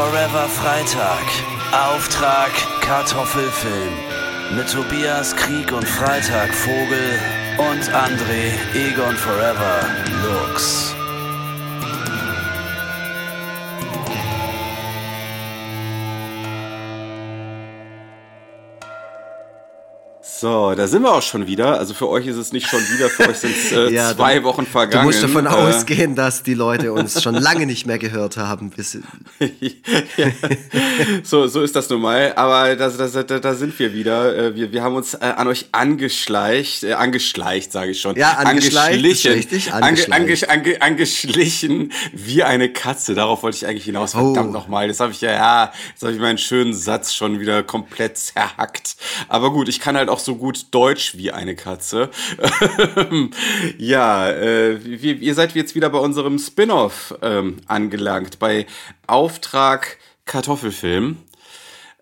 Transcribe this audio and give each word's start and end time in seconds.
Forever 0.00 0.48
Freitag. 0.48 1.26
Auftrag 1.72 2.50
Kartoffelfilm. 2.80 3.92
Mit 4.56 4.72
Tobias 4.72 5.36
Krieg 5.36 5.70
und 5.72 5.86
Freitag 5.86 6.54
Vogel 6.54 7.20
und 7.58 7.82
André 7.92 8.54
Egon 8.74 9.14
Forever 9.14 9.82
Lux. 10.22 10.94
So, 20.40 20.74
da 20.74 20.86
sind 20.86 21.02
wir 21.02 21.12
auch 21.12 21.20
schon 21.20 21.46
wieder. 21.46 21.78
Also 21.78 21.92
für 21.92 22.08
euch 22.08 22.26
ist 22.26 22.36
es 22.36 22.50
nicht 22.50 22.66
schon 22.66 22.80
wieder, 22.80 23.10
für 23.10 23.28
euch 23.28 23.36
sind 23.36 23.54
es 23.54 23.72
äh, 23.72 23.92
ja, 23.92 24.16
zwei 24.16 24.38
du, 24.38 24.44
Wochen 24.44 24.64
vergangen. 24.64 25.02
Du 25.02 25.08
musst 25.08 25.22
davon 25.22 25.44
äh, 25.44 25.50
ausgehen, 25.50 26.14
dass 26.14 26.42
die 26.42 26.54
Leute 26.54 26.94
uns 26.94 27.22
schon 27.22 27.34
lange 27.34 27.66
nicht 27.66 27.86
mehr 27.86 27.98
gehört 27.98 28.38
haben. 28.38 28.72
ja. 29.60 30.28
so, 31.22 31.46
so 31.46 31.60
ist 31.60 31.76
das 31.76 31.90
nun 31.90 32.00
mal. 32.00 32.32
Aber 32.36 32.74
da, 32.74 32.88
da, 32.88 33.22
da, 33.22 33.38
da 33.38 33.54
sind 33.54 33.78
wir 33.78 33.92
wieder. 33.92 34.34
Äh, 34.34 34.54
wir, 34.54 34.72
wir 34.72 34.82
haben 34.82 34.94
uns 34.94 35.12
äh, 35.12 35.18
an 35.18 35.46
euch 35.46 35.66
angeschleicht, 35.72 36.84
äh, 36.84 36.94
angeschleicht, 36.94 37.70
sage 37.70 37.90
ich 37.90 38.00
schon. 38.00 38.16
Ja, 38.16 38.38
angeschlichen, 38.38 39.32
richtig, 39.34 39.74
angeschleicht. 39.74 40.48
Ange, 40.48 40.48
ange, 40.48 40.80
angeschlichen 40.80 41.92
wie 42.14 42.42
eine 42.44 42.72
Katze. 42.72 43.14
Darauf 43.14 43.42
wollte 43.42 43.58
ich 43.58 43.66
eigentlich 43.66 43.84
hinaus. 43.84 44.12
Verdammt 44.12 44.48
oh. 44.48 44.52
nochmal. 44.52 44.88
Das 44.88 45.00
habe 45.00 45.12
ich 45.12 45.20
ja, 45.20 45.32
ja, 45.32 45.72
jetzt 45.90 46.02
habe 46.02 46.14
ich 46.14 46.18
meinen 46.18 46.38
schönen 46.38 46.72
Satz 46.72 47.12
schon 47.12 47.40
wieder 47.40 47.62
komplett 47.62 48.16
zerhackt. 48.16 48.96
Aber 49.28 49.52
gut, 49.52 49.68
ich 49.68 49.80
kann 49.80 49.98
halt 49.98 50.08
auch 50.08 50.18
so 50.18 50.29
so 50.30 50.36
gut 50.36 50.66
deutsch 50.70 51.16
wie 51.16 51.32
eine 51.32 51.56
Katze. 51.56 52.08
ja, 53.78 54.30
äh, 54.30 54.78
wir, 54.84 55.16
ihr 55.16 55.34
seid 55.34 55.56
jetzt 55.56 55.74
wieder 55.74 55.90
bei 55.90 55.98
unserem 55.98 56.38
Spin-off 56.38 57.16
ähm, 57.20 57.56
angelangt, 57.66 58.38
bei 58.38 58.66
Auftrag 59.08 59.98
Kartoffelfilm. 60.26 61.16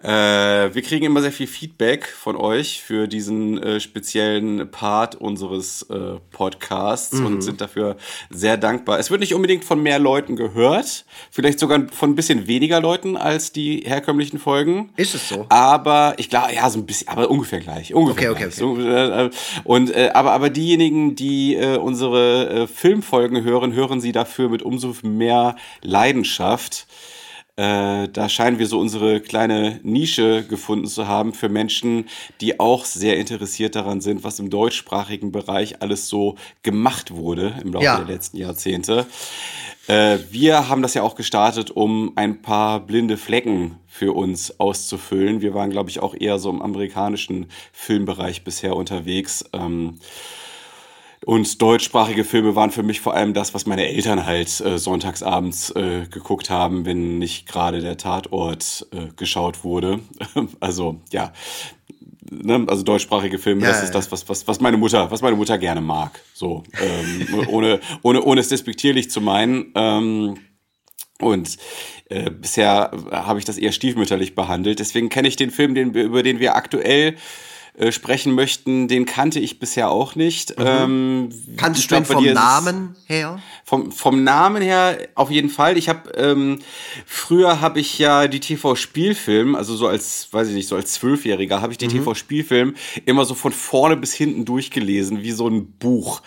Äh, 0.00 0.72
wir 0.74 0.82
kriegen 0.82 1.06
immer 1.06 1.20
sehr 1.22 1.32
viel 1.32 1.48
Feedback 1.48 2.06
von 2.06 2.36
euch 2.36 2.82
für 2.82 3.08
diesen 3.08 3.60
äh, 3.60 3.80
speziellen 3.80 4.70
Part 4.70 5.16
unseres 5.16 5.82
äh, 5.90 6.20
Podcasts 6.30 7.14
mhm. 7.14 7.26
und 7.26 7.42
sind 7.42 7.60
dafür 7.60 7.96
sehr 8.30 8.56
dankbar. 8.56 9.00
Es 9.00 9.10
wird 9.10 9.20
nicht 9.20 9.34
unbedingt 9.34 9.64
von 9.64 9.82
mehr 9.82 9.98
Leuten 9.98 10.36
gehört, 10.36 11.04
vielleicht 11.32 11.58
sogar 11.58 11.88
von 11.90 12.10
ein 12.10 12.14
bisschen 12.14 12.46
weniger 12.46 12.80
Leuten 12.80 13.16
als 13.16 13.50
die 13.50 13.82
herkömmlichen 13.84 14.38
Folgen. 14.38 14.90
Ist 14.96 15.16
es 15.16 15.28
so? 15.28 15.46
Aber 15.48 16.14
ich 16.16 16.30
glaube, 16.30 16.54
ja, 16.54 16.70
so 16.70 16.78
ein 16.78 16.86
bisschen, 16.86 17.08
aber 17.08 17.28
ungefähr 17.28 17.58
gleich. 17.58 17.92
Ungefähr 17.92 18.30
okay, 18.30 18.46
okay, 18.46 18.54
gleich. 18.54 18.62
okay. 18.62 18.88
Äh, 18.88 19.26
äh, 19.26 19.30
und 19.64 19.90
äh, 19.90 20.10
aber 20.14 20.30
aber 20.30 20.50
diejenigen, 20.50 21.16
die 21.16 21.56
unsere 21.56 22.68
Filmfolgen 22.68 23.42
hören, 23.42 23.72
hören 23.72 24.00
sie 24.00 24.12
dafür 24.12 24.48
mit 24.48 24.62
umso 24.62 24.94
mehr 25.02 25.56
Leidenschaft. 25.82 26.86
Äh, 27.58 28.08
da 28.12 28.28
scheinen 28.28 28.60
wir 28.60 28.68
so 28.68 28.78
unsere 28.78 29.20
kleine 29.20 29.80
Nische 29.82 30.44
gefunden 30.44 30.86
zu 30.86 31.08
haben 31.08 31.32
für 31.32 31.48
Menschen, 31.48 32.04
die 32.40 32.60
auch 32.60 32.84
sehr 32.84 33.18
interessiert 33.18 33.74
daran 33.74 34.00
sind, 34.00 34.22
was 34.22 34.38
im 34.38 34.48
deutschsprachigen 34.48 35.32
Bereich 35.32 35.82
alles 35.82 36.08
so 36.08 36.36
gemacht 36.62 37.10
wurde 37.16 37.56
im 37.60 37.72
Laufe 37.72 37.84
ja. 37.84 37.96
der 37.96 38.14
letzten 38.14 38.36
Jahrzehnte. 38.36 39.06
Äh, 39.88 40.18
wir 40.30 40.68
haben 40.68 40.82
das 40.82 40.94
ja 40.94 41.02
auch 41.02 41.16
gestartet, 41.16 41.72
um 41.72 42.12
ein 42.14 42.42
paar 42.42 42.78
blinde 42.78 43.16
Flecken 43.16 43.80
für 43.88 44.12
uns 44.12 44.60
auszufüllen. 44.60 45.40
Wir 45.40 45.52
waren, 45.52 45.70
glaube 45.70 45.90
ich, 45.90 45.98
auch 45.98 46.14
eher 46.14 46.38
so 46.38 46.50
im 46.50 46.62
amerikanischen 46.62 47.46
Filmbereich 47.72 48.44
bisher 48.44 48.76
unterwegs. 48.76 49.44
Ähm, 49.52 49.98
und 51.28 51.60
deutschsprachige 51.60 52.24
Filme 52.24 52.56
waren 52.56 52.70
für 52.70 52.82
mich 52.82 53.02
vor 53.02 53.12
allem 53.12 53.34
das, 53.34 53.52
was 53.52 53.66
meine 53.66 53.86
Eltern 53.86 54.24
halt 54.24 54.62
äh, 54.62 54.78
sonntagsabends 54.78 55.68
äh, 55.72 56.06
geguckt 56.10 56.48
haben, 56.48 56.86
wenn 56.86 57.18
nicht 57.18 57.46
gerade 57.46 57.82
der 57.82 57.98
Tatort 57.98 58.86
äh, 58.92 59.12
geschaut 59.14 59.62
wurde. 59.62 60.00
also 60.60 61.02
ja, 61.12 61.34
ne? 62.30 62.64
also 62.66 62.82
deutschsprachige 62.82 63.38
Filme, 63.38 63.60
ja, 63.60 63.68
das 63.68 63.82
ist 63.82 63.94
das, 63.94 64.10
was, 64.10 64.26
was, 64.30 64.48
was 64.48 64.60
meine 64.62 64.78
Mutter, 64.78 65.10
was 65.10 65.20
meine 65.20 65.36
Mutter 65.36 65.58
gerne 65.58 65.82
mag. 65.82 66.18
So, 66.32 66.62
ähm, 66.80 67.44
ohne, 67.48 67.80
ohne, 68.00 68.22
ohne 68.22 68.40
es 68.40 68.48
despektierlich 68.48 69.10
zu 69.10 69.20
meinen. 69.20 69.70
Ähm, 69.74 70.38
und 71.20 71.58
äh, 72.08 72.30
bisher 72.30 72.90
habe 73.10 73.38
ich 73.38 73.44
das 73.44 73.58
eher 73.58 73.72
stiefmütterlich 73.72 74.34
behandelt. 74.34 74.78
Deswegen 74.78 75.10
kenne 75.10 75.28
ich 75.28 75.36
den 75.36 75.50
Film, 75.50 75.74
den, 75.74 75.92
über 75.92 76.22
den 76.22 76.40
wir 76.40 76.56
aktuell 76.56 77.16
äh, 77.78 77.92
sprechen 77.92 78.34
möchten, 78.34 78.88
den 78.88 79.06
kannte 79.06 79.38
ich 79.38 79.60
bisher 79.60 79.88
auch 79.88 80.16
nicht. 80.16 80.58
Mhm. 80.58 80.66
Ähm, 80.66 81.28
Kanntest 81.56 81.88
du 81.90 81.94
ihn 81.94 82.04
vom 82.04 82.24
Namen 82.24 82.96
her? 83.06 83.40
Vom, 83.64 83.92
vom 83.92 84.24
Namen 84.24 84.62
her 84.62 84.98
auf 85.14 85.30
jeden 85.30 85.48
Fall. 85.48 85.78
Ich 85.78 85.88
habe 85.88 86.10
ähm, 86.16 86.58
früher 87.06 87.60
habe 87.60 87.78
ich 87.78 87.98
ja 87.98 88.26
die 88.26 88.40
TV-Spielfilm, 88.40 89.54
also 89.54 89.76
so 89.76 89.86
als, 89.86 90.26
weiß 90.32 90.48
ich 90.48 90.54
nicht, 90.54 90.66
so 90.66 90.74
als 90.74 90.92
Zwölfjähriger 90.94 91.62
habe 91.62 91.72
ich 91.72 91.78
die 91.78 91.86
mhm. 91.86 92.04
TV-Spielfilm 92.04 92.74
immer 93.06 93.24
so 93.24 93.34
von 93.34 93.52
vorne 93.52 93.96
bis 93.96 94.12
hinten 94.12 94.44
durchgelesen, 94.44 95.22
wie 95.22 95.32
so 95.32 95.46
ein 95.48 95.70
Buch. 95.78 96.22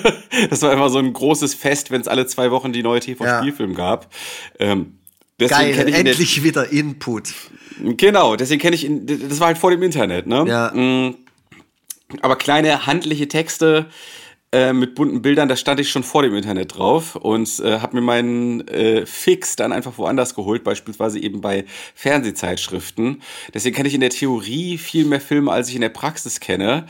das 0.50 0.62
war 0.62 0.72
immer 0.72 0.90
so 0.90 0.98
ein 0.98 1.12
großes 1.12 1.54
Fest, 1.54 1.92
wenn 1.92 2.00
es 2.00 2.08
alle 2.08 2.26
zwei 2.26 2.50
Wochen 2.50 2.72
die 2.72 2.82
neue 2.82 2.98
TV-Spielfilm 2.98 3.70
ja. 3.70 3.76
gab. 3.76 4.12
Ähm, 4.58 4.98
Deswegen 5.38 5.76
Geil, 5.76 5.94
endlich 5.94 6.42
wieder 6.42 6.70
Input. 6.70 7.34
Genau, 7.78 8.36
deswegen 8.36 8.60
kenne 8.60 8.76
ich, 8.76 8.88
das 8.90 9.38
war 9.38 9.48
halt 9.48 9.58
vor 9.58 9.70
dem 9.70 9.82
Internet, 9.82 10.26
ne? 10.26 10.44
Ja. 10.48 10.72
Mm. 10.72 11.16
Aber 12.22 12.36
kleine 12.36 12.86
handliche 12.86 13.28
Texte 13.28 13.86
äh, 14.52 14.72
mit 14.72 14.94
bunten 14.94 15.22
Bildern, 15.22 15.48
da 15.48 15.56
stand 15.56 15.80
ich 15.80 15.90
schon 15.90 16.04
vor 16.04 16.22
dem 16.22 16.34
Internet 16.34 16.78
drauf 16.78 17.16
und 17.16 17.60
äh, 17.60 17.80
habe 17.80 17.96
mir 17.96 18.00
meinen 18.00 18.66
äh, 18.68 19.04
Fix 19.04 19.56
dann 19.56 19.72
einfach 19.72 19.98
woanders 19.98 20.34
geholt, 20.34 20.62
beispielsweise 20.64 21.18
eben 21.18 21.40
bei 21.40 21.64
Fernsehzeitschriften. 21.94 23.22
Deswegen 23.52 23.74
kenne 23.74 23.88
ich 23.88 23.94
in 23.94 24.00
der 24.00 24.10
Theorie 24.10 24.78
viel 24.78 25.04
mehr 25.04 25.20
Filme, 25.20 25.50
als 25.50 25.68
ich 25.68 25.74
in 25.74 25.80
der 25.80 25.88
Praxis 25.88 26.38
kenne. 26.40 26.86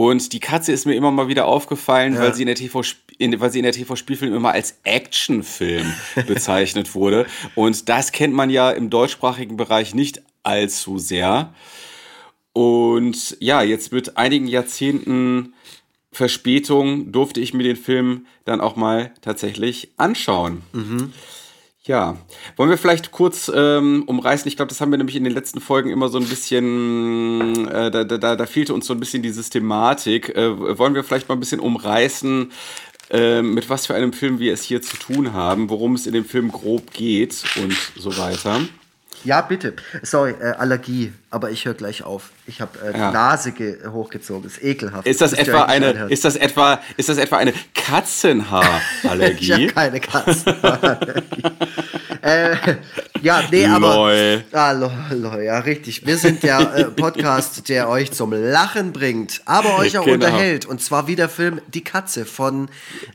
Und 0.00 0.32
die 0.32 0.40
Katze 0.40 0.72
ist 0.72 0.86
mir 0.86 0.94
immer 0.94 1.10
mal 1.10 1.28
wieder 1.28 1.44
aufgefallen, 1.44 2.14
ja. 2.14 2.20
weil 2.20 2.34
sie 2.34 2.40
in 2.40 2.46
der 2.46 2.56
TV 2.56 2.82
in, 3.18 3.38
weil 3.38 3.50
sie 3.50 3.58
in 3.58 3.64
der 3.64 3.72
TV-Spielfilm 3.72 4.34
immer 4.34 4.52
als 4.52 4.78
Actionfilm 4.82 5.92
bezeichnet 6.26 6.94
wurde. 6.94 7.26
Und 7.54 7.90
das 7.90 8.10
kennt 8.10 8.32
man 8.32 8.48
ja 8.48 8.70
im 8.70 8.88
deutschsprachigen 8.88 9.58
Bereich 9.58 9.94
nicht 9.94 10.22
allzu 10.42 10.96
sehr. 10.96 11.52
Und 12.54 13.36
ja, 13.40 13.60
jetzt 13.60 13.92
mit 13.92 14.16
einigen 14.16 14.46
Jahrzehnten 14.46 15.52
Verspätung 16.12 17.12
durfte 17.12 17.40
ich 17.40 17.52
mir 17.52 17.64
den 17.64 17.76
Film 17.76 18.24
dann 18.46 18.62
auch 18.62 18.76
mal 18.76 19.12
tatsächlich 19.20 19.90
anschauen. 19.98 20.62
Mhm. 20.72 21.12
Ja, 21.84 22.18
wollen 22.56 22.68
wir 22.68 22.76
vielleicht 22.76 23.10
kurz 23.10 23.50
ähm, 23.54 24.04
umreißen? 24.06 24.46
Ich 24.48 24.56
glaube, 24.56 24.68
das 24.68 24.82
haben 24.82 24.90
wir 24.90 24.98
nämlich 24.98 25.16
in 25.16 25.24
den 25.24 25.32
letzten 25.32 25.60
Folgen 25.62 25.88
immer 25.88 26.10
so 26.10 26.18
ein 26.18 26.28
bisschen, 26.28 27.66
äh, 27.68 27.90
da, 27.90 28.04
da, 28.04 28.36
da 28.36 28.46
fehlte 28.46 28.74
uns 28.74 28.86
so 28.86 28.92
ein 28.92 29.00
bisschen 29.00 29.22
die 29.22 29.30
Systematik. 29.30 30.36
Äh, 30.36 30.78
wollen 30.78 30.94
wir 30.94 31.04
vielleicht 31.04 31.30
mal 31.30 31.36
ein 31.36 31.40
bisschen 31.40 31.60
umreißen, 31.60 32.52
äh, 33.10 33.40
mit 33.40 33.70
was 33.70 33.86
für 33.86 33.94
einem 33.94 34.12
Film 34.12 34.38
wir 34.38 34.52
es 34.52 34.62
hier 34.62 34.82
zu 34.82 34.98
tun 34.98 35.32
haben, 35.32 35.70
worum 35.70 35.94
es 35.94 36.06
in 36.06 36.12
dem 36.12 36.26
Film 36.26 36.52
grob 36.52 36.92
geht 36.92 37.42
und 37.56 37.74
so 37.96 38.14
weiter. 38.18 38.60
Ja, 39.24 39.40
bitte. 39.40 39.74
Sorry, 40.02 40.32
äh, 40.32 40.52
Allergie, 40.52 41.12
aber 41.30 41.50
ich 41.52 41.64
höre 41.64 41.74
gleich 41.74 42.02
auf. 42.02 42.30
Ich 42.46 42.60
habe 42.60 42.76
äh, 42.80 42.92
die 42.92 42.98
ja. 42.98 43.12
Nase 43.12 43.52
hochgezogen. 43.92 44.50
Ist 44.50 44.62
ekelhaft. 44.62 45.06
Ist 45.06 45.20
das, 45.20 45.30
das 45.30 45.38
etwa 45.38 45.62
eine? 45.62 46.08
Ist 46.08 46.24
das 46.24 46.34
etwa? 46.34 46.80
Ist 46.96 47.08
das 47.08 47.18
etwa 47.18 47.36
eine 47.36 47.52
Katzenhaarallergie? 47.74 49.44
ich 49.44 49.52
habe 49.52 49.66
keine 49.68 50.00
Katzenhaarallergie. 50.00 51.42
äh, 52.22 52.56
ja, 53.22 53.44
nee, 53.48 53.64
aber. 53.64 53.94
Lol. 53.94 54.44
Ah, 54.50 54.72
lol, 54.72 54.92
lol, 55.12 55.42
ja, 55.42 55.60
richtig. 55.60 56.04
Wir 56.04 56.18
sind 56.18 56.42
der 56.42 56.74
äh, 56.74 56.84
Podcast, 56.86 57.68
der 57.68 57.88
euch 57.88 58.10
zum 58.10 58.32
Lachen 58.32 58.92
bringt, 58.92 59.40
aber 59.44 59.78
euch 59.78 59.98
auch 59.98 60.04
genau. 60.04 60.14
unterhält. 60.14 60.66
Und 60.66 60.82
zwar 60.82 61.06
wie 61.06 61.14
der 61.14 61.28
Film 61.28 61.60
Die 61.68 61.84
Katze 61.84 62.24
von 62.24 62.68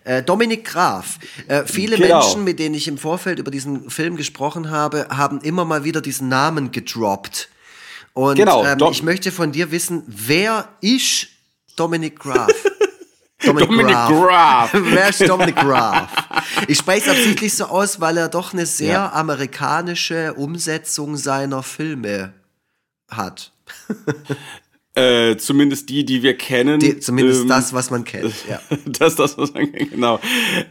äh, 0.06 0.24
Dominik 0.24 0.64
Graf. 0.64 1.20
Äh, 1.50 1.64
viele 1.66 1.98
genau. 1.98 2.22
Menschen, 2.22 2.46
mit 2.46 2.60
denen 2.60 2.76
ich 2.76 2.88
im 2.88 2.98
Vorfeld 2.98 3.40
über 3.40 3.52
diesen 3.52 3.90
Film 3.90 4.16
gesprochen 4.16 4.72
habe, 4.72 5.08
haben 5.10 5.42
immer 5.42 5.66
mal 5.66 5.84
wieder 5.84 6.00
diesen 6.00 6.30
Namen 6.30 6.72
gedroppt. 6.72 7.50
Und 8.16 8.38
genau, 8.38 8.66
ähm, 8.66 8.78
ich 8.92 9.04
möchte 9.04 9.30
von 9.30 9.52
dir 9.52 9.72
wissen, 9.72 10.02
wer 10.08 10.70
ist 10.80 11.28
Dominik 11.76 12.18
Graf? 12.18 12.48
Dominic, 13.44 13.70
Dominic 13.70 13.94
Graf. 13.94 14.72
Graf. 14.72 14.74
Wer 14.86 15.10
ist 15.10 15.30
Dominic 15.30 15.56
Graf? 15.58 16.10
Ich 16.68 16.80
spreche 16.80 17.12
es 17.12 17.18
absichtlich 17.18 17.54
so 17.54 17.66
aus, 17.66 18.00
weil 18.00 18.18
er 18.18 18.30
doch 18.30 18.54
eine 18.54 18.66
sehr 18.66 18.94
ja. 18.94 19.12
amerikanische 19.12 20.34
Umsetzung 20.34 21.18
seiner 21.18 21.62
Filme 21.62 22.34
hat. 23.10 23.52
Äh, 24.98 25.36
zumindest 25.36 25.90
die, 25.90 26.06
die 26.06 26.24
wir 26.24 26.38
kennen. 26.38 26.80
Die, 26.80 27.02
zumindest 27.02 27.42
ähm, 27.42 27.50
das, 27.50 27.74
was 27.74 27.92
man 27.92 28.06
kennt. 28.06 28.34
Ja. 28.50 28.62
das, 28.86 29.18
das, 29.18 29.38
was 29.38 29.54
man 29.54 29.70
kennt, 29.70 29.92
genau. 29.92 30.22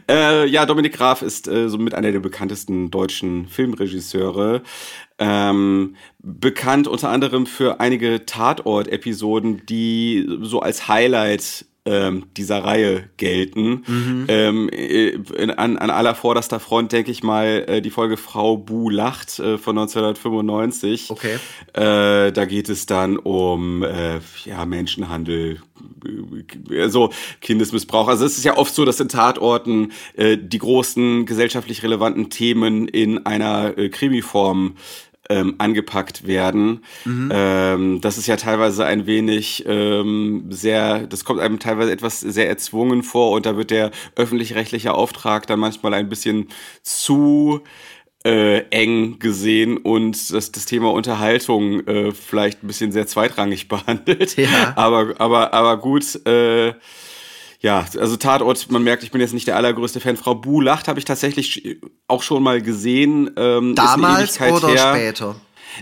Äh, 0.09 0.47
ja, 0.47 0.65
Dominik 0.65 0.93
Graf 0.93 1.21
ist 1.21 1.47
äh, 1.47 1.69
somit 1.69 1.93
einer 1.93 2.11
der 2.11 2.21
bekanntesten 2.21 2.89
deutschen 2.89 3.47
Filmregisseure. 3.47 4.63
Ähm, 5.17 5.95
bekannt 6.19 6.87
unter 6.87 7.09
anderem 7.09 7.45
für 7.45 7.79
einige 7.79 8.25
Tatort-Episoden, 8.25 9.65
die 9.65 10.27
so 10.41 10.59
als 10.59 10.87
Highlight 10.87 11.65
ähm, 11.85 12.25
dieser 12.35 12.63
Reihe 12.63 13.09
gelten. 13.17 13.83
Mhm. 13.85 14.25
Ähm, 14.27 14.69
äh, 14.69 15.09
in, 15.09 15.51
an, 15.51 15.77
an 15.77 15.89
aller 15.91 16.15
vorderster 16.15 16.59
Front 16.59 16.91
denke 16.91 17.11
ich 17.11 17.21
mal 17.21 17.63
äh, 17.67 17.81
die 17.81 17.91
Folge 17.91 18.17
Frau 18.17 18.57
Bu 18.57 18.89
lacht 18.89 19.39
äh, 19.39 19.57
von 19.57 19.77
1995. 19.77 21.11
Okay. 21.11 21.35
Äh, 21.73 22.31
da 22.31 22.45
geht 22.45 22.69
es 22.69 22.87
dann 22.87 23.17
um 23.17 23.83
äh, 23.83 24.19
ja, 24.45 24.65
Menschenhandel, 24.65 25.61
äh, 26.71 26.89
so 26.89 27.11
Kindesmissbrauch. 27.41 28.07
Also 28.07 28.25
es 28.25 28.37
ist 28.37 28.45
ja 28.45 28.57
oft 28.57 28.73
so, 28.73 28.83
dass 28.83 28.99
in 28.99 29.09
Tatorten 29.09 29.91
äh, 30.15 30.37
die 30.37 30.59
großen 30.59 31.27
gesellschaftlich 31.27 31.83
relevanten 31.83 32.31
Themen 32.31 32.87
in 32.87 33.27
einer 33.27 33.77
äh, 33.77 33.89
Krimiform 33.89 34.75
ähm, 35.29 35.55
angepackt 35.57 36.27
werden. 36.27 36.83
Mhm. 37.03 37.31
Ähm, 37.33 38.01
das 38.01 38.17
ist 38.17 38.27
ja 38.27 38.35
teilweise 38.35 38.85
ein 38.85 39.05
wenig 39.05 39.63
ähm, 39.67 40.45
sehr, 40.49 41.07
das 41.07 41.25
kommt 41.25 41.39
einem 41.39 41.59
teilweise 41.59 41.91
etwas 41.91 42.19
sehr 42.19 42.47
erzwungen 42.47 43.03
vor 43.03 43.31
und 43.31 43.45
da 43.45 43.57
wird 43.57 43.71
der 43.71 43.91
öffentlich-rechtliche 44.15 44.93
Auftrag 44.93 45.47
dann 45.47 45.59
manchmal 45.59 45.93
ein 45.93 46.09
bisschen 46.09 46.49
zu 46.83 47.61
äh, 48.25 48.61
eng 48.71 49.19
gesehen 49.19 49.77
und 49.77 50.31
das, 50.33 50.51
das 50.51 50.65
Thema 50.65 50.91
Unterhaltung 50.91 51.85
äh, 51.87 52.11
vielleicht 52.11 52.63
ein 52.63 52.67
bisschen 52.67 52.91
sehr 52.91 53.07
zweitrangig 53.07 53.67
behandelt. 53.69 54.35
Ja. 54.37 54.73
Aber, 54.75 55.13
aber, 55.19 55.53
aber 55.53 55.77
gut, 55.77 56.25
äh, 56.25 56.73
ja, 57.65 57.83
also 57.99 58.15
Tatort, 58.15 58.69
man 58.69 58.83
merkt, 58.83 59.01
ich 59.01 59.09
bin 59.09 59.21
jetzt 59.21 59.33
nicht 59.33 59.47
der 59.47 59.55
allergrößte 59.55 59.99
Fan. 59.99 60.17
Frau 60.17 60.35
Bu 60.35 60.61
lacht, 60.61 60.87
habe 60.87 60.99
ich 60.99 61.05
tatsächlich 61.05 61.79
auch 62.07 62.21
schon 62.21 62.43
mal 62.43 62.61
gesehen. 62.61 63.31
Ähm, 63.37 63.73
Damals 63.73 64.39
oder 64.39 64.67
her. 64.67 64.93
später? 64.93 65.35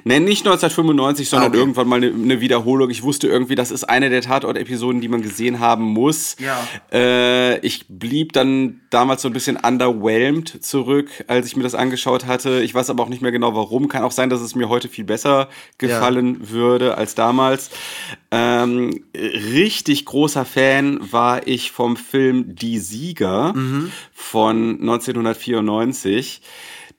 Nee, 0.03 0.19
nicht 0.19 0.45
1995, 0.45 1.29
sondern 1.29 1.49
okay. 1.49 1.59
irgendwann 1.59 1.87
mal 1.87 1.97
eine, 1.97 2.07
eine, 2.07 2.41
Wiederholung. 2.41 2.89
Ich 2.89 3.03
wusste 3.03 3.27
irgendwie, 3.27 3.55
das 3.55 3.71
ist 3.71 3.83
eine 3.83 4.09
der 4.09 4.21
Tatort-Episoden, 4.21 5.01
die 5.01 5.07
man 5.07 5.21
gesehen 5.21 5.59
haben 5.59 5.83
muss. 5.83 6.35
Ja. 6.39 6.67
Äh, 6.91 7.59
ich 7.59 7.85
blieb 7.87 8.33
dann 8.33 8.81
damals 8.89 9.21
so 9.21 9.29
ein 9.29 9.33
bisschen 9.33 9.57
underwhelmed 9.57 10.63
zurück, 10.63 11.09
als 11.27 11.47
ich 11.47 11.55
mir 11.55 11.63
das 11.63 11.75
angeschaut 11.75 12.25
hatte. 12.25 12.61
Ich 12.61 12.73
weiß 12.73 12.89
aber 12.89 13.03
auch 13.03 13.09
nicht 13.09 13.21
mehr 13.21 13.31
genau 13.31 13.55
warum. 13.55 13.87
Kann 13.87 14.03
auch 14.03 14.11
sein, 14.11 14.29
dass 14.29 14.41
es 14.41 14.55
mir 14.55 14.69
heute 14.69 14.89
viel 14.89 15.05
besser 15.05 15.49
gefallen 15.77 16.39
ja. 16.41 16.49
würde 16.49 16.97
als 16.97 17.15
damals. 17.15 17.69
Ähm, 18.31 19.05
richtig 19.15 20.05
großer 20.05 20.45
Fan 20.45 20.99
war 21.11 21.47
ich 21.47 21.71
vom 21.71 21.97
Film 21.97 22.55
Die 22.55 22.79
Sieger 22.79 23.53
mhm. 23.53 23.91
von 24.13 24.79
1994. 24.81 26.41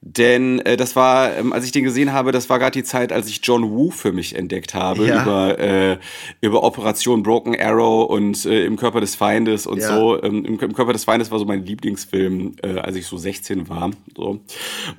Denn 0.07 0.59
äh, 0.61 0.77
das 0.77 0.97
war, 0.97 1.35
ähm, 1.35 1.55
als 1.55 1.65
ich 1.65 1.73
den 1.73 1.83
gesehen 1.83 2.13
habe, 2.13 2.31
das 2.31 2.51
war 2.51 2.59
gerade 2.59 2.73
die 2.73 2.85
Zeit, 2.85 3.11
als 3.11 3.27
ich 3.27 3.41
John 3.43 3.71
Woo 3.71 3.91
für 3.91 4.13
mich 4.13 4.37
entdeckt 4.37 4.75
habe 4.75 5.07
ja. 5.07 5.23
über 5.23 5.59
äh, 5.59 5.99
über 6.43 6.63
Operation 6.63 7.23
Broken 7.23 7.59
Arrow 7.59 8.11
und 8.11 8.45
äh, 8.45 8.67
im 8.67 8.77
Körper 8.77 9.01
des 9.01 9.15
Feindes 9.15 9.67
und 9.67 9.79
ja. 9.79 9.97
so. 9.97 10.23
Ähm, 10.23 10.45
im, 10.45 10.61
im, 10.61 10.75
Körper 10.75 10.93
des 10.93 11.05
Feindes 11.05 11.31
war 11.31 11.39
so 11.39 11.47
mein 11.47 11.65
Lieblingsfilm, 11.65 12.57
äh, 12.63 12.79
als 12.81 12.97
ich 12.97 13.07
so 13.07 13.17
16 13.17 13.71
war. 13.71 13.93
So 14.15 14.41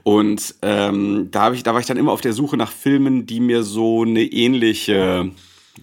und 0.01 0.55
ähm, 0.63 1.27
da 1.29 1.43
habe 1.43 1.55
ich, 1.55 1.61
da 1.61 1.73
war 1.73 1.79
ich 1.79 1.85
dann 1.85 1.97
immer 1.97 2.11
auf 2.11 2.21
der 2.21 2.33
Suche 2.33 2.57
nach 2.57 2.71
Filmen, 2.71 3.27
die 3.27 3.41
mir 3.41 3.61
so 3.61 4.01
eine 4.01 4.23
ähnliche, 4.23 5.29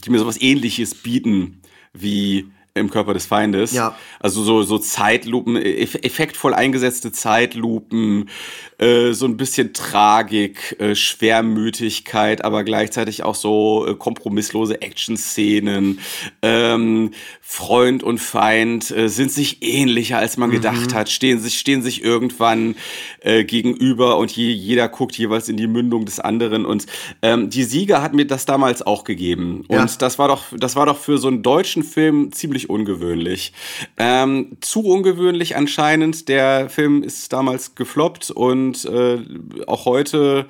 die 0.05 0.11
mir 0.11 0.19
so 0.19 0.27
was 0.27 0.41
Ähnliches 0.41 0.97
bieten 0.97 1.61
wie 1.93 2.47
im 2.75 2.91
Körper 2.91 3.13
des 3.13 3.27
Feindes. 3.27 3.73
Ja. 3.73 3.95
Also 4.19 4.43
so, 4.43 4.63
so 4.63 4.79
Zeitlupen, 4.79 5.57
effektvoll 5.57 6.55
eingesetzte 6.55 7.13
Zeitlupen, 7.13 8.31
äh, 8.79 9.13
so 9.13 9.27
ein 9.27 9.37
bisschen 9.37 9.75
Tragik, 9.75 10.77
äh, 10.81 10.95
Schwermütigkeit, 10.95 12.45
aber 12.45 12.65
gleichzeitig 12.65 13.23
auch 13.23 13.35
so 13.35 13.87
äh, 13.87 13.95
kompromisslose 13.95 14.81
Action-Szenen. 14.81 16.01
Ähm, 16.41 17.11
Freund 17.41 18.03
und 18.03 18.19
Feind 18.19 18.91
äh, 18.91 19.09
sind 19.09 19.31
sich 19.31 19.63
ähnlicher, 19.63 20.17
als 20.17 20.39
man 20.39 20.49
mhm. 20.49 20.55
gedacht 20.55 20.95
hat, 20.95 21.11
stehen 21.11 21.41
sich, 21.41 21.59
stehen 21.59 21.83
sich 21.83 22.03
irgendwann 22.03 22.77
äh, 23.21 23.45
gegenüber 23.45 24.17
und 24.17 24.31
je, 24.33 24.51
jeder 24.51 24.89
guckt 24.89 25.19
jeweils 25.19 25.51
in 25.51 25.59
die 25.59 25.67
Mündung 25.67 26.07
des 26.07 26.19
anderen. 26.19 26.65
Und 26.65 26.87
ähm, 27.21 27.51
die 27.51 27.65
Sieger 27.65 28.03
hat 28.03 28.15
mir 28.15 28.27
das 28.27 28.47
damals 28.47 28.81
auch 28.81 29.05
gegeben. 29.05 29.65
Und 29.69 29.77
ja. 29.77 29.87
das 29.99 30.19
war 30.19 30.29
doch, 30.29 30.47
das 30.57 30.75
war 30.75 30.87
doch 30.87 30.99
für 30.99 31.19
so 31.19 31.29
einen 31.29 31.43
deutschen 31.43 31.83
Film 31.83 32.33
ziemlich 32.33 32.62
ungewöhnlich. 32.69 33.53
Ähm, 33.97 34.57
zu 34.61 34.81
ungewöhnlich 34.85 35.57
anscheinend. 35.57 36.29
Der 36.29 36.69
Film 36.69 37.03
ist 37.03 37.33
damals 37.33 37.75
gefloppt 37.75 38.31
und 38.31 38.85
äh, 38.85 39.19
auch 39.67 39.85
heute 39.85 40.47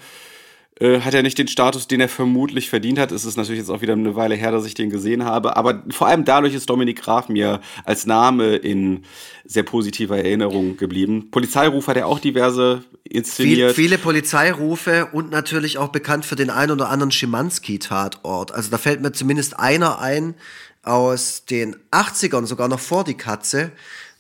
äh, 0.83 1.01
hat 1.01 1.15
er 1.15 1.23
nicht 1.23 1.39
den 1.39 1.47
Status, 1.47 1.87
den 1.87 2.01
er 2.01 2.09
vermutlich 2.09 2.69
verdient 2.69 2.99
hat. 2.99 3.13
Es 3.13 3.25
ist 3.25 3.37
natürlich 3.37 3.61
jetzt 3.61 3.71
auch 3.71 3.83
wieder 3.83 3.93
eine 3.93 4.17
Weile 4.17 4.35
her, 4.35 4.51
dass 4.51 4.65
ich 4.65 4.75
den 4.75 4.91
gesehen 4.91 5.25
habe. 5.25 5.57
Aber 5.57 5.85
vor 5.91 6.09
allem 6.09 6.25
dadurch 6.25 6.55
ist 6.55 6.69
Dominik 6.69 7.01
Graf 7.03 7.29
mir 7.29 7.61
als 7.85 8.05
Name 8.05 8.57
in 8.57 9.05
sehr 9.45 9.63
positiver 9.63 10.17
Erinnerung 10.17 10.77
geblieben. 10.77 11.31
Polizeiruf 11.31 11.87
hat 11.87 11.99
er 11.99 12.09
auch 12.09 12.19
diverse 12.19 12.83
inszeniert. 13.05 13.75
Viel, 13.75 13.85
viele 13.85 13.99
Polizeirufe 13.99 15.09
und 15.13 15.31
natürlich 15.31 15.79
auch 15.79 15.89
bekannt 15.89 16.25
für 16.25 16.37
den 16.37 16.51
einen 16.51 16.73
oder 16.73 16.89
anderen 16.89 17.13
Schimanski-Tatort. 17.13 18.53
Also 18.53 18.71
da 18.71 18.79
fällt 18.79 19.03
mir 19.03 19.13
zumindest 19.13 19.59
einer 19.61 20.01
ein 20.01 20.35
aus 20.83 21.45
den 21.45 21.77
80ern, 21.91 22.47
sogar 22.47 22.69
noch 22.69 22.81
vor 22.81 23.05
die 23.05 23.15
Katze, 23.15 23.73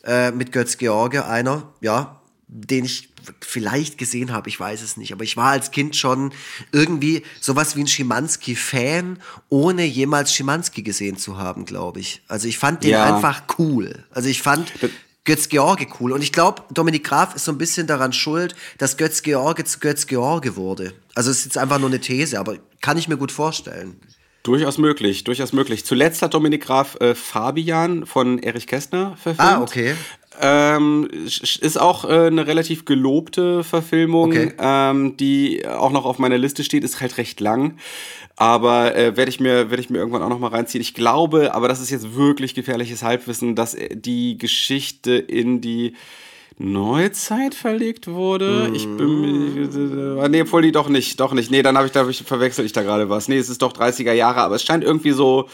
äh, 0.04 0.30
mit 0.30 0.52
Götz 0.52 0.78
George, 0.78 1.26
einer, 1.26 1.72
ja, 1.80 2.20
den 2.48 2.84
ich 2.84 3.08
vielleicht 3.40 3.98
gesehen 3.98 4.32
habe, 4.32 4.48
ich 4.48 4.58
weiß 4.58 4.82
es 4.82 4.96
nicht, 4.96 5.12
aber 5.12 5.24
ich 5.24 5.36
war 5.36 5.50
als 5.50 5.70
Kind 5.70 5.96
schon 5.96 6.34
irgendwie 6.72 7.22
sowas 7.40 7.76
wie 7.76 7.80
ein 7.80 7.86
Schimanski-Fan, 7.86 9.18
ohne 9.48 9.84
jemals 9.84 10.34
Schimanski 10.34 10.82
gesehen 10.82 11.16
zu 11.16 11.38
haben, 11.38 11.64
glaube 11.64 12.00
ich. 12.00 12.22
Also 12.28 12.48
ich 12.48 12.58
fand 12.58 12.84
den 12.84 12.90
ja. 12.90 13.14
einfach 13.14 13.44
cool. 13.58 14.04
Also 14.10 14.28
ich 14.28 14.42
fand 14.42 14.72
Götz 15.24 15.48
George 15.48 15.86
cool. 16.00 16.12
Und 16.12 16.22
ich 16.22 16.32
glaube, 16.32 16.62
Dominik 16.70 17.04
Graf 17.04 17.34
ist 17.34 17.44
so 17.44 17.52
ein 17.52 17.58
bisschen 17.58 17.86
daran 17.86 18.12
schuld, 18.12 18.56
dass 18.78 18.96
Götz 18.96 19.22
George 19.22 19.64
zu 19.64 19.78
Götz 19.78 20.06
George 20.06 20.56
wurde. 20.56 20.92
Also 21.14 21.30
es 21.30 21.38
ist 21.38 21.44
jetzt 21.44 21.58
einfach 21.58 21.78
nur 21.78 21.88
eine 21.88 22.00
These, 22.00 22.38
aber 22.38 22.58
kann 22.80 22.96
ich 22.96 23.08
mir 23.08 23.16
gut 23.16 23.32
vorstellen. 23.32 24.00
Durchaus 24.42 24.76
möglich, 24.78 25.22
durchaus 25.24 25.52
möglich. 25.52 25.84
Zuletzt 25.84 26.20
hat 26.22 26.34
Dominik 26.34 26.64
Graf 26.64 26.96
äh, 27.00 27.14
Fabian 27.14 28.06
von 28.06 28.38
Erich 28.40 28.66
Kästner 28.66 29.16
verfilmt. 29.16 29.40
Ah, 29.40 29.62
okay. 29.62 29.94
Ähm, 30.40 31.08
ist 31.12 31.80
auch 31.80 32.04
äh, 32.04 32.26
eine 32.26 32.46
relativ 32.46 32.84
gelobte 32.84 33.62
Verfilmung, 33.62 34.30
okay. 34.30 34.52
ähm, 34.58 35.16
die 35.16 35.66
auch 35.68 35.92
noch 35.92 36.06
auf 36.06 36.18
meiner 36.18 36.38
Liste 36.38 36.64
steht, 36.64 36.82
ist 36.82 37.00
halt 37.00 37.18
recht 37.18 37.38
lang. 37.40 37.76
Aber 38.36 38.96
äh, 38.96 39.16
werde 39.16 39.28
ich 39.28 39.40
mir 39.40 39.70
werde 39.70 39.82
ich 39.82 39.90
mir 39.90 39.98
irgendwann 39.98 40.22
auch 40.22 40.30
noch 40.30 40.38
mal 40.38 40.48
reinziehen. 40.48 40.80
Ich 40.80 40.94
glaube, 40.94 41.54
aber 41.54 41.68
das 41.68 41.80
ist 41.80 41.90
jetzt 41.90 42.16
wirklich 42.16 42.54
gefährliches 42.54 43.02
Halbwissen, 43.02 43.54
dass 43.54 43.76
die 43.92 44.38
Geschichte 44.38 45.14
in 45.14 45.60
die 45.60 45.94
Neuzeit 46.58 47.54
verlegt 47.54 48.08
wurde. 48.08 48.68
Mm. 48.70 48.74
Ich 48.74 48.86
bin 48.86 50.18
äh, 50.18 50.28
nee, 50.28 50.42
obwohl 50.42 50.62
die 50.62 50.72
doch 50.72 50.88
nicht, 50.88 51.18
doch 51.20 51.32
nicht. 51.32 51.50
Nee, 51.50 51.62
dann 51.62 51.76
habe 51.76 51.86
ich 51.86 51.92
da 51.92 52.10
verwechsel 52.10 52.64
ich 52.64 52.72
da 52.72 52.82
gerade 52.82 53.08
was. 53.08 53.28
Nee, 53.28 53.38
es 53.38 53.48
ist 53.48 53.62
doch 53.62 53.72
30er 53.72 54.12
Jahre, 54.12 54.40
aber 54.40 54.56
es 54.56 54.64
scheint 54.64 54.84
irgendwie 54.84 55.12
so 55.12 55.48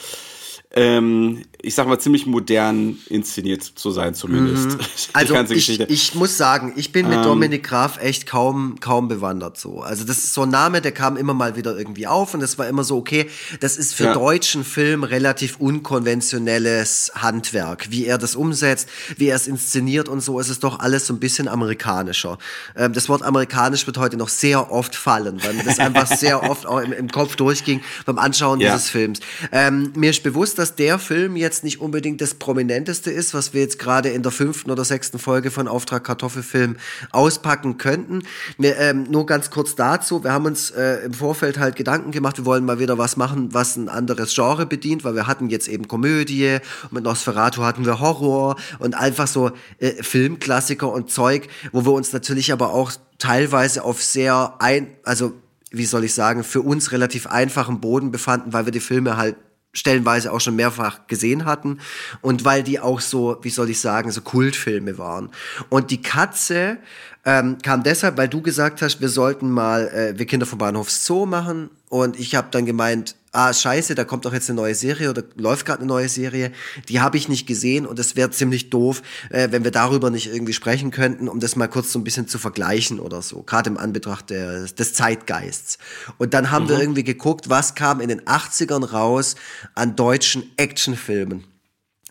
ähm, 0.74 1.42
ich 1.60 1.74
sag 1.74 1.88
mal, 1.88 1.98
ziemlich 1.98 2.24
modern 2.26 2.98
inszeniert 3.08 3.62
zu 3.62 3.90
sein, 3.90 4.14
zumindest. 4.14 4.70
Mhm. 4.70 4.78
Also 5.14 5.34
ich, 5.52 5.80
ich, 5.80 6.14
muss 6.14 6.36
sagen, 6.36 6.74
ich 6.76 6.92
bin 6.92 7.08
mit 7.08 7.18
ähm, 7.18 7.24
Dominik 7.24 7.64
Graf 7.64 7.98
echt 8.00 8.26
kaum, 8.26 8.78
kaum 8.78 9.08
bewandert 9.08 9.58
so. 9.58 9.80
Also 9.80 10.04
das 10.04 10.18
ist 10.18 10.34
so 10.34 10.42
ein 10.42 10.50
Name, 10.50 10.80
der 10.80 10.92
kam 10.92 11.16
immer 11.16 11.34
mal 11.34 11.56
wieder 11.56 11.76
irgendwie 11.76 12.06
auf 12.06 12.34
und 12.34 12.40
das 12.40 12.58
war 12.58 12.68
immer 12.68 12.84
so, 12.84 12.96
okay, 12.96 13.28
das 13.60 13.76
ist 13.76 13.94
für 13.94 14.04
ja. 14.04 14.14
deutschen 14.14 14.64
Film 14.64 15.02
relativ 15.02 15.56
unkonventionelles 15.58 17.12
Handwerk. 17.14 17.90
Wie 17.90 18.04
er 18.04 18.18
das 18.18 18.36
umsetzt, 18.36 18.88
wie 19.16 19.28
er 19.28 19.36
es 19.36 19.48
inszeniert 19.48 20.08
und 20.08 20.20
so, 20.20 20.38
ist 20.38 20.50
es 20.50 20.60
doch 20.60 20.78
alles 20.78 21.06
so 21.06 21.14
ein 21.14 21.20
bisschen 21.20 21.48
amerikanischer. 21.48 22.38
Ähm, 22.76 22.92
das 22.92 23.08
Wort 23.08 23.22
amerikanisch 23.22 23.86
wird 23.86 23.98
heute 23.98 24.16
noch 24.16 24.28
sehr 24.28 24.70
oft 24.70 24.94
fallen, 24.94 25.42
weil 25.42 25.54
mir 25.54 25.64
das 25.64 25.78
einfach 25.78 26.06
sehr 26.06 26.48
oft 26.48 26.66
auch 26.66 26.80
im, 26.80 26.92
im 26.92 27.10
Kopf 27.10 27.34
durchging 27.34 27.80
beim 28.06 28.18
Anschauen 28.18 28.60
ja. 28.60 28.72
dieses 28.72 28.90
Films. 28.90 29.20
Ähm, 29.50 29.92
mir 29.96 30.10
ist 30.10 30.22
bewusst, 30.22 30.58
dass 30.58 30.76
der 30.76 30.98
Film 30.98 31.36
jetzt 31.36 31.47
nicht 31.62 31.80
unbedingt 31.80 32.20
das 32.20 32.34
Prominenteste 32.34 33.10
ist, 33.10 33.34
was 33.34 33.52
wir 33.54 33.62
jetzt 33.62 33.78
gerade 33.78 34.10
in 34.10 34.22
der 34.22 34.32
fünften 34.32 34.70
oder 34.70 34.84
sechsten 34.84 35.18
Folge 35.18 35.50
von 35.50 35.68
Auftrag 35.68 36.04
Kartoffelfilm 36.04 36.76
auspacken 37.10 37.78
könnten. 37.78 38.22
Wir, 38.58 38.76
ähm, 38.78 39.04
nur 39.10 39.26
ganz 39.26 39.50
kurz 39.50 39.74
dazu, 39.74 40.24
wir 40.24 40.32
haben 40.32 40.46
uns 40.46 40.70
äh, 40.70 41.04
im 41.04 41.14
Vorfeld 41.14 41.58
halt 41.58 41.76
Gedanken 41.76 42.10
gemacht, 42.10 42.38
wir 42.38 42.44
wollen 42.44 42.64
mal 42.64 42.78
wieder 42.78 42.98
was 42.98 43.16
machen, 43.16 43.52
was 43.52 43.76
ein 43.76 43.88
anderes 43.88 44.34
Genre 44.34 44.66
bedient, 44.66 45.04
weil 45.04 45.14
wir 45.14 45.26
hatten 45.26 45.48
jetzt 45.48 45.68
eben 45.68 45.88
Komödie, 45.88 46.58
mit 46.90 47.04
Nosferatu 47.04 47.62
hatten 47.62 47.84
wir 47.86 48.00
Horror 48.00 48.56
und 48.78 48.94
einfach 48.94 49.26
so 49.26 49.50
äh, 49.78 50.02
Filmklassiker 50.02 50.92
und 50.92 51.10
Zeug, 51.10 51.48
wo 51.72 51.84
wir 51.84 51.92
uns 51.92 52.12
natürlich 52.12 52.52
aber 52.52 52.72
auch 52.72 52.92
teilweise 53.18 53.84
auf 53.84 54.02
sehr 54.02 54.54
ein, 54.58 54.88
also 55.04 55.32
wie 55.70 55.84
soll 55.84 56.04
ich 56.04 56.14
sagen, 56.14 56.44
für 56.44 56.62
uns 56.62 56.92
relativ 56.92 57.26
einfachen 57.26 57.80
Boden 57.80 58.10
befanden, 58.10 58.52
weil 58.52 58.64
wir 58.64 58.72
die 58.72 58.80
Filme 58.80 59.16
halt 59.16 59.36
stellenweise 59.78 60.32
auch 60.32 60.40
schon 60.40 60.56
mehrfach 60.56 61.06
gesehen 61.06 61.44
hatten 61.44 61.78
und 62.20 62.44
weil 62.44 62.62
die 62.62 62.80
auch 62.80 63.00
so, 63.00 63.38
wie 63.42 63.50
soll 63.50 63.70
ich 63.70 63.80
sagen, 63.80 64.10
so 64.10 64.20
Kultfilme 64.20 64.98
waren. 64.98 65.30
Und 65.68 65.90
die 65.90 66.02
Katze 66.02 66.78
ähm, 67.24 67.58
kam 67.62 67.82
deshalb, 67.82 68.16
weil 68.16 68.28
du 68.28 68.40
gesagt 68.40 68.82
hast, 68.82 69.00
wir 69.00 69.08
sollten 69.08 69.50
mal 69.50 69.88
äh, 69.88 70.18
Wir 70.18 70.26
Kinder 70.26 70.46
vom 70.46 70.58
Bahnhof 70.58 70.90
Zoo 70.90 71.26
machen. 71.26 71.70
Und 71.88 72.18
ich 72.18 72.34
habe 72.34 72.48
dann 72.50 72.64
gemeint, 72.64 73.16
ah, 73.38 73.52
scheiße, 73.52 73.94
da 73.94 74.04
kommt 74.04 74.24
doch 74.24 74.32
jetzt 74.32 74.50
eine 74.50 74.56
neue 74.56 74.74
Serie 74.74 75.10
oder 75.10 75.22
läuft 75.36 75.64
gerade 75.64 75.80
eine 75.80 75.88
neue 75.88 76.08
Serie. 76.08 76.50
Die 76.88 77.00
habe 77.00 77.16
ich 77.16 77.28
nicht 77.28 77.46
gesehen 77.46 77.86
und 77.86 77.98
es 77.98 78.16
wäre 78.16 78.30
ziemlich 78.30 78.68
doof, 78.68 79.02
äh, 79.30 79.48
wenn 79.52 79.62
wir 79.62 79.70
darüber 79.70 80.10
nicht 80.10 80.26
irgendwie 80.26 80.52
sprechen 80.52 80.90
könnten, 80.90 81.28
um 81.28 81.38
das 81.38 81.54
mal 81.54 81.68
kurz 81.68 81.92
so 81.92 82.00
ein 82.00 82.04
bisschen 82.04 82.26
zu 82.26 82.38
vergleichen 82.38 82.98
oder 82.98 83.22
so. 83.22 83.42
Gerade 83.42 83.70
im 83.70 83.78
Anbetracht 83.78 84.30
der, 84.30 84.64
des 84.64 84.92
Zeitgeists. 84.92 85.78
Und 86.18 86.34
dann 86.34 86.50
haben 86.50 86.64
mhm. 86.64 86.68
wir 86.70 86.80
irgendwie 86.80 87.04
geguckt, 87.04 87.48
was 87.48 87.76
kam 87.76 88.00
in 88.00 88.08
den 88.08 88.22
80ern 88.22 88.84
raus 88.84 89.36
an 89.76 89.94
deutschen 89.94 90.50
Actionfilmen. 90.56 91.44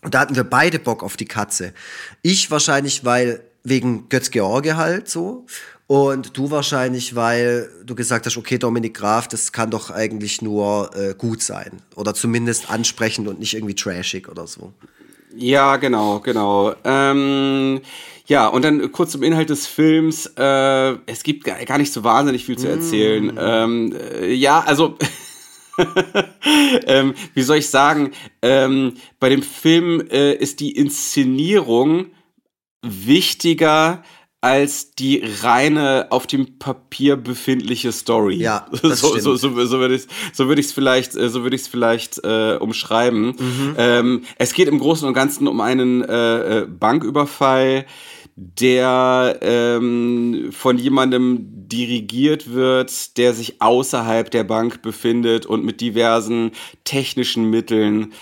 Und 0.02 0.14
da 0.14 0.20
hatten 0.20 0.36
wir 0.36 0.44
beide 0.44 0.78
Bock 0.78 1.02
auf 1.02 1.16
die 1.16 1.26
Katze. 1.26 1.74
Ich 2.22 2.50
wahrscheinlich, 2.50 3.04
weil 3.04 3.42
wegen 3.64 4.08
Götz-George 4.08 4.76
halt 4.76 5.10
so. 5.10 5.44
Und 5.88 6.36
du 6.36 6.50
wahrscheinlich, 6.50 7.16
weil 7.16 7.70
du 7.82 7.94
gesagt 7.94 8.26
hast, 8.26 8.36
okay, 8.36 8.58
Dominik 8.58 8.92
Graf, 8.92 9.26
das 9.26 9.52
kann 9.52 9.70
doch 9.70 9.90
eigentlich 9.90 10.42
nur 10.42 10.90
äh, 10.94 11.14
gut 11.16 11.42
sein. 11.42 11.80
Oder 11.96 12.12
zumindest 12.12 12.70
ansprechend 12.70 13.26
und 13.26 13.40
nicht 13.40 13.54
irgendwie 13.54 13.74
trashig 13.74 14.28
oder 14.28 14.46
so. 14.46 14.74
Ja, 15.34 15.76
genau, 15.76 16.20
genau. 16.20 16.74
Ähm, 16.84 17.80
ja, 18.26 18.48
und 18.48 18.66
dann 18.66 18.92
kurz 18.92 19.12
zum 19.12 19.22
Inhalt 19.22 19.48
des 19.48 19.66
Films. 19.66 20.26
Äh, 20.36 20.96
es 21.06 21.22
gibt 21.22 21.44
gar 21.44 21.78
nicht 21.78 21.92
so 21.94 22.04
wahnsinnig 22.04 22.44
viel 22.44 22.58
zu 22.58 22.68
erzählen. 22.68 23.24
Mm. 23.24 23.38
Ähm, 23.38 23.96
äh, 24.20 24.32
ja, 24.34 24.60
also. 24.60 24.98
ähm, 26.86 27.14
wie 27.32 27.42
soll 27.42 27.58
ich 27.58 27.70
sagen? 27.70 28.10
Ähm, 28.42 28.94
bei 29.20 29.30
dem 29.30 29.42
Film 29.42 30.02
äh, 30.10 30.34
ist 30.34 30.60
die 30.60 30.72
Inszenierung 30.72 32.08
wichtiger 32.82 34.02
als 34.40 34.92
die 34.92 35.24
reine 35.42 36.06
auf 36.10 36.26
dem 36.26 36.58
Papier 36.58 37.16
befindliche 37.16 37.90
Story. 37.90 38.36
Ja, 38.36 38.66
das 38.82 39.00
so, 39.00 39.18
so, 39.18 39.34
so, 39.34 39.66
so 39.66 39.78
würde 39.80 39.96
ich 39.96 40.06
so 40.32 40.46
würde 40.46 40.60
ich 40.60 40.68
es 40.68 40.72
vielleicht 40.72 41.16
äh, 41.16 41.28
so 41.28 41.42
würde 41.42 41.56
ich 41.56 41.62
es 41.62 41.68
vielleicht 41.68 42.24
äh, 42.24 42.56
umschreiben. 42.56 43.34
Mhm. 43.38 43.74
Ähm, 43.76 44.24
es 44.36 44.52
geht 44.54 44.68
im 44.68 44.78
Großen 44.78 45.08
und 45.08 45.14
Ganzen 45.14 45.48
um 45.48 45.60
einen 45.60 46.04
äh, 46.04 46.60
äh, 46.60 46.66
Banküberfall, 46.66 47.86
der 48.36 49.38
ähm, 49.42 50.50
von 50.52 50.78
jemandem 50.78 51.66
dirigiert 51.68 52.52
wird, 52.52 53.18
der 53.18 53.34
sich 53.34 53.60
außerhalb 53.60 54.30
der 54.30 54.44
Bank 54.44 54.82
befindet 54.82 55.46
und 55.46 55.64
mit 55.64 55.80
diversen 55.80 56.52
technischen 56.84 57.50
Mitteln 57.50 58.12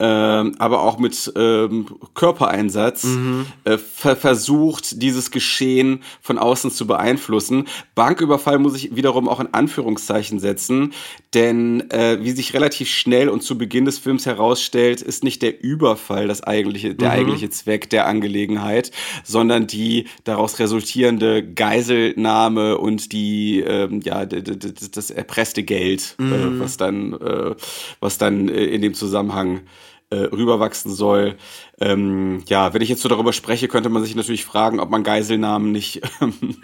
ähm, 0.00 0.54
aber 0.58 0.82
auch 0.82 0.98
mit 0.98 1.30
ähm, 1.36 1.86
Körpereinsatz 2.14 3.04
mhm. 3.04 3.46
äh, 3.64 3.76
ver 3.76 4.16
versucht, 4.16 5.02
dieses 5.02 5.30
Geschehen 5.30 6.02
von 6.22 6.38
außen 6.38 6.70
zu 6.70 6.86
beeinflussen. 6.86 7.68
Banküberfall 7.94 8.58
muss 8.58 8.76
ich 8.76 8.96
wiederum 8.96 9.28
auch 9.28 9.40
in 9.40 9.52
Anführungszeichen 9.52 10.40
setzen, 10.40 10.94
denn 11.34 11.90
äh, 11.90 12.18
wie 12.22 12.30
sich 12.30 12.54
relativ 12.54 12.88
schnell 12.88 13.28
und 13.28 13.42
zu 13.42 13.58
Beginn 13.58 13.84
des 13.84 13.98
Films 13.98 14.24
herausstellt, 14.24 15.02
ist 15.02 15.22
nicht 15.22 15.42
der 15.42 15.62
Überfall 15.62 16.28
das 16.28 16.42
eigentliche, 16.42 16.94
der 16.94 17.10
mhm. 17.10 17.14
eigentliche 17.14 17.50
Zweck 17.50 17.90
der 17.90 18.06
Angelegenheit, 18.06 18.92
sondern 19.22 19.66
die 19.66 20.06
daraus 20.24 20.58
resultierende 20.58 21.46
Geiselnahme 21.46 22.78
und 22.78 23.12
die 23.12 23.60
ähm, 23.60 24.00
ja 24.02 24.24
das 24.24 25.10
erpresste 25.10 25.62
Geld, 25.62 26.16
äh, 26.18 26.22
mhm. 26.22 26.32
äh, 26.32 26.60
was 26.60 26.78
dann 26.78 27.18
was 28.00 28.16
dann 28.16 28.48
äh, 28.48 28.64
in 28.64 28.80
dem 28.80 28.94
Zusammenhang 28.94 29.60
äh, 30.10 30.16
rüberwachsen 30.16 30.92
soll. 30.92 31.36
Ähm, 31.80 32.42
ja, 32.46 32.74
wenn 32.74 32.82
ich 32.82 32.88
jetzt 32.88 33.02
so 33.02 33.08
darüber 33.08 33.32
spreche, 33.32 33.68
könnte 33.68 33.88
man 33.88 34.02
sich 34.02 34.14
natürlich 34.14 34.44
fragen, 34.44 34.80
ob 34.80 34.90
man 34.90 35.04
Geiselnahmen 35.04 35.72
nicht 35.72 36.02
ähm, 36.20 36.56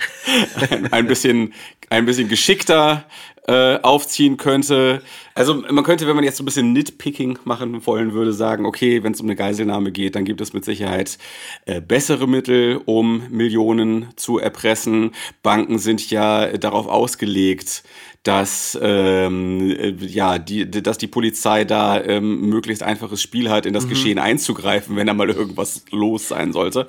ein 0.91 1.07
bisschen 1.07 1.55
ein 1.89 2.07
bisschen 2.07 2.29
geschickter 2.29 3.05
äh, 3.47 3.79
aufziehen 3.83 4.37
könnte. 4.37 5.03
Also 5.35 5.55
man 5.55 5.85
könnte, 5.85 6.07
wenn 6.07 6.17
man 6.17 6.25
jetzt 6.25 6.37
so 6.37 6.43
ein 6.43 6.47
bisschen 6.47 6.73
Nitpicking 6.73 7.39
machen 7.45 7.87
wollen 7.87 8.13
würde, 8.13 8.33
sagen, 8.33 8.67
okay, 8.67 9.03
wenn 9.03 9.13
es 9.13 9.21
um 9.21 9.27
eine 9.27 9.37
Geiselnahme 9.37 9.93
geht, 9.93 10.17
dann 10.17 10.25
gibt 10.25 10.41
es 10.41 10.53
mit 10.53 10.65
Sicherheit 10.65 11.19
äh, 11.67 11.81
bessere 11.81 12.27
Mittel, 12.27 12.81
um 12.85 13.23
Millionen 13.31 14.09
zu 14.17 14.39
erpressen. 14.39 15.13
Banken 15.43 15.79
sind 15.79 16.11
ja 16.11 16.57
darauf 16.57 16.87
ausgelegt, 16.89 17.85
dass 18.27 18.77
ähm, 18.83 19.71
äh, 19.71 19.95
ja 20.05 20.39
die, 20.39 20.69
dass 20.69 20.99
die 20.99 21.07
Polizei 21.07 21.65
da 21.65 22.03
ähm, 22.03 22.49
möglichst 22.49 22.83
einfaches 22.83 23.23
Spiel 23.23 23.51
hat, 23.51 23.67
in 23.67 23.73
das 23.73 23.85
mhm. 23.85 23.91
Geschehen 23.91 24.19
einzugreifen, 24.19 24.97
wenn 24.97 25.07
da 25.07 25.15
mal 25.15 25.31
irgendwas 25.31 25.85
los 25.93 26.29
sein 26.29 26.53
sollte. 26.53 26.89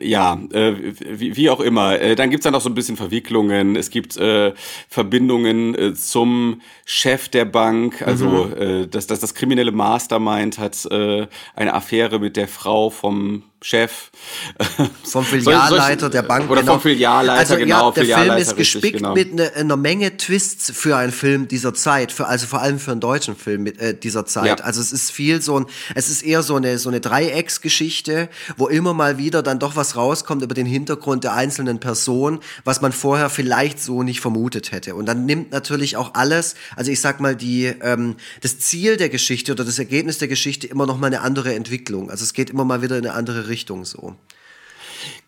Ja, 0.00 0.40
äh, 0.52 0.74
wie, 0.98 1.36
wie 1.36 1.50
auch 1.50 1.60
immer. 1.60 2.00
Äh, 2.00 2.16
dann 2.16 2.30
gibt's 2.30 2.44
dann 2.44 2.54
auch 2.54 2.60
so 2.60 2.68
ein 2.68 2.74
bisschen 2.74 2.96
Verwicklungen. 2.96 3.76
Es 3.76 3.90
gibt 3.90 4.16
äh, 4.16 4.52
Äh, 5.74 5.94
zum 5.94 6.60
Chef 6.84 7.28
der 7.28 7.44
Bank, 7.44 8.02
also 8.02 8.46
mhm. 8.46 8.56
äh, 8.56 8.86
dass, 8.86 9.06
dass 9.06 9.20
das 9.20 9.34
kriminelle 9.34 9.72
Mastermind 9.72 10.58
hat 10.58 10.84
äh, 10.90 11.26
eine 11.54 11.74
Affäre 11.74 12.18
mit 12.18 12.36
der 12.36 12.48
Frau 12.48 12.90
vom 12.90 13.44
Chef. 13.62 14.10
Vom 15.04 15.22
Filialleiter 15.22 16.08
der 16.08 16.22
Bank. 16.22 16.50
Oder 16.50 16.62
genau. 16.62 16.74
vom 16.74 16.80
Filialleiter, 16.80 17.40
also, 17.40 17.56
genau. 17.56 17.88
Ja, 17.90 18.02
der 18.02 18.18
Film 18.18 18.36
ist 18.38 18.56
gespickt 18.56 18.98
genau. 18.98 19.14
mit 19.14 19.34
ne, 19.34 19.52
einer 19.54 19.76
Menge 19.76 20.16
Twists 20.16 20.72
für 20.74 20.96
einen 20.96 21.12
Film 21.12 21.46
dieser 21.46 21.74
Zeit, 21.74 22.10
für, 22.10 22.26
also 22.26 22.46
vor 22.46 22.62
allem 22.62 22.78
für 22.78 22.92
einen 22.92 23.00
deutschen 23.00 23.36
Film 23.36 23.64
mit, 23.64 23.78
äh, 23.78 23.94
dieser 23.94 24.24
Zeit. 24.24 24.60
Ja. 24.60 24.64
Also 24.64 24.80
es 24.80 24.92
ist 24.92 25.10
viel 25.10 25.42
so 25.42 25.60
ein, 25.60 25.66
es 25.94 26.08
ist 26.08 26.22
eher 26.22 26.42
so 26.42 26.56
eine, 26.56 26.78
so 26.78 26.88
eine 26.88 27.00
Dreiecksgeschichte, 27.00 28.30
wo 28.56 28.68
immer 28.68 28.94
mal 28.94 29.18
wieder 29.18 29.42
dann 29.42 29.58
doch 29.58 29.76
was 29.76 29.94
rauskommt 29.94 30.42
über 30.42 30.54
den 30.54 30.66
Hintergrund 30.66 31.24
der 31.24 31.34
einzelnen 31.34 31.80
Person, 31.80 32.40
was 32.64 32.80
man 32.80 32.92
vorher 32.92 33.28
vielleicht 33.28 33.78
so 33.82 34.02
nicht 34.02 34.20
vermutet 34.20 34.72
hätte. 34.72 34.94
Und 34.94 35.04
dann 35.04 35.26
nimmt 35.26 35.50
natürlich 35.50 35.98
auch 35.98 36.14
alles, 36.14 36.54
also 36.76 36.90
ich 36.90 37.00
sag 37.00 37.20
mal, 37.20 37.36
die, 37.36 37.66
ähm, 37.82 38.16
das 38.40 38.58
Ziel 38.58 38.96
der 38.96 39.10
Geschichte 39.10 39.52
oder 39.52 39.64
das 39.64 39.78
Ergebnis 39.78 40.16
der 40.16 40.28
Geschichte 40.28 40.66
immer 40.66 40.86
noch 40.86 40.98
mal 40.98 41.08
eine 41.08 41.20
andere 41.20 41.54
Entwicklung. 41.54 42.10
Also 42.10 42.24
es 42.24 42.32
geht 42.32 42.48
immer 42.48 42.64
mal 42.64 42.80
wieder 42.80 42.96
in 42.96 43.06
eine 43.06 43.14
andere 43.14 43.49
Richtung 43.50 43.84
so. 43.84 44.14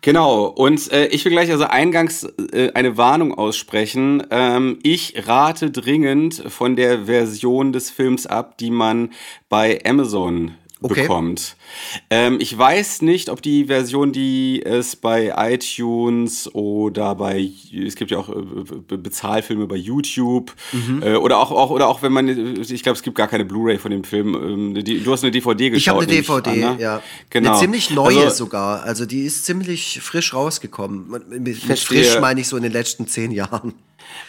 Genau, 0.01 0.45
und 0.45 0.91
äh, 0.91 1.07
ich 1.07 1.23
will 1.25 1.31
gleich 1.31 1.49
also 1.49 1.65
eingangs 1.65 2.23
äh, 2.51 2.71
eine 2.73 2.97
Warnung 2.97 3.33
aussprechen. 3.33 4.23
Ähm, 4.31 4.79
ich 4.83 5.27
rate 5.27 5.71
dringend 5.71 6.43
von 6.47 6.75
der 6.75 7.05
Version 7.05 7.71
des 7.73 7.89
Films 7.89 8.27
ab, 8.27 8.57
die 8.57 8.71
man 8.71 9.11
bei 9.49 9.79
Amazon 9.85 10.55
okay. 10.83 11.01
bekommt. 11.01 11.55
Ähm, 12.09 12.37
ich 12.39 12.55
weiß 12.57 13.01
nicht, 13.01 13.29
ob 13.29 13.41
die 13.41 13.65
Version, 13.65 14.11
die 14.11 14.61
es 14.63 14.95
bei 14.95 15.33
iTunes 15.35 16.53
oder 16.53 17.15
bei, 17.15 17.49
es 17.73 17.95
gibt 17.95 18.11
ja 18.11 18.19
auch 18.19 18.29
äh, 18.29 18.97
Bezahlfilme 18.97 19.67
bei 19.67 19.75
YouTube 19.75 20.53
mhm. 20.71 21.01
äh, 21.03 21.15
oder 21.15 21.39
auch, 21.39 21.51
auch, 21.51 21.69
oder 21.71 21.87
auch 21.87 22.01
wenn 22.01 22.11
man, 22.11 22.27
ich 22.27 22.83
glaube, 22.83 22.97
es 22.97 23.03
gibt 23.03 23.17
gar 23.17 23.27
keine 23.27 23.45
Blu-ray 23.45 23.77
von 23.77 23.91
dem 23.91 24.03
Film. 24.03 24.35
Ähm, 24.35 24.83
die, 24.83 25.01
du 25.01 25.11
hast 25.11 25.23
eine 25.23 25.31
DVD 25.31 25.69
geschaut. 25.69 25.81
Ich 25.81 25.89
habe 25.89 25.99
eine 25.99 26.07
DVD, 26.07 26.49
an, 26.49 26.59
ne? 26.59 26.77
ja. 26.79 27.01
Genau. 27.29 27.51
Eine 27.51 27.59
ziemlich 27.59 27.89
neue 27.89 28.25
also, 28.25 28.45
sogar. 28.45 28.83
Also 28.83 29.05
die 29.05 29.23
ist 29.23 29.45
ziemlich 29.45 29.99
frisch 30.01 30.33
rausgekommen. 30.33 31.21
Mit 31.29 31.57
frisch 31.79 32.19
meine 32.19 32.41
ich 32.41 32.47
so 32.47 32.57
in 32.57 32.63
den 32.63 32.73
letzten 32.73 33.07
zehn 33.07 33.31
Jahren. 33.31 33.73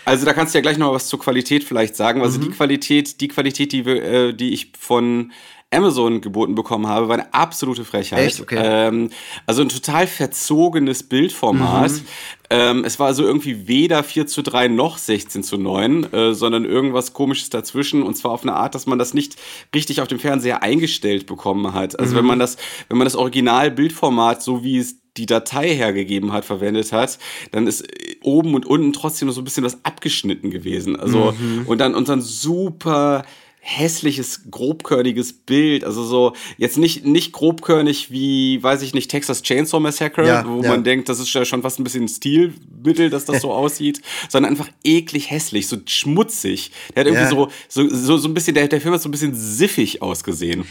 Also 0.04 0.24
da 0.26 0.32
kannst 0.32 0.54
du 0.54 0.58
ja 0.58 0.62
gleich 0.62 0.78
noch 0.78 0.92
was 0.92 1.08
zur 1.08 1.18
Qualität 1.18 1.64
vielleicht 1.64 1.96
sagen. 1.96 2.22
Also 2.22 2.38
mhm. 2.38 2.44
die 2.44 2.50
Qualität, 2.50 3.20
die 3.20 3.28
Qualität, 3.28 3.72
die, 3.72 3.86
wir, 3.86 4.02
äh, 4.02 4.34
die 4.34 4.52
ich 4.52 4.72
von 4.78 5.32
Amazon 5.74 6.20
geboten 6.20 6.54
bekommen 6.54 6.86
habe, 6.86 7.08
war 7.08 7.14
eine 7.14 7.32
absolute 7.34 7.84
Frechheit. 7.84 8.20
Echt? 8.20 8.40
Okay. 8.40 8.60
Ähm, 8.62 9.10
also 9.46 9.62
ein 9.62 9.68
total 9.68 10.06
verzogenes 10.06 11.02
Bildformat. 11.02 11.90
Mhm. 11.90 12.06
Ähm, 12.50 12.84
es 12.84 12.98
war 12.98 13.06
also 13.06 13.24
irgendwie 13.24 13.66
weder 13.66 14.04
4 14.04 14.26
zu 14.26 14.42
3 14.42 14.68
noch 14.68 14.98
16 14.98 15.42
zu 15.42 15.56
9, 15.56 16.12
äh, 16.12 16.34
sondern 16.34 16.64
irgendwas 16.64 17.12
komisches 17.12 17.50
dazwischen 17.50 18.02
und 18.02 18.16
zwar 18.16 18.32
auf 18.32 18.42
eine 18.42 18.54
Art, 18.54 18.74
dass 18.74 18.86
man 18.86 18.98
das 18.98 19.14
nicht 19.14 19.36
richtig 19.74 20.00
auf 20.00 20.08
dem 20.08 20.18
Fernseher 20.18 20.62
eingestellt 20.62 21.26
bekommen 21.26 21.72
hat. 21.72 21.98
Also 21.98 22.12
mhm. 22.12 22.18
wenn 22.18 22.26
man 22.26 22.38
das, 22.38 22.56
wenn 22.88 22.98
man 22.98 23.06
das 23.06 23.16
Original-Bildformat, 23.16 24.42
so 24.42 24.62
wie 24.62 24.78
es 24.78 24.96
die 25.16 25.26
Datei 25.26 25.74
hergegeben 25.74 26.32
hat, 26.32 26.44
verwendet 26.44 26.92
hat, 26.92 27.18
dann 27.52 27.66
ist 27.66 27.86
oben 28.22 28.54
und 28.54 28.66
unten 28.66 28.92
trotzdem 28.92 29.30
so 29.30 29.40
ein 29.40 29.44
bisschen 29.44 29.64
was 29.64 29.84
abgeschnitten 29.84 30.50
gewesen. 30.50 30.96
Also, 30.96 31.34
mhm. 31.38 31.66
und 31.66 31.78
dann, 31.78 31.94
und 31.94 32.08
dann 32.08 32.20
super, 32.20 33.24
hässliches, 33.66 34.42
grobkörniges 34.50 35.32
Bild. 35.32 35.84
Also 35.84 36.04
so, 36.04 36.34
jetzt 36.58 36.76
nicht, 36.76 37.06
nicht 37.06 37.32
grobkörnig 37.32 38.10
wie, 38.10 38.62
weiß 38.62 38.82
ich 38.82 38.92
nicht, 38.92 39.10
Texas 39.10 39.42
Chainsaw 39.42 39.80
Massacre, 39.80 40.26
ja, 40.26 40.44
wo 40.46 40.62
ja. 40.62 40.68
man 40.68 40.84
denkt, 40.84 41.08
das 41.08 41.18
ist 41.18 41.32
ja 41.32 41.46
schon 41.46 41.62
fast 41.62 41.80
ein 41.80 41.84
bisschen 41.84 42.06
Stilmittel, 42.06 43.08
dass 43.08 43.24
das 43.24 43.40
so 43.40 43.52
aussieht, 43.54 44.02
sondern 44.28 44.52
einfach 44.52 44.68
eklig 44.84 45.30
hässlich, 45.30 45.66
so 45.66 45.78
schmutzig. 45.86 46.72
Der 46.94 47.00
hat 47.00 47.06
irgendwie 47.06 47.24
ja. 47.24 47.30
so, 47.30 47.48
so, 47.68 47.88
so, 47.88 48.18
so 48.18 48.28
ein 48.28 48.34
bisschen, 48.34 48.54
der, 48.54 48.68
der 48.68 48.82
Film 48.82 48.92
hat 48.92 49.00
so 49.00 49.08
ein 49.08 49.12
bisschen 49.12 49.34
siffig 49.34 50.02
ausgesehen. 50.02 50.66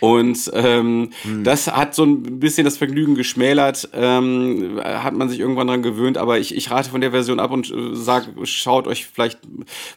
Und 0.00 0.50
ähm, 0.54 1.10
hm. 1.24 1.44
das 1.44 1.66
hat 1.66 1.94
so 1.94 2.04
ein 2.04 2.40
bisschen 2.40 2.64
das 2.64 2.78
Vergnügen 2.78 3.14
geschmälert, 3.14 3.90
ähm, 3.92 4.80
hat 4.82 5.12
man 5.12 5.28
sich 5.28 5.38
irgendwann 5.38 5.66
dran 5.66 5.82
gewöhnt, 5.82 6.16
aber 6.16 6.38
ich, 6.38 6.54
ich 6.54 6.70
rate 6.70 6.88
von 6.88 7.02
der 7.02 7.10
Version 7.10 7.40
ab 7.40 7.50
und 7.50 7.70
äh, 7.70 7.94
sag, 7.94 8.26
schaut 8.44 8.86
euch 8.86 9.06
vielleicht 9.06 9.38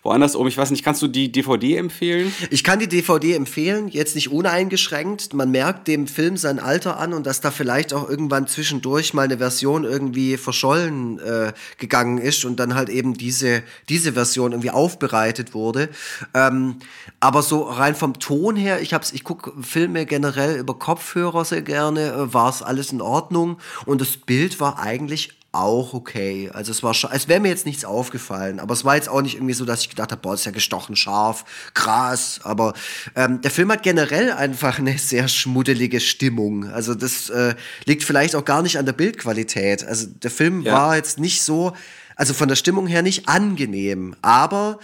woanders 0.03 0.35
um. 0.35 0.47
Ich 0.47 0.57
weiß 0.57 0.71
nicht, 0.71 0.83
kannst 0.83 1.01
du 1.01 1.07
die 1.07 1.31
DVD 1.31 1.77
empfehlen? 1.77 2.33
Ich 2.49 2.63
kann 2.63 2.79
die 2.79 2.87
DVD 2.87 3.35
empfehlen, 3.35 3.87
jetzt 3.87 4.15
nicht 4.15 4.31
uneingeschränkt. 4.31 5.33
Man 5.33 5.51
merkt 5.51 5.87
dem 5.87 6.07
Film 6.07 6.37
sein 6.37 6.59
Alter 6.59 6.99
an 6.99 7.13
und 7.13 7.25
dass 7.25 7.41
da 7.41 7.51
vielleicht 7.51 7.93
auch 7.93 8.09
irgendwann 8.09 8.47
zwischendurch 8.47 9.13
mal 9.13 9.23
eine 9.23 9.37
Version 9.37 9.83
irgendwie 9.83 10.37
verschollen 10.37 11.19
äh, 11.19 11.53
gegangen 11.77 12.17
ist 12.17 12.45
und 12.45 12.59
dann 12.59 12.75
halt 12.75 12.89
eben 12.89 13.13
diese, 13.13 13.63
diese 13.89 14.13
Version 14.13 14.51
irgendwie 14.51 14.71
aufbereitet 14.71 15.53
wurde. 15.53 15.89
Ähm, 16.33 16.77
aber 17.19 17.43
so 17.43 17.63
rein 17.63 17.95
vom 17.95 18.19
Ton 18.19 18.55
her, 18.55 18.81
ich 18.81 18.93
hab's, 18.93 19.11
ich 19.11 19.23
gucke 19.23 19.51
Filme 19.61 20.05
generell 20.05 20.57
über 20.57 20.77
Kopfhörer 20.77 21.45
sehr 21.45 21.61
gerne, 21.61 22.11
äh, 22.11 22.33
war 22.33 22.49
es 22.49 22.61
alles 22.61 22.91
in 22.91 23.01
Ordnung 23.01 23.57
und 23.85 24.01
das 24.01 24.17
Bild 24.17 24.59
war 24.59 24.79
eigentlich 24.79 25.40
auch 25.51 25.93
okay. 25.93 26.49
Also 26.53 26.71
es 26.71 26.81
war 26.81 26.93
schon, 26.93 27.11
es 27.11 27.27
wäre 27.27 27.39
mir 27.39 27.49
jetzt 27.49 27.65
nichts 27.65 27.83
aufgefallen, 27.83 28.59
aber 28.59 28.73
es 28.73 28.85
war 28.85 28.95
jetzt 28.95 29.09
auch 29.09 29.21
nicht 29.21 29.35
irgendwie 29.35 29.53
so, 29.53 29.65
dass 29.65 29.81
ich 29.81 29.89
gedacht 29.89 30.11
habe, 30.11 30.21
boah, 30.21 30.33
ist 30.33 30.45
ja 30.45 30.51
gestochen 30.51 30.95
scharf, 30.95 31.43
krass. 31.73 32.39
Aber 32.43 32.73
ähm, 33.15 33.41
der 33.41 33.51
Film 33.51 33.71
hat 33.71 33.83
generell 33.83 34.31
einfach 34.31 34.79
eine 34.79 34.97
sehr 34.97 35.27
schmuddelige 35.27 35.99
Stimmung. 35.99 36.69
Also 36.69 36.95
das 36.95 37.29
äh, 37.29 37.55
liegt 37.85 38.03
vielleicht 38.03 38.35
auch 38.35 38.45
gar 38.45 38.61
nicht 38.61 38.77
an 38.77 38.85
der 38.85 38.93
Bildqualität. 38.93 39.83
Also 39.83 40.07
der 40.07 40.31
Film 40.31 40.61
ja. 40.61 40.73
war 40.73 40.95
jetzt 40.95 41.19
nicht 41.19 41.43
so, 41.43 41.73
also 42.15 42.33
von 42.33 42.47
der 42.47 42.55
Stimmung 42.55 42.87
her 42.87 43.01
nicht 43.01 43.27
angenehm, 43.27 44.15
aber 44.21 44.79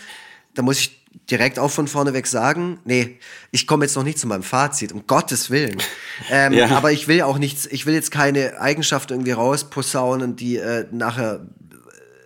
da 0.53 0.63
muss 0.63 0.79
ich 0.79 0.96
direkt 1.29 1.59
auch 1.59 1.71
von 1.71 1.87
vorne 1.87 2.13
weg 2.13 2.27
sagen, 2.27 2.79
nee, 2.85 3.19
ich 3.51 3.67
komme 3.67 3.85
jetzt 3.85 3.95
noch 3.95 4.03
nicht 4.03 4.19
zu 4.19 4.27
meinem 4.27 4.43
Fazit, 4.43 4.91
um 4.91 5.07
Gottes 5.07 5.49
Willen. 5.49 5.77
Ähm, 6.29 6.53
ja. 6.53 6.69
Aber 6.69 6.91
ich 6.91 7.07
will 7.07 7.21
auch 7.21 7.37
nichts, 7.37 7.65
ich 7.65 7.85
will 7.85 7.93
jetzt 7.93 8.11
keine 8.11 8.59
Eigenschaften 8.59 9.13
irgendwie 9.13 9.31
rausposaunen, 9.31 10.35
die 10.35 10.57
äh, 10.57 10.85
nachher 10.91 11.47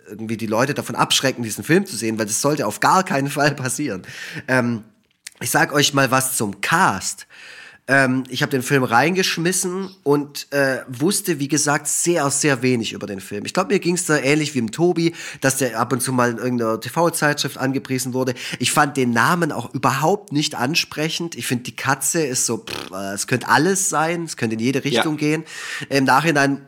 irgendwie 0.07 0.37
die 0.37 0.47
Leute 0.47 0.73
davon 0.73 0.95
abschrecken, 0.95 1.43
diesen 1.43 1.63
Film 1.63 1.85
zu 1.85 1.95
sehen, 1.95 2.19
weil 2.19 2.25
das 2.25 2.41
sollte 2.41 2.67
auf 2.67 2.79
gar 2.79 3.03
keinen 3.03 3.29
Fall 3.29 3.55
passieren. 3.55 4.03
Ähm, 4.47 4.83
ich 5.39 5.49
sag 5.49 5.73
euch 5.73 5.93
mal 5.93 6.11
was 6.11 6.37
zum 6.37 6.61
Cast. 6.61 7.27
Ähm, 7.91 8.23
ich 8.29 8.41
habe 8.41 8.51
den 8.51 8.63
Film 8.63 8.85
reingeschmissen 8.85 9.89
und 10.03 10.47
äh, 10.53 10.77
wusste, 10.87 11.39
wie 11.39 11.49
gesagt, 11.49 11.89
sehr, 11.89 12.29
sehr 12.29 12.61
wenig 12.61 12.93
über 12.93 13.05
den 13.05 13.19
Film. 13.19 13.43
Ich 13.43 13.53
glaube, 13.53 13.73
mir 13.73 13.79
ging 13.79 13.95
es 13.95 14.05
da 14.05 14.17
ähnlich 14.17 14.55
wie 14.55 14.59
im 14.59 14.71
Tobi, 14.71 15.13
dass 15.41 15.57
der 15.57 15.77
ab 15.77 15.91
und 15.91 16.01
zu 16.01 16.13
mal 16.13 16.31
in 16.31 16.37
irgendeiner 16.37 16.79
TV-Zeitschrift 16.79 17.57
angepriesen 17.57 18.13
wurde. 18.13 18.33
Ich 18.59 18.71
fand 18.71 18.95
den 18.95 19.11
Namen 19.11 19.51
auch 19.51 19.73
überhaupt 19.73 20.31
nicht 20.31 20.55
ansprechend. 20.55 21.35
Ich 21.35 21.47
finde, 21.47 21.65
die 21.65 21.75
Katze 21.75 22.23
ist 22.23 22.45
so, 22.45 22.59
pff, 22.59 22.91
äh, 22.91 23.13
es 23.13 23.27
könnte 23.27 23.49
alles 23.49 23.89
sein, 23.89 24.23
es 24.23 24.37
könnte 24.37 24.53
in 24.53 24.61
jede 24.61 24.85
Richtung 24.85 25.15
ja. 25.15 25.19
gehen. 25.19 25.43
Im 25.89 26.05
Nachhinein 26.05 26.61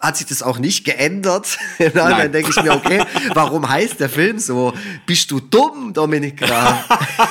hat 0.00 0.16
sich 0.16 0.28
das 0.28 0.42
auch 0.42 0.60
nicht 0.60 0.84
geändert. 0.84 1.58
Dann 1.94 2.30
denke 2.30 2.50
ich 2.50 2.62
mir, 2.62 2.72
okay, 2.72 3.02
warum 3.34 3.68
heißt 3.68 3.98
der 3.98 4.08
Film 4.08 4.38
so? 4.38 4.72
Bist 5.06 5.30
du 5.32 5.40
dumm, 5.40 5.92
Dominik 5.92 6.36
Graf? 6.36 6.88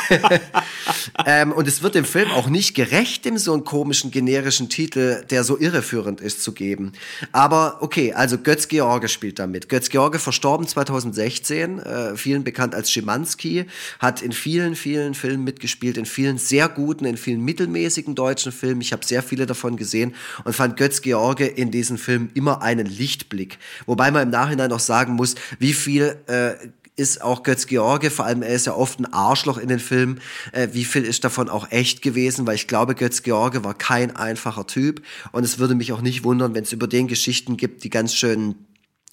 ähm, 1.25 1.53
und 1.53 1.65
es 1.65 1.81
wird 1.81 1.95
dem 1.95 2.03
Film 2.03 2.29
auch 2.31 2.49
nicht 2.49 2.75
gerecht, 2.75 3.23
dem 3.23 3.37
so 3.37 3.53
einen 3.53 3.63
komischen 3.63 4.11
generischen 4.11 4.67
Titel, 4.67 5.23
der 5.29 5.45
so 5.45 5.57
irreführend 5.57 6.19
ist, 6.19 6.43
zu 6.43 6.51
geben. 6.51 6.91
Aber 7.31 7.77
okay, 7.79 8.11
also 8.11 8.37
Götz 8.37 8.67
George 8.67 9.07
spielt 9.07 9.39
damit. 9.39 9.69
Götz 9.69 9.87
George 9.87 10.19
verstorben 10.19 10.67
2016, 10.67 11.79
äh, 11.79 12.17
vielen 12.17 12.43
bekannt 12.43 12.75
als 12.75 12.91
Schimanski, 12.91 13.65
hat 13.99 14.21
in 14.21 14.33
vielen, 14.33 14.75
vielen 14.75 15.13
Filmen 15.13 15.45
mitgespielt, 15.45 15.95
in 15.95 16.05
vielen 16.05 16.37
sehr 16.37 16.67
guten, 16.67 17.05
in 17.05 17.15
vielen 17.15 17.45
mittelmäßigen 17.45 18.13
deutschen 18.13 18.51
Filmen. 18.51 18.81
Ich 18.81 18.91
habe 18.91 19.05
sehr 19.05 19.23
viele 19.23 19.45
davon 19.45 19.77
gesehen 19.77 20.15
und 20.43 20.53
fand 20.53 20.75
Götz 20.75 21.01
George 21.01 21.45
in 21.45 21.71
diesen 21.71 21.97
Filmen 21.97 22.29
immer 22.33 22.56
einen 22.61 22.85
Lichtblick. 22.85 23.59
Wobei 23.85 24.11
man 24.11 24.23
im 24.23 24.29
Nachhinein 24.29 24.69
noch 24.69 24.79
sagen 24.79 25.13
muss, 25.13 25.35
wie 25.59 25.73
viel 25.73 26.17
äh, 26.27 26.53
ist 26.97 27.21
auch 27.21 27.43
Götz 27.43 27.67
George, 27.67 28.09
vor 28.09 28.25
allem 28.25 28.41
er 28.41 28.55
ist 28.55 28.65
ja 28.65 28.73
oft 28.73 28.99
ein 28.99 29.13
Arschloch 29.13 29.57
in 29.59 29.69
den 29.69 29.79
Filmen, 29.79 30.19
äh, 30.51 30.69
wie 30.71 30.83
viel 30.83 31.03
ist 31.03 31.23
davon 31.23 31.47
auch 31.47 31.71
echt 31.71 32.01
gewesen, 32.01 32.47
weil 32.47 32.55
ich 32.55 32.67
glaube, 32.67 32.95
Götz 32.95 33.21
George 33.21 33.63
war 33.63 33.75
kein 33.75 34.15
einfacher 34.15 34.65
Typ 34.65 35.03
und 35.31 35.43
es 35.43 35.59
würde 35.59 35.75
mich 35.75 35.93
auch 35.93 36.01
nicht 36.01 36.23
wundern, 36.23 36.55
wenn 36.55 36.63
es 36.63 36.73
über 36.73 36.87
den 36.87 37.07
Geschichten 37.07 37.55
gibt, 37.55 37.83
die 37.83 37.91
ganz 37.91 38.15
schön 38.15 38.55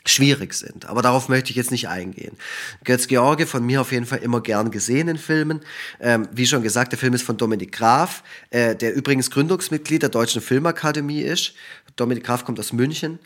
schwierig 0.06 0.54
sind. 0.54 0.86
Aber 0.86 1.02
darauf 1.02 1.28
möchte 1.28 1.50
ich 1.50 1.56
jetzt 1.56 1.70
nicht 1.70 1.88
eingehen. 1.88 2.36
Götz 2.84 3.06
George 3.06 3.46
von 3.46 3.64
mir 3.64 3.80
auf 3.80 3.92
jeden 3.92 4.06
Fall 4.06 4.18
immer 4.18 4.40
gern 4.40 4.70
gesehen 4.70 5.08
in 5.08 5.18
Filmen. 5.18 5.60
Ähm, 6.00 6.28
wie 6.32 6.46
schon 6.46 6.62
gesagt, 6.62 6.92
der 6.92 6.98
Film 6.98 7.14
ist 7.14 7.22
von 7.22 7.36
Dominik 7.36 7.72
Graf, 7.72 8.22
äh, 8.50 8.76
der 8.76 8.94
übrigens 8.94 9.30
Gründungsmitglied 9.30 10.02
der 10.02 10.10
Deutschen 10.10 10.42
Filmakademie 10.42 11.22
ist. 11.22 11.54
Dominik 11.96 12.24
Graf 12.24 12.44
kommt 12.44 12.58
aus 12.60 12.72
München. 12.72 13.18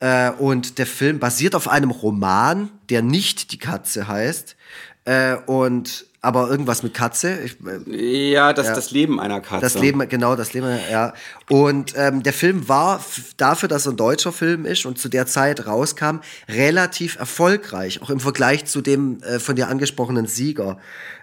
Äh, 0.00 0.30
und 0.30 0.78
der 0.78 0.86
Film 0.86 1.18
basiert 1.18 1.54
auf 1.54 1.68
einem 1.68 1.90
Roman, 1.90 2.70
der 2.88 3.02
nicht 3.02 3.52
die 3.52 3.58
Katze 3.58 4.08
heißt. 4.08 4.56
Äh, 5.04 5.36
und 5.46 6.06
aber 6.22 6.50
irgendwas 6.50 6.82
mit 6.82 6.92
Katze. 6.92 7.38
Ich, 7.40 7.56
äh, 7.90 8.30
ja, 8.30 8.52
das, 8.52 8.66
ja, 8.66 8.74
das 8.74 8.90
Leben 8.90 9.18
einer 9.20 9.40
Katze. 9.40 9.62
Das 9.62 9.74
Leben, 9.74 10.06
genau, 10.08 10.36
das 10.36 10.52
Leben, 10.52 10.78
ja. 10.90 11.14
Und 11.48 11.94
ähm, 11.96 12.22
der 12.22 12.32
Film 12.32 12.68
war 12.68 13.02
dafür, 13.38 13.68
dass 13.68 13.86
er 13.86 13.92
ein 13.92 13.96
deutscher 13.96 14.32
Film 14.32 14.66
ist 14.66 14.84
und 14.84 14.98
zu 14.98 15.08
der 15.08 15.26
Zeit 15.26 15.66
rauskam, 15.66 16.18
relativ 16.48 17.18
erfolgreich, 17.18 18.02
auch 18.02 18.10
im 18.10 18.20
Vergleich 18.20 18.66
zu 18.66 18.82
dem 18.82 19.22
äh, 19.22 19.38
von 19.38 19.56
dir 19.56 19.68
angesprochenen 19.68 20.26
Sieger. 20.26 20.78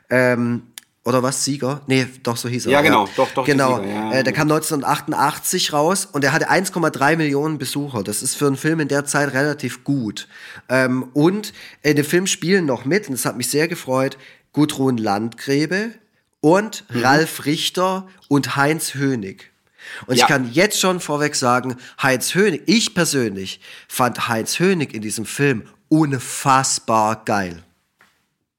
Ähm, 0.09 0.63
oder 1.07 1.23
was, 1.23 1.45
Sieger? 1.45 1.81
Nee, 1.87 2.05
doch, 2.21 2.35
so 2.35 2.49
hieß 2.49 2.65
er. 2.65 2.73
Ja, 2.73 2.81
genau, 2.81 3.05
ja. 3.05 3.11
doch, 3.15 3.31
doch. 3.31 3.45
Genau. 3.45 3.77
Sieger, 3.77 3.87
ja. 3.87 4.11
äh, 4.11 4.23
der 4.25 4.33
kam 4.33 4.51
1988 4.51 5.71
raus 5.71 6.05
und 6.05 6.21
er 6.25 6.33
hatte 6.33 6.51
1,3 6.51 7.15
Millionen 7.15 7.57
Besucher. 7.57 8.03
Das 8.03 8.21
ist 8.21 8.35
für 8.35 8.45
einen 8.45 8.57
Film 8.57 8.81
in 8.81 8.89
der 8.89 9.05
Zeit 9.05 9.33
relativ 9.33 9.85
gut. 9.85 10.27
Ähm, 10.67 11.03
und 11.13 11.53
in 11.81 11.95
dem 11.95 12.03
Film 12.03 12.27
spielen 12.27 12.65
noch 12.65 12.83
mit, 12.83 13.07
und 13.07 13.13
das 13.13 13.23
hat 13.23 13.37
mich 13.37 13.47
sehr 13.47 13.69
gefreut, 13.69 14.17
Gudrun 14.51 14.97
Landgräbe 14.97 15.91
und 16.41 16.83
mhm. 16.89 17.01
Ralf 17.01 17.45
Richter 17.45 18.09
und 18.27 18.57
Heinz 18.57 18.93
Hönig. 18.93 19.51
Und 20.07 20.17
ja. 20.17 20.25
ich 20.25 20.27
kann 20.27 20.51
jetzt 20.51 20.77
schon 20.77 20.99
vorweg 20.99 21.35
sagen, 21.35 21.77
Heinz 22.03 22.35
Hönig, 22.35 22.63
ich 22.65 22.93
persönlich 22.93 23.61
fand 23.87 24.27
Heinz 24.27 24.59
Hönig 24.59 24.93
in 24.93 25.01
diesem 25.01 25.25
Film 25.25 25.63
unfassbar 25.87 27.23
geil. 27.23 27.63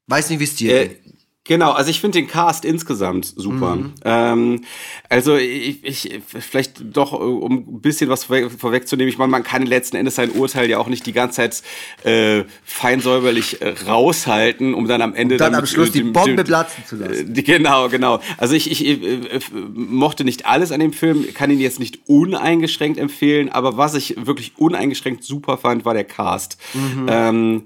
Weiß 0.06 0.30
nicht, 0.30 0.38
wie 0.38 0.44
es 0.44 0.54
dir 0.54 0.74
äh, 0.74 0.88
geht. 0.88 1.07
Genau, 1.48 1.72
also 1.72 1.88
ich 1.88 2.02
finde 2.02 2.18
den 2.18 2.28
Cast 2.28 2.66
insgesamt 2.66 3.32
super. 3.34 3.76
Mhm. 3.76 3.94
Ähm, 4.04 4.60
also 5.08 5.34
ich, 5.36 5.82
ich, 5.82 6.20
vielleicht 6.26 6.94
doch, 6.94 7.12
um 7.12 7.52
ein 7.52 7.80
bisschen 7.80 8.10
was 8.10 8.24
vorwegzunehmen, 8.24 9.08
ich 9.08 9.16
meine, 9.16 9.30
man 9.30 9.44
kann 9.44 9.64
letzten 9.64 9.96
Endes 9.96 10.16
sein 10.16 10.30
Urteil 10.30 10.68
ja 10.68 10.76
auch 10.76 10.88
nicht 10.88 11.06
die 11.06 11.14
ganze 11.14 11.36
Zeit 11.36 11.62
äh, 12.04 12.44
feinsäuberlich 12.64 13.62
äh, 13.62 13.74
raushalten, 13.86 14.74
um 14.74 14.88
dann 14.88 15.00
am 15.00 15.14
Ende 15.14 15.36
und 15.36 15.40
dann 15.40 15.52
damit, 15.52 15.70
am 15.70 15.74
Schluss 15.74 15.90
die 15.90 16.02
Bombe 16.02 16.44
platzen 16.44 16.84
zu 16.84 16.96
lassen. 16.96 17.34
Äh, 17.34 17.42
genau, 17.42 17.88
genau. 17.88 18.20
Also 18.36 18.54
ich, 18.54 18.70
ich, 18.70 18.86
ich 18.86 19.02
äh, 19.02 19.40
mochte 19.74 20.24
nicht 20.24 20.44
alles 20.44 20.70
an 20.70 20.80
dem 20.80 20.92
Film, 20.92 21.32
kann 21.32 21.50
ihn 21.50 21.60
jetzt 21.60 21.80
nicht 21.80 22.00
uneingeschränkt 22.08 22.98
empfehlen, 22.98 23.48
aber 23.48 23.78
was 23.78 23.94
ich 23.94 24.26
wirklich 24.26 24.52
uneingeschränkt 24.58 25.24
super 25.24 25.56
fand, 25.56 25.86
war 25.86 25.94
der 25.94 26.04
Cast. 26.04 26.58
Mhm. 26.74 27.06
Ähm, 27.08 27.62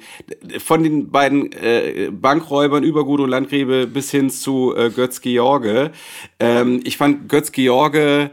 von 0.59 0.85
den 0.85 1.11
beiden 1.11 1.51
äh, 1.51 2.11
Bankräubern 2.13 2.85
über 2.85 3.05
Gudo 3.05 3.27
Landgräbe 3.27 3.72
Liebe 3.73 3.87
bis 3.87 4.11
hin 4.11 4.31
zu 4.31 4.75
äh, 4.77 4.91
Götz 4.91 5.21
George. 5.21 5.91
Ähm, 6.39 6.81
ich 6.85 6.97
fand 6.97 7.29
Götz 7.29 7.53
George 7.53 8.31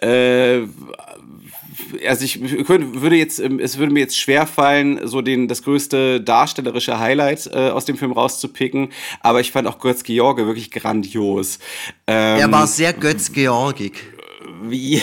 äh, 0.00 0.62
also 2.06 2.24
ich 2.24 2.40
könnte, 2.66 3.00
würde 3.00 3.16
jetzt, 3.16 3.38
ähm, 3.38 3.58
es 3.60 3.78
würde 3.78 3.92
mir 3.92 4.00
jetzt 4.00 4.18
schwer 4.18 4.46
fallen, 4.46 5.06
so 5.06 5.22
den, 5.22 5.48
das 5.48 5.62
größte 5.62 6.20
darstellerische 6.20 6.98
Highlight 6.98 7.50
äh, 7.52 7.70
aus 7.70 7.84
dem 7.84 7.96
Film 7.96 8.12
rauszupicken, 8.12 8.88
aber 9.20 9.40
ich 9.40 9.52
fand 9.52 9.68
auch 9.68 9.78
Götz 9.78 10.02
George 10.02 10.46
wirklich 10.46 10.70
grandios. 10.70 11.58
Ähm, 12.06 12.40
er 12.40 12.52
war 12.52 12.66
sehr 12.66 12.92
Götz-Georgig 12.92 13.92
wie, 14.62 15.02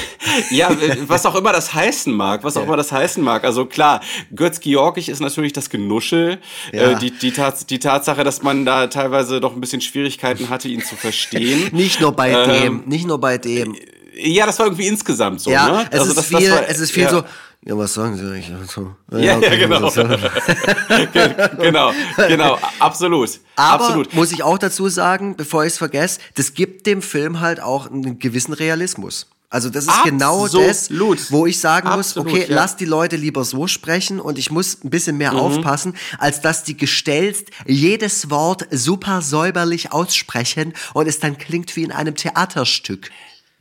ja, 0.49 0.69
was 1.07 1.25
auch 1.25 1.35
immer 1.35 1.51
das 1.51 1.73
heißen 1.73 2.13
mag, 2.13 2.43
was 2.43 2.55
auch 2.55 2.61
ja. 2.61 2.67
immer 2.67 2.77
das 2.77 2.91
heißen 2.91 3.23
mag. 3.23 3.43
Also 3.43 3.65
klar, 3.65 4.01
Götz 4.35 4.59
Georgig 4.59 5.09
ist 5.09 5.19
natürlich 5.19 5.53
das 5.53 5.69
Genuschel, 5.69 6.39
ja. 6.71 6.91
äh, 6.91 6.95
die, 6.99 7.11
die, 7.11 7.31
Tats 7.31 7.65
die 7.65 7.79
Tatsache, 7.79 8.23
dass 8.23 8.41
man 8.41 8.65
da 8.65 8.87
teilweise 8.87 9.39
doch 9.39 9.53
ein 9.53 9.61
bisschen 9.61 9.81
Schwierigkeiten 9.81 10.49
hatte, 10.49 10.67
ihn 10.67 10.83
zu 10.83 10.95
verstehen. 10.95 11.69
nicht 11.71 12.01
nur 12.01 12.11
bei 12.13 12.31
ähm, 12.31 12.49
dem, 12.49 12.83
nicht 12.85 13.07
nur 13.07 13.19
bei 13.19 13.37
dem. 13.37 13.75
Ja, 14.13 14.45
das 14.45 14.59
war 14.59 14.67
irgendwie 14.67 14.87
insgesamt 14.87 15.41
so. 15.41 15.51
Ja, 15.51 15.69
ne? 15.69 15.87
es, 15.89 15.99
also 15.99 16.11
ist 16.11 16.17
das, 16.17 16.25
viel, 16.27 16.39
das 16.41 16.51
war, 16.51 16.69
es 16.69 16.79
ist 16.79 16.91
viel 16.91 17.03
ja. 17.03 17.09
so, 17.09 17.23
ja, 17.63 17.77
was 17.77 17.93
sagen 17.93 18.17
Sie 18.17 18.25
eigentlich 18.25 18.49
dazu? 18.49 18.95
Ja, 19.11 19.19
ja, 19.19 19.37
okay, 19.37 19.59
ja 19.59 19.67
genau. 19.67 19.91
genau, 21.61 21.93
genau, 22.27 22.57
absolut. 22.79 23.39
Aber 23.55 23.85
absolut. 23.85 24.13
muss 24.15 24.31
ich 24.31 24.41
auch 24.41 24.57
dazu 24.57 24.89
sagen, 24.89 25.35
bevor 25.35 25.63
ich 25.63 25.73
es 25.73 25.77
vergesse, 25.77 26.19
das 26.33 26.55
gibt 26.55 26.87
dem 26.87 27.03
Film 27.03 27.39
halt 27.39 27.61
auch 27.61 27.89
einen 27.89 28.17
gewissen 28.17 28.53
Realismus. 28.53 29.27
Also 29.51 29.69
das 29.69 29.83
ist 29.83 30.03
genau 30.05 30.45
Absolut. 30.45 30.65
genau 30.89 31.13
das, 31.13 31.31
wo 31.31 31.45
ich 31.45 31.59
sagen 31.59 31.89
Absolut, 31.89 32.29
muss, 32.29 32.39
okay, 32.39 32.45
ja. 32.49 32.55
lass 32.55 32.77
die 32.77 32.85
Leute 32.85 33.17
lieber 33.17 33.43
so 33.43 33.67
sprechen 33.67 34.21
und 34.21 34.39
ich 34.39 34.49
muss 34.49 34.81
ein 34.81 34.89
bisschen 34.89 35.17
mehr 35.17 35.33
mhm. 35.33 35.39
aufpassen, 35.39 35.97
als 36.19 36.39
dass 36.39 36.63
die 36.63 36.77
gestelzt 36.77 37.49
jedes 37.65 38.29
Wort 38.29 38.65
super 38.71 39.21
säuberlich 39.21 39.91
aussprechen 39.91 40.71
und 40.93 41.05
es 41.05 41.19
dann 41.19 41.37
klingt 41.37 41.75
wie 41.75 41.83
in 41.83 41.91
einem 41.91 42.15
Theaterstück. 42.15 43.11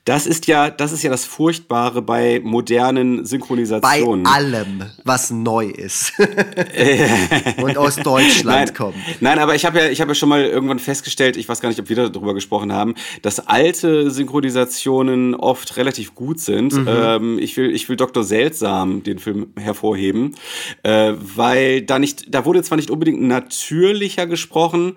Das 0.07 0.27
ist 0.27 0.47
ja, 0.47 0.71
das 0.71 0.93
ist 0.93 1.03
ja 1.03 1.11
das 1.11 1.27
Furchtbare 1.27 2.01
bei 2.01 2.41
modernen 2.43 3.27
Synchronisationen. 3.27 4.25
Bei 4.25 4.31
allem, 4.31 4.85
was 5.05 5.31
neu 5.31 5.67
ist 5.67 6.15
und 7.63 7.77
aus 7.77 7.97
Deutschland 7.97 8.69
nein, 8.69 8.75
kommt. 8.75 8.97
Nein, 9.21 9.39
aber 9.39 9.55
ich 9.55 9.67
habe 9.67 9.79
ja, 9.79 9.89
ich 9.91 10.01
habe 10.01 10.13
ja 10.13 10.15
schon 10.15 10.31
mal 10.31 10.43
irgendwann 10.43 10.79
festgestellt, 10.79 11.37
ich 11.37 11.47
weiß 11.47 11.61
gar 11.61 11.69
nicht, 11.69 11.79
ob 11.81 11.91
wir 11.91 11.97
darüber 11.97 12.33
gesprochen 12.33 12.73
haben, 12.73 12.95
dass 13.21 13.47
alte 13.47 14.11
Synchronisationen 14.11 15.35
oft 15.35 15.77
relativ 15.77 16.15
gut 16.15 16.41
sind. 16.41 16.73
Mhm. 16.73 16.89
Ähm, 16.89 17.39
ich 17.39 17.59
will, 17.59 17.71
ich 17.71 17.91
will 17.91 17.97
Dr. 17.97 18.25
Seltsam 18.25 19.03
den 19.03 19.19
Film 19.19 19.49
hervorheben, 19.57 20.35
äh, 20.83 21.13
weil 21.21 21.83
da 21.83 21.99
nicht, 21.99 22.35
da 22.35 22.47
wurde 22.47 22.63
zwar 22.63 22.77
nicht 22.77 22.91
unbedingt 22.91 23.21
natürlicher 23.21 24.27
gesprochen 24.27 24.95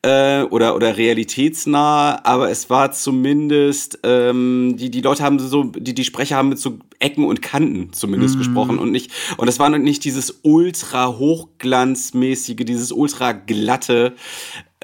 äh, 0.00 0.44
oder 0.44 0.76
oder 0.76 0.96
realitätsnah, 0.96 2.24
aber 2.24 2.50
es 2.50 2.70
war 2.70 2.92
zumindest 2.92 3.98
ähm, 4.02 4.45
die, 4.76 4.90
die 4.90 5.00
Leute 5.00 5.22
haben 5.22 5.38
so, 5.38 5.64
die, 5.64 5.94
die 5.94 6.04
Sprecher 6.04 6.36
haben 6.36 6.48
mit 6.48 6.58
so 6.58 6.78
Ecken 6.98 7.24
und 7.24 7.42
Kanten 7.42 7.92
zumindest 7.92 8.34
mhm. 8.34 8.38
gesprochen 8.38 8.78
und 8.78 8.90
nicht, 8.90 9.10
und 9.36 9.48
es 9.48 9.58
war 9.58 9.68
nicht 9.70 10.04
dieses 10.04 10.40
ultra 10.42 11.08
hochglanzmäßige, 11.18 12.64
dieses 12.64 12.92
ultra 12.92 13.32
glatte, 13.32 14.14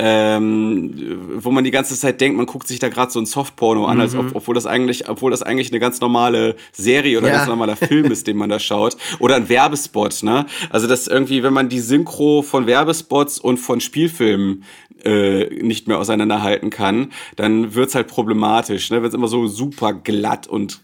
ähm, 0.04 0.90
wo 1.36 1.52
man 1.52 1.62
die 1.62 1.70
ganze 1.70 1.94
Zeit 1.96 2.20
denkt, 2.20 2.36
man 2.36 2.46
guckt 2.46 2.66
sich 2.66 2.80
da 2.80 2.88
gerade 2.88 3.12
so 3.12 3.20
ein 3.20 3.26
Softporno 3.26 3.86
an, 3.86 3.98
mhm. 3.98 4.00
als 4.00 4.16
ob, 4.16 4.34
obwohl 4.34 4.56
das 4.56 4.66
eigentlich, 4.66 5.08
obwohl 5.08 5.30
das 5.30 5.44
eigentlich 5.44 5.70
eine 5.70 5.78
ganz 5.78 6.00
normale 6.00 6.56
Serie 6.72 7.18
oder 7.18 7.28
ja. 7.28 7.36
ganz 7.36 7.46
normaler 7.46 7.76
Film 7.76 8.10
ist, 8.10 8.26
den 8.26 8.36
man 8.36 8.50
da 8.50 8.58
schaut. 8.58 8.96
Oder 9.20 9.36
ein 9.36 9.48
Werbespot, 9.48 10.24
ne? 10.24 10.46
Also 10.70 10.88
das 10.88 11.06
irgendwie, 11.06 11.44
wenn 11.44 11.52
man 11.52 11.68
die 11.68 11.78
Synchro 11.78 12.42
von 12.42 12.66
Werbespots 12.66 13.38
und 13.38 13.58
von 13.58 13.80
Spielfilmen 13.80 14.64
äh, 15.04 15.44
nicht 15.62 15.86
mehr 15.86 15.98
auseinanderhalten 15.98 16.70
kann, 16.70 17.12
dann 17.36 17.76
wird's 17.76 17.94
halt 17.94 18.08
problematisch, 18.08 18.90
ne? 18.90 19.02
Wenn 19.02 19.08
es 19.08 19.14
immer 19.14 19.28
so 19.28 19.46
super 19.46 19.92
glatt 19.92 20.48
und 20.48 20.80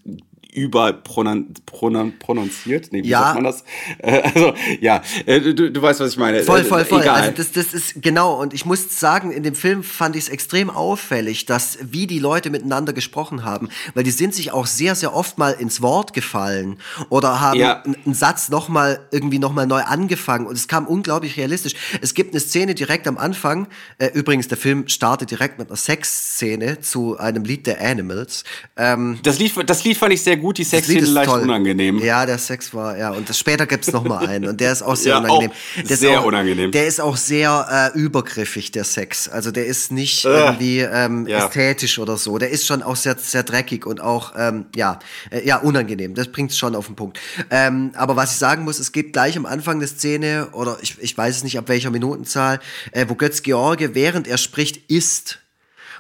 überprononziert. 0.59 2.93
Nee, 2.93 3.05
wie 3.05 3.09
ja. 3.09 3.21
sagt 3.21 3.35
man 3.35 3.45
das? 3.45 3.65
Äh, 3.99 4.23
also, 4.23 4.55
ja, 4.81 5.03
äh, 5.27 5.41
du, 5.41 5.71
du 5.71 5.83
weißt, 5.83 6.01
was 6.01 6.13
ich 6.13 6.19
meine. 6.19 6.43
Voll, 6.43 6.65
voll, 6.65 6.85
voll. 6.85 7.03
Egal. 7.03 7.23
Also 7.23 7.33
das, 7.33 7.53
das 7.53 7.75
ist 7.75 8.03
genau, 8.03 8.41
und 8.41 8.55
ich 8.55 8.65
muss 8.65 8.99
sagen, 8.99 9.31
in 9.31 9.43
dem 9.43 9.55
Film 9.55 9.83
fand 9.83 10.17
ich 10.17 10.25
es 10.25 10.29
extrem 10.29 10.71
auffällig, 10.71 11.47
dass 11.47 11.79
wie 11.83 12.07
die 12.07 12.19
Leute 12.19 12.51
miteinander 12.51 12.93
gesprochen 12.93 13.45
haben, 13.45 13.69
weil 13.95 14.05
die 14.05 14.11
sind 14.11 14.35
sich 14.35 14.53
auch 14.53 14.67
sehr, 14.67 14.95
sehr 14.95 15.15
oft 15.15 15.39
mal 15.39 15.53
ins 15.53 15.83
Wort 15.83 16.13
gefallen 16.13 16.79
oder 17.09 17.41
haben 17.41 17.59
ja. 17.59 17.83
einen 17.83 18.15
Satz 18.15 18.49
nochmal 18.49 19.01
irgendwie 19.11 19.39
nochmal 19.39 19.67
neu 19.67 19.83
angefangen 19.83 20.47
und 20.47 20.57
es 20.57 20.69
kam 20.69 20.87
unglaublich 20.87 21.37
realistisch. 21.37 21.75
Es 22.01 22.15
gibt 22.15 22.33
eine 22.33 22.41
Szene 22.41 22.75
direkt 22.75 23.07
am 23.07 23.19
Anfang, 23.19 23.69
äh, 23.99 24.09
übrigens, 24.15 24.49
der 24.49 24.59
Film 24.59 24.89
startet 24.89 25.31
direkt 25.31 25.59
mit 25.59 25.69
einer 25.69 25.77
Sexszene 25.77 26.81
zu 26.81 27.19
einem 27.19 27.45
Lied 27.45 27.67
der 27.67 27.81
Animals. 27.81 28.45
Ähm, 28.77 29.19
das, 29.23 29.39
Lied, 29.39 29.53
das 29.69 29.85
Lied 29.85 29.97
fand 29.97 30.13
ich 30.13 30.23
sehr 30.23 30.37
gut, 30.37 30.48
die 30.53 30.65
Sexszene 30.65 31.07
leicht 31.07 31.31
toll. 31.31 31.43
unangenehm. 31.43 31.99
Ja, 31.99 32.25
der 32.27 32.39
Sex 32.39 32.73
war, 32.73 32.97
ja, 32.97 33.11
und 33.11 33.29
das, 33.29 33.39
später 33.39 33.67
gibt's 33.67 33.93
noch 33.93 34.05
mal 34.05 34.27
einen 34.27 34.49
und 34.49 34.61
der 34.61 34.73
ist 34.73 34.83
auch 34.83 34.97
sehr 34.97 35.13
ja, 35.15 35.19
unangenehm. 35.19 35.53
Der 35.89 35.97
sehr 35.97 36.21
auch, 36.21 36.25
unangenehm. 36.25 36.73
Der 36.73 36.87
ist 36.87 37.01
auch 37.01 37.17
sehr 37.17 37.93
äh, 37.95 37.99
übergriffig, 37.99 38.71
der 38.73 38.85
Sex. 38.85 39.29
Also 39.29 39.51
der 39.51 39.67
ist 39.67 39.93
nicht 39.93 40.25
äh, 40.25 40.29
irgendwie 40.29 40.81
ähm, 40.81 41.27
ja. 41.27 41.47
ästhetisch 41.47 41.99
oder 41.99 42.17
so. 42.17 42.39
Der 42.39 42.51
ist 42.51 42.67
schon 42.67 42.83
auch 42.83 42.97
sehr, 42.97 43.17
sehr 43.19 43.43
dreckig 43.43 43.87
und 43.87 44.01
auch, 44.01 44.33
ähm, 44.37 44.67
ja, 44.75 44.99
äh, 45.31 45.47
ja, 45.47 45.59
unangenehm. 45.59 46.15
Das 46.15 46.29
bringt's 46.29 46.57
schon 46.57 46.75
auf 46.75 46.87
den 46.87 46.97
Punkt. 46.97 47.19
Ähm, 47.51 47.93
aber 47.95 48.17
was 48.17 48.33
ich 48.33 48.39
sagen 48.39 48.65
muss, 48.65 48.79
es 48.79 48.93
geht 48.93 49.13
gleich 49.13 49.37
am 49.37 49.47
Anfang 49.47 49.79
der 49.79 49.89
Szene, 49.89 50.49
oder 50.53 50.79
ich, 50.83 50.97
ich 51.01 51.17
weiß 51.17 51.37
es 51.37 51.45
nicht, 51.45 51.59
ab 51.59 51.69
welcher 51.69 51.91
Minutenzahl, 51.91 52.61
äh, 52.93 53.07
wo 53.09 53.15
Götz 53.15 53.43
George, 53.43 53.95
während 53.95 54.27
er 54.27 54.39
spricht, 54.39 54.91
isst 54.91 55.41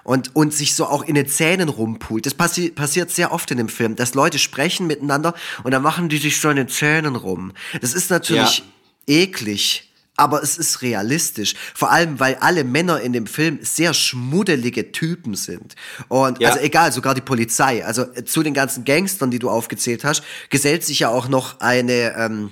und, 0.09 0.35
und 0.35 0.55
sich 0.55 0.75
so 0.75 0.87
auch 0.87 1.03
in 1.03 1.15
den 1.15 1.29
Zähnen 1.29 1.69
rumpult. 1.69 2.25
Das 2.25 2.33
passi 2.33 2.71
passiert 2.71 3.11
sehr 3.11 3.31
oft 3.31 3.51
in 3.51 3.59
dem 3.59 3.69
Film, 3.69 3.95
dass 3.95 4.15
Leute 4.15 4.39
sprechen 4.39 4.87
miteinander 4.87 5.35
und 5.65 5.73
dann 5.73 5.83
machen 5.83 6.09
die 6.09 6.17
sich 6.17 6.41
so 6.41 6.49
in 6.49 6.57
den 6.57 6.69
Zähnen 6.69 7.15
rum. 7.15 7.53
Das 7.83 7.93
ist 7.93 8.09
natürlich 8.09 8.65
ja. 9.07 9.15
eklig. 9.15 9.85
Aber 10.17 10.43
es 10.43 10.59
ist 10.59 10.83
realistisch. 10.83 11.55
Vor 11.75 11.93
allem, 11.93 12.19
weil 12.19 12.37
alle 12.37 12.65
Männer 12.65 13.01
in 13.01 13.13
dem 13.13 13.29
Film 13.29 13.61
sehr 13.63 13.95
schmuddelige 13.95 14.91
Typen 14.91 15.37
sind. 15.37 15.77
Und 16.09 16.41
ja. 16.41 16.49
also 16.49 16.61
egal, 16.61 16.91
sogar 16.91 17.15
die 17.15 17.21
Polizei. 17.21 17.85
Also 17.85 18.05
zu 18.25 18.43
den 18.43 18.53
ganzen 18.53 18.85
Gangstern, 18.85 19.31
die 19.31 19.39
du 19.39 19.49
aufgezählt 19.49 20.03
hast, 20.03 20.25
gesellt 20.51 20.85
sich 20.85 21.01
ja 21.01 21.11
auch 21.11 21.29
noch 21.29 21.61
eine, 21.61 22.17
ähm, 22.17 22.51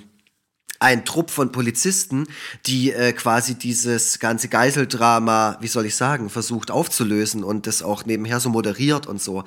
ein 0.79 1.05
Trupp 1.05 1.31
von 1.31 1.51
Polizisten, 1.51 2.27
die 2.65 2.91
äh, 2.91 3.13
quasi 3.13 3.55
dieses 3.55 4.19
ganze 4.19 4.47
Geiseldrama, 4.47 5.57
wie 5.61 5.67
soll 5.67 5.85
ich 5.85 5.95
sagen, 5.95 6.29
versucht 6.29 6.71
aufzulösen 6.71 7.43
und 7.43 7.67
das 7.67 7.81
auch 7.81 8.05
nebenher 8.05 8.39
so 8.39 8.49
moderiert 8.49 9.07
und 9.07 9.21
so. 9.21 9.43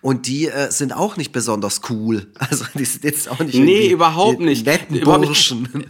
Und 0.00 0.26
die 0.26 0.48
äh, 0.48 0.70
sind 0.70 0.92
auch 0.92 1.16
nicht 1.16 1.32
besonders 1.32 1.80
cool. 1.90 2.26
Also 2.54 2.66
die 2.74 2.84
sind 2.84 3.04
jetzt 3.04 3.28
auch 3.28 3.38
nicht 3.38 3.54
Nee, 3.54 3.88
überhaupt 3.88 4.38
nicht. 4.38 4.66
Netten 4.66 5.00
Burschen. 5.00 5.86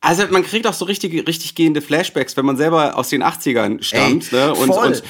Also 0.00 0.24
man 0.30 0.44
kriegt 0.44 0.66
auch 0.66 0.74
so 0.74 0.84
richtig, 0.84 1.26
richtig 1.26 1.54
gehende 1.54 1.80
Flashbacks, 1.80 2.36
wenn 2.36 2.44
man 2.44 2.58
selber 2.58 2.96
aus 2.98 3.08
den 3.08 3.22
80ern 3.22 3.82
stammt. 3.82 4.32
Ey, 4.32 4.38
ne? 4.38 4.54
und, 4.54 4.68
und 4.68 5.02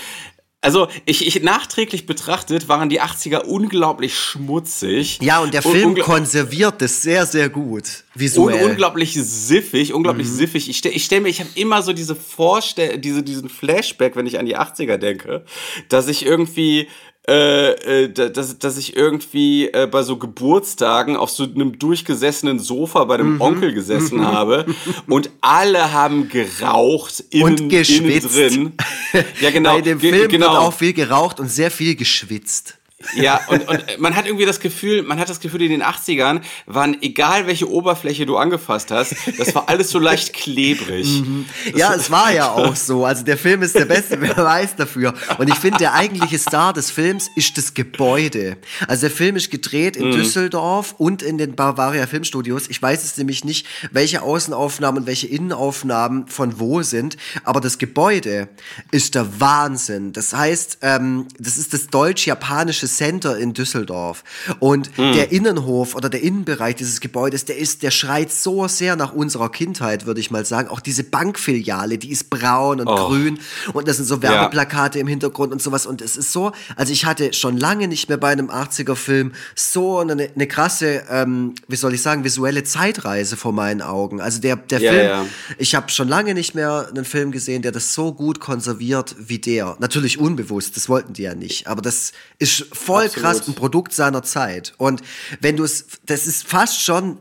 also 0.64 0.88
ich, 1.04 1.26
ich 1.26 1.42
nachträglich 1.42 2.06
betrachtet 2.06 2.68
waren 2.68 2.88
die 2.88 3.02
80er 3.02 3.40
unglaublich 3.40 4.16
schmutzig. 4.18 5.18
Ja, 5.20 5.40
und 5.40 5.52
der 5.52 5.60
Film 5.60 5.90
und 5.90 6.00
konserviert 6.00 6.80
das 6.80 7.02
sehr, 7.02 7.26
sehr 7.26 7.50
gut. 7.50 8.04
Visuell. 8.14 8.64
Und 8.64 8.70
unglaublich 8.70 9.12
siffig, 9.12 9.92
unglaublich 9.92 10.26
mhm. 10.26 10.32
siffig. 10.32 10.70
Ich 10.70 10.78
stelle 10.78 10.94
ich 10.94 11.04
stell 11.04 11.20
mir, 11.20 11.28
ich 11.28 11.40
habe 11.40 11.50
immer 11.54 11.82
so 11.82 11.92
diese 11.92 12.16
Vorstell 12.16 12.96
diese, 12.96 13.22
diesen 13.22 13.50
Flashback, 13.50 14.16
wenn 14.16 14.26
ich 14.26 14.38
an 14.38 14.46
die 14.46 14.56
80er 14.56 14.96
denke, 14.96 15.44
dass 15.90 16.08
ich 16.08 16.24
irgendwie 16.24 16.88
äh, 17.28 18.04
äh 18.04 18.08
dass, 18.12 18.58
dass 18.58 18.76
ich 18.76 18.96
irgendwie 18.96 19.68
äh, 19.68 19.86
bei 19.90 20.02
so 20.02 20.16
Geburtstagen 20.16 21.16
auf 21.16 21.30
so 21.30 21.44
einem 21.44 21.78
durchgesessenen 21.78 22.58
Sofa 22.58 23.04
bei 23.04 23.16
dem 23.16 23.34
mhm. 23.34 23.40
Onkel 23.40 23.72
gesessen 23.72 24.18
mhm. 24.18 24.26
habe 24.26 24.66
und 25.08 25.30
alle 25.40 25.92
haben 25.92 26.28
geraucht 26.28 27.24
innen, 27.30 27.60
und 27.60 27.68
geschwitzt. 27.68 28.36
innen 28.36 28.76
drin. 29.12 29.22
Ja, 29.40 29.50
genau. 29.50 29.74
Bei 29.74 29.80
dem 29.80 30.00
Film 30.00 30.28
genau. 30.28 30.50
wird 30.50 30.56
auch 30.56 30.72
viel 30.72 30.92
geraucht 30.92 31.40
und 31.40 31.48
sehr 31.48 31.70
viel 31.70 31.94
geschwitzt. 31.94 32.78
Ja, 33.14 33.40
und, 33.48 33.68
und 33.68 33.84
man 33.98 34.16
hat 34.16 34.26
irgendwie 34.26 34.46
das 34.46 34.60
Gefühl, 34.60 35.02
man 35.02 35.18
hat 35.18 35.28
das 35.28 35.40
Gefühl, 35.40 35.62
in 35.62 35.70
den 35.70 35.82
80ern 35.82 36.40
waren, 36.66 37.00
egal 37.02 37.46
welche 37.46 37.70
Oberfläche 37.70 38.26
du 38.26 38.36
angefasst 38.36 38.90
hast, 38.90 39.14
das 39.38 39.54
war 39.54 39.68
alles 39.68 39.90
so 39.90 39.98
leicht 39.98 40.32
klebrig. 40.32 41.06
Mhm. 41.06 41.46
Ja, 41.74 41.94
es 41.94 42.10
war 42.10 42.32
ja 42.32 42.50
auch 42.52 42.76
so. 42.76 43.04
Also 43.04 43.24
der 43.24 43.38
Film 43.38 43.62
ist 43.62 43.74
der 43.74 43.84
beste 43.84 44.16
Beweis 44.16 44.76
dafür. 44.76 45.14
Und 45.38 45.48
ich 45.48 45.56
finde, 45.56 45.78
der 45.78 45.94
eigentliche 45.94 46.38
Star 46.38 46.72
des 46.72 46.90
Films 46.90 47.28
ist 47.36 47.56
das 47.58 47.74
Gebäude. 47.74 48.56
Also 48.88 49.02
der 49.02 49.10
Film 49.10 49.36
ist 49.36 49.50
gedreht 49.50 49.96
in 49.96 50.08
mhm. 50.08 50.12
Düsseldorf 50.12 50.94
und 50.98 51.22
in 51.22 51.38
den 51.38 51.54
Bavaria 51.54 52.06
Filmstudios. 52.06 52.68
Ich 52.68 52.80
weiß 52.80 53.04
es 53.04 53.16
nämlich 53.16 53.44
nicht, 53.44 53.66
welche 53.92 54.22
Außenaufnahmen 54.22 55.02
und 55.02 55.06
welche 55.06 55.26
Innenaufnahmen 55.26 56.26
von 56.28 56.58
wo 56.58 56.82
sind, 56.82 57.16
aber 57.44 57.60
das 57.60 57.78
Gebäude 57.78 58.48
ist 58.90 59.14
der 59.14 59.40
Wahnsinn. 59.40 60.12
Das 60.12 60.34
heißt, 60.34 60.78
ähm, 60.82 61.26
das 61.38 61.56
ist 61.56 61.72
das 61.72 61.88
deutsch-japanische 61.88 62.86
Center 62.96 63.36
in 63.38 63.54
Düsseldorf. 63.54 64.24
Und 64.60 64.96
mhm. 64.98 65.12
der 65.12 65.32
Innenhof 65.32 65.94
oder 65.94 66.08
der 66.08 66.22
Innenbereich 66.22 66.76
dieses 66.76 67.00
Gebäudes, 67.00 67.44
der 67.44 67.58
ist, 67.58 67.82
der 67.82 67.90
schreit 67.90 68.32
so 68.32 68.68
sehr 68.68 68.96
nach 68.96 69.12
unserer 69.12 69.50
Kindheit, 69.50 70.06
würde 70.06 70.20
ich 70.20 70.30
mal 70.30 70.44
sagen. 70.44 70.68
Auch 70.68 70.80
diese 70.80 71.04
Bankfiliale, 71.04 71.98
die 71.98 72.10
ist 72.10 72.30
braun 72.30 72.80
und 72.80 72.88
oh. 72.88 73.08
grün 73.08 73.38
und 73.72 73.88
da 73.88 73.92
sind 73.92 74.04
so 74.06 74.22
Werbeplakate 74.22 74.98
ja. 74.98 75.02
im 75.02 75.08
Hintergrund 75.08 75.52
und 75.52 75.62
sowas. 75.62 75.86
Und 75.86 76.02
es 76.02 76.16
ist 76.16 76.32
so, 76.32 76.52
also 76.76 76.92
ich 76.92 77.04
hatte 77.04 77.32
schon 77.32 77.56
lange 77.56 77.88
nicht 77.88 78.08
mehr 78.08 78.18
bei 78.18 78.30
einem 78.30 78.50
80er-Film 78.50 79.32
so 79.54 79.98
eine, 79.98 80.30
eine 80.34 80.46
krasse, 80.46 81.04
ähm, 81.08 81.54
wie 81.68 81.76
soll 81.76 81.94
ich 81.94 82.02
sagen, 82.02 82.24
visuelle 82.24 82.64
Zeitreise 82.64 83.36
vor 83.36 83.52
meinen 83.52 83.82
Augen. 83.82 84.20
Also 84.20 84.40
der, 84.40 84.56
der 84.56 84.80
ja, 84.80 84.92
Film, 84.92 85.06
ja. 85.06 85.26
ich 85.58 85.74
habe 85.74 85.90
schon 85.90 86.08
lange 86.08 86.34
nicht 86.34 86.54
mehr 86.54 86.88
einen 86.88 87.04
Film 87.04 87.32
gesehen, 87.32 87.62
der 87.62 87.72
das 87.72 87.94
so 87.94 88.12
gut 88.12 88.40
konserviert 88.40 89.16
wie 89.18 89.38
der. 89.38 89.76
Natürlich 89.78 90.18
unbewusst, 90.18 90.76
das 90.76 90.88
wollten 90.88 91.12
die 91.12 91.22
ja 91.22 91.34
nicht, 91.34 91.66
aber 91.66 91.82
das 91.82 92.12
ist 92.38 92.74
voll 92.84 93.06
Absolut. 93.06 93.24
krass 93.24 93.48
ein 93.48 93.54
Produkt 93.54 93.92
seiner 93.92 94.22
Zeit. 94.22 94.74
Und 94.78 95.02
wenn 95.40 95.56
du 95.56 95.64
es, 95.64 95.86
das 96.06 96.26
ist 96.26 96.46
fast 96.46 96.80
schon 96.80 97.18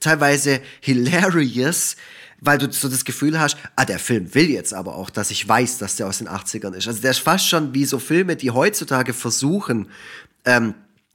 teilweise 0.00 0.60
hilarious, 0.80 1.96
weil 2.40 2.58
du 2.58 2.70
so 2.70 2.88
das 2.88 3.04
Gefühl 3.04 3.38
hast, 3.40 3.56
ah, 3.76 3.84
der 3.84 3.98
Film 3.98 4.34
will 4.34 4.50
jetzt 4.50 4.74
aber 4.74 4.96
auch, 4.96 5.10
dass 5.10 5.30
ich 5.30 5.48
weiß, 5.48 5.78
dass 5.78 5.96
der 5.96 6.06
aus 6.06 6.18
den 6.18 6.28
80ern 6.28 6.74
ist. 6.74 6.86
Also 6.86 7.00
der 7.00 7.12
ist 7.12 7.20
fast 7.20 7.48
schon 7.48 7.72
wie 7.72 7.86
so 7.86 7.98
Filme, 7.98 8.36
die 8.36 8.50
heutzutage 8.50 9.14
versuchen, 9.14 9.88
ähm, 10.44 10.74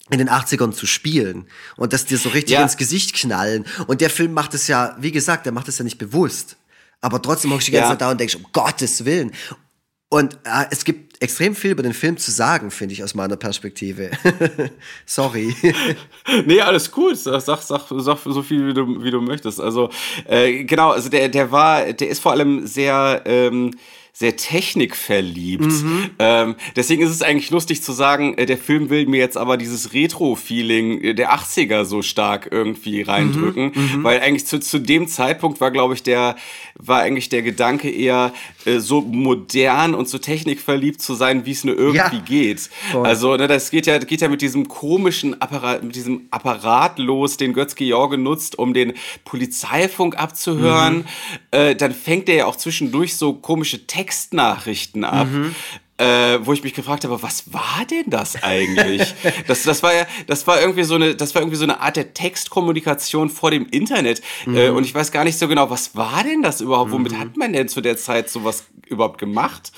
in 0.10 0.18
den 0.18 0.30
80ern 0.30 0.72
zu 0.72 0.88
spielen 0.88 1.46
und 1.76 1.94
dass 1.94 2.06
dir 2.06 2.18
so 2.18 2.30
richtig 2.30 2.54
ja. 2.54 2.64
ins 2.64 2.78
Gesicht 2.78 3.14
knallen. 3.14 3.66
Und 3.86 4.02
der 4.02 4.10
Film 4.10 4.34
macht 4.34 4.56
es 4.56 4.68
ja, 4.68 4.96
wie 5.00 5.12
gesagt, 5.12 5.46
der 5.46 5.54
macht 5.54 5.68
es 5.68 5.78
ja 5.78 5.84
nicht 5.84 6.00
bewusst. 6.00 6.58
Aber 7.02 7.22
trotzdem 7.22 7.52
hockst 7.52 7.68
du 7.68 7.72
die 7.72 7.78
ganze 7.78 7.90
ja. 7.90 7.92
Zeit 7.92 8.02
da 8.02 8.12
und 8.12 8.20
denkst, 8.20 8.36
um 8.36 8.46
Gottes 8.52 9.06
Willen. 9.06 9.32
Und 10.10 10.36
äh, 10.44 10.66
es 10.72 10.84
gibt 10.84 11.22
extrem 11.22 11.56
viel 11.56 11.72
über 11.72 11.84
den 11.84 11.94
Film 11.94 12.18
zu 12.18 12.32
sagen, 12.32 12.72
finde 12.72 12.94
ich, 12.94 13.04
aus 13.04 13.14
meiner 13.14 13.36
Perspektive. 13.36 14.10
Sorry. 15.06 15.56
nee, 16.46 16.60
alles. 16.62 16.92
Sag, 17.14 17.42
sag, 17.42 17.62
sag, 17.62 17.82
sag 17.90 18.18
so 18.26 18.42
viel, 18.42 18.68
wie 18.68 18.74
du, 18.74 19.04
wie 19.04 19.12
du 19.12 19.22
möchtest. 19.22 19.60
Also, 19.60 19.90
äh, 20.28 20.64
genau, 20.64 20.92
also 20.92 21.10
der, 21.10 21.30
der 21.30 21.52
war, 21.52 21.94
der 21.94 22.10
ist 22.10 22.22
vor 22.22 22.32
allem 22.32 22.66
sehr, 22.66 23.22
ähm, 23.26 23.72
sehr 24.20 24.36
technikverliebt. 24.36 25.64
Mhm. 25.64 26.10
Ähm, 26.20 26.56
deswegen 26.76 27.04
ist 27.04 27.12
es 27.12 27.22
eigentlich 27.22 27.52
lustig 27.52 27.82
zu 27.82 27.94
sagen, 27.94 28.38
äh, 28.38 28.46
der 28.46 28.58
Film 28.58 28.90
will 28.90 29.06
mir 29.06 29.18
jetzt 29.18 29.38
aber 29.38 29.56
dieses 29.56 29.94
Retro-Feeling 29.94 31.02
äh, 31.02 31.14
der 31.14 31.34
80er 31.34 31.86
so 31.86 32.02
stark 32.02 32.50
irgendwie 32.52 33.02
reindrücken, 33.02 33.72
mhm. 33.74 34.00
mhm. 34.00 34.04
weil 34.04 34.20
eigentlich 34.20 34.46
zu, 34.46 34.60
zu 34.60 34.80
dem 34.80 35.08
Zeitpunkt 35.08 35.62
war, 35.62 35.72
glaube 35.72 35.94
ich, 35.94 36.04
der, 36.04 36.36
war 36.76 37.00
eigentlich 37.00 37.30
der 37.30 37.44
Gedanke 37.44 37.90
eher 37.90 38.34
äh, 38.66 38.80
so 38.80 39.00
modern 39.00 39.96
und 39.96 40.10
so 40.10 40.18
technikverliebt 40.18 41.02
zu 41.02 41.14
sein, 41.14 41.46
wie 41.46 41.52
es 41.52 41.64
nur 41.64 41.78
irgendwie 41.78 42.18
ja. 42.18 42.24
geht. 42.26 42.70
Voll. 42.92 43.06
Also, 43.06 43.38
ne, 43.38 43.48
das 43.48 43.72
geht 43.72 43.88
ja, 43.88 44.00
geht 44.00 44.20
ja 44.20 44.28
mit 44.28 44.42
diesem 44.42 44.68
komischen 44.68 45.42
Apparat, 45.42 45.82
mit 45.82 45.96
diesem 45.96 46.28
Apparat 46.30 47.00
los, 47.00 47.38
den 47.38 47.54
Götz-George 47.54 48.18
nutzt, 48.18 48.60
um 48.60 48.74
den 48.74 48.96
Polizeifunk 49.24 50.18
abzuhören. 50.18 50.98
Mhm. 50.98 51.04
Äh, 51.52 51.76
dann 51.76 51.94
fängt 51.94 52.28
er 52.28 52.36
ja 52.36 52.46
auch 52.48 52.58
zwischendurch 52.58 53.16
so 53.16 53.32
komische 53.34 53.88
Texte 53.88 54.09
Textnachrichten 54.10 55.04
ab. 55.04 55.28
Mhm. 55.28 55.56
Äh, 55.98 56.40
wo 56.46 56.54
ich 56.54 56.64
mich 56.64 56.74
gefragt 56.74 57.04
habe, 57.04 57.22
was 57.22 57.52
war 57.52 57.84
denn 57.92 58.06
das 58.08 58.42
eigentlich? 58.42 59.14
das, 59.48 59.64
das 59.64 59.84
war 59.84 59.94
ja, 59.94 60.08
das 60.28 60.48
war 60.48 60.62
irgendwie 60.62 60.84
so 60.84 60.96
eine, 60.96 61.14
das 61.14 61.36
war 61.36 61.42
irgendwie 61.42 61.58
so 61.58 61.66
eine 61.66 61.82
Art 61.82 61.98
der 61.98 62.14
Textkommunikation 62.14 63.30
vor 63.30 63.52
dem 63.52 63.68
Internet. 63.68 64.22
Mhm. 64.46 64.56
Äh, 64.56 64.70
und 64.70 64.86
ich 64.86 64.96
weiß 64.96 65.12
gar 65.12 65.26
nicht 65.26 65.38
so 65.38 65.50
genau, 65.50 65.70
was 65.70 65.98
war 65.98 66.24
denn 66.24 66.42
das 66.42 66.62
überhaupt? 66.62 66.92
Womit 66.92 67.12
mhm. 67.12 67.20
hat 67.20 67.36
man 67.36 67.52
denn 67.52 67.68
zu 67.68 67.82
der 67.82 67.98
Zeit 67.98 68.30
sowas 68.30 68.64
überhaupt 68.88 69.18
gemacht? 69.18 69.74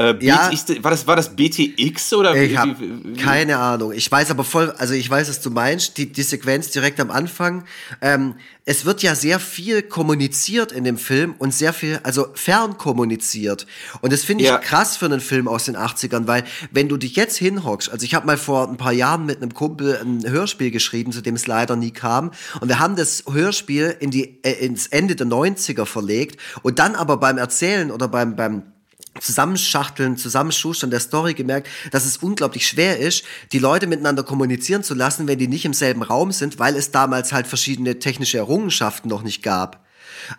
Äh, 0.00 0.16
ja, 0.24 0.48
BTX, 0.48 0.82
war 0.82 0.90
das, 0.90 1.06
war 1.06 1.16
das 1.16 1.36
BTX 1.36 2.14
oder? 2.14 2.34
Ich 2.34 2.56
habe 2.56 2.74
keine 3.18 3.58
Ahnung. 3.58 3.92
Ich 3.92 4.10
weiß 4.10 4.30
aber 4.30 4.44
voll, 4.44 4.70
also 4.78 4.94
ich 4.94 5.10
weiß, 5.10 5.28
was 5.28 5.42
du 5.42 5.50
meinst. 5.50 5.98
Die, 5.98 6.10
die 6.10 6.22
Sequenz 6.22 6.70
direkt 6.70 7.00
am 7.00 7.10
Anfang. 7.10 7.64
Ähm, 8.00 8.36
es 8.64 8.86
wird 8.86 9.02
ja 9.02 9.14
sehr 9.14 9.38
viel 9.38 9.82
kommuniziert 9.82 10.72
in 10.72 10.84
dem 10.84 10.96
Film 10.96 11.34
und 11.36 11.52
sehr 11.52 11.74
viel, 11.74 12.00
also 12.02 12.28
fern 12.32 12.78
kommuniziert. 12.78 13.66
Und 14.00 14.14
das 14.14 14.22
finde 14.22 14.44
ich 14.44 14.48
ja. 14.48 14.56
krass 14.56 14.96
für 14.96 15.04
einen 15.04 15.20
Film 15.20 15.48
aus 15.48 15.66
den 15.66 15.76
80ern, 15.76 16.26
weil 16.26 16.44
wenn 16.70 16.88
du 16.88 16.96
dich 16.96 17.14
jetzt 17.16 17.36
hinhockst, 17.36 17.90
also 17.90 18.02
ich 18.02 18.14
habe 18.14 18.26
mal 18.26 18.38
vor 18.38 18.70
ein 18.70 18.78
paar 18.78 18.92
Jahren 18.92 19.26
mit 19.26 19.42
einem 19.42 19.52
Kumpel 19.52 20.00
ein 20.02 20.24
Hörspiel 20.26 20.70
geschrieben, 20.70 21.12
zu 21.12 21.20
dem 21.20 21.34
es 21.34 21.46
leider 21.46 21.76
nie 21.76 21.90
kam. 21.90 22.30
Und 22.60 22.68
wir 22.68 22.78
haben 22.78 22.96
das 22.96 23.24
Hörspiel 23.30 23.94
in 24.00 24.10
die, 24.10 24.42
äh, 24.44 24.64
ins 24.64 24.86
Ende 24.86 25.14
der 25.14 25.26
90er 25.26 25.84
verlegt 25.84 26.40
und 26.62 26.78
dann 26.78 26.94
aber 26.94 27.18
beim 27.18 27.36
Erzählen 27.36 27.90
oder 27.90 28.08
beim, 28.08 28.34
beim 28.34 28.62
Zusammenschachteln, 29.18 30.16
Zusammenschustern 30.16 30.90
der 30.90 31.00
Story 31.00 31.34
gemerkt, 31.34 31.68
dass 31.90 32.04
es 32.04 32.18
unglaublich 32.18 32.66
schwer 32.66 32.98
ist, 32.98 33.24
die 33.52 33.58
Leute 33.58 33.86
miteinander 33.86 34.22
kommunizieren 34.22 34.82
zu 34.82 34.94
lassen, 34.94 35.26
wenn 35.26 35.38
die 35.38 35.48
nicht 35.48 35.64
im 35.64 35.74
selben 35.74 36.02
Raum 36.02 36.32
sind, 36.32 36.58
weil 36.58 36.76
es 36.76 36.90
damals 36.90 37.32
halt 37.32 37.46
verschiedene 37.46 37.98
technische 37.98 38.38
Errungenschaften 38.38 39.08
noch 39.08 39.22
nicht 39.22 39.42
gab. 39.42 39.84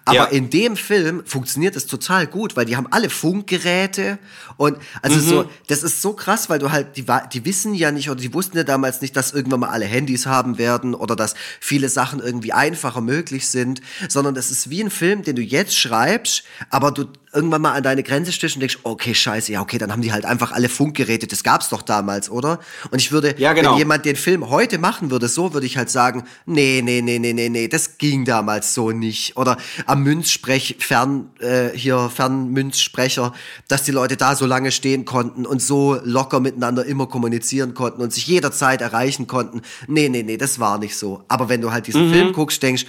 Aber 0.06 0.16
ja. 0.16 0.26
in 0.26 0.50
dem 0.50 0.76
Film 0.76 1.24
funktioniert 1.26 1.76
es 1.76 1.86
total 1.86 2.28
gut, 2.28 2.56
weil 2.56 2.66
die 2.66 2.78
haben 2.78 2.88
alle 2.92 3.10
Funkgeräte 3.10 4.20
und 4.58 4.78
also 5.02 5.18
mhm. 5.18 5.22
so, 5.22 5.50
das 5.68 5.84
ist 5.84 6.02
so 6.02 6.14
krass, 6.14 6.50
weil 6.50 6.60
du 6.60 6.72
halt, 6.72 6.98
die, 6.98 7.06
die 7.34 7.46
wissen 7.46 7.74
ja 7.74 7.92
nicht 7.92 8.10
oder 8.10 8.22
die 8.22 8.34
wussten 8.34 8.58
ja 8.58 8.64
damals 8.64 9.02
nicht, 9.02 9.16
dass 9.16 9.34
irgendwann 9.34 9.62
mal 9.62 9.70
alle 9.70 9.86
Handys 9.86 10.26
haben 10.26 10.58
werden 10.58 10.94
oder 10.94 11.16
dass 11.16 11.36
viele 11.60 11.90
Sachen 11.90 12.20
irgendwie 12.20 12.54
einfacher 12.54 13.02
möglich 13.02 13.48
sind, 13.48 13.82
sondern 14.08 14.36
das 14.36 14.52
ist 14.52 14.70
wie 14.70 14.84
ein 14.84 14.92
Film, 14.92 15.24
den 15.24 15.36
du 15.36 15.42
jetzt 15.42 15.76
schreibst, 15.76 16.44
aber 16.70 16.92
du 16.92 17.06
irgendwann 17.34 17.62
mal 17.62 17.72
an 17.72 17.84
deine 17.84 18.04
Grenze 18.04 18.32
stößt 18.32 18.56
und 18.56 18.60
denkst, 18.60 18.80
okay, 18.84 19.14
scheiße, 19.14 19.52
ja, 19.52 19.62
okay, 19.62 19.78
dann 19.78 19.92
haben 19.92 20.02
die 20.02 20.12
halt 20.12 20.26
einfach 20.26 20.52
alle 20.52 20.70
Funkgeräte, 20.70 21.28
das 21.28 21.44
gab's 21.44 21.70
doch 21.70 21.82
damals, 21.82 22.30
oder? 22.30 22.60
Und 22.92 23.00
ich 23.00 23.12
würde, 23.12 23.36
ja, 23.38 23.54
genau. 23.54 23.72
wenn 23.72 23.78
jemand 23.78 24.06
den 24.06 24.16
Film 24.16 24.50
heute 24.50 24.78
machen 24.78 25.12
würde, 25.12 25.28
so 25.28 25.54
würde 25.54 25.66
ich 25.66 25.78
halt 25.78 25.90
sagen, 25.90 26.24
nee, 26.46 26.82
nee, 26.84 27.02
nee, 27.02 27.20
nee, 27.20 27.34
nee, 27.34 27.50
nee, 27.50 27.68
das 27.68 27.98
ging 27.98 28.26
damals 28.26 28.74
so 28.74 28.92
nicht. 28.92 29.38
Oder 29.38 29.58
am 29.86 30.04
Münzsprech, 30.04 30.78
Fern, 30.80 31.30
äh, 31.40 31.70
hier 31.70 32.10
Fernmünzsprecher, 32.10 33.34
dass 33.68 33.84
die 33.84 33.92
Leute 33.92 34.18
da 34.18 34.36
so 34.36 34.46
lange 34.46 34.72
stehen 34.72 35.06
konnten 35.06 35.46
und 35.46 35.62
so 35.62 36.00
locker 36.04 36.40
miteinander 36.40 36.86
immer 36.86 37.08
kommunizieren 37.08 37.74
konnten 37.74 38.02
und 38.02 38.12
sich 38.12 38.28
jederzeit 38.28 38.82
erreichen 38.82 39.28
konnten. 39.28 39.62
Nee, 39.88 40.10
nee, 40.10 40.24
nee, 40.24 40.38
das 40.38 40.60
war 40.60 40.78
nicht 40.80 40.98
so. 40.98 41.24
Aber 41.28 41.50
wenn 41.50 41.62
du 41.62 41.72
halt 41.72 41.88
diesen 41.88 42.08
mhm. 42.08 42.14
Film 42.14 42.34
guckst, 42.34 42.62
denkst, 42.62 42.86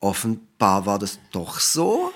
offenbar 0.00 0.86
war 0.86 0.98
das 0.98 1.18
doch 1.32 1.60
so. 1.60 2.12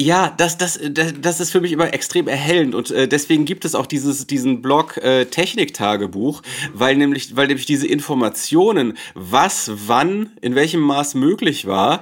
Ja, 0.00 0.32
das, 0.34 0.56
das, 0.56 0.80
das 1.20 1.40
ist 1.40 1.50
für 1.50 1.60
mich 1.60 1.72
immer 1.72 1.92
extrem 1.92 2.26
erhellend 2.26 2.74
und 2.74 2.90
äh, 2.90 3.06
deswegen 3.06 3.44
gibt 3.44 3.66
es 3.66 3.74
auch 3.74 3.84
dieses, 3.84 4.26
diesen 4.26 4.62
Blog 4.62 4.96
äh, 4.96 5.26
Techniktagebuch, 5.26 6.40
weil 6.72 6.96
nämlich, 6.96 7.36
weil 7.36 7.48
nämlich 7.48 7.66
diese 7.66 7.86
Informationen, 7.86 8.96
was, 9.14 9.70
wann, 9.86 10.30
in 10.40 10.54
welchem 10.54 10.80
Maß 10.80 11.16
möglich 11.16 11.66
war, 11.66 12.00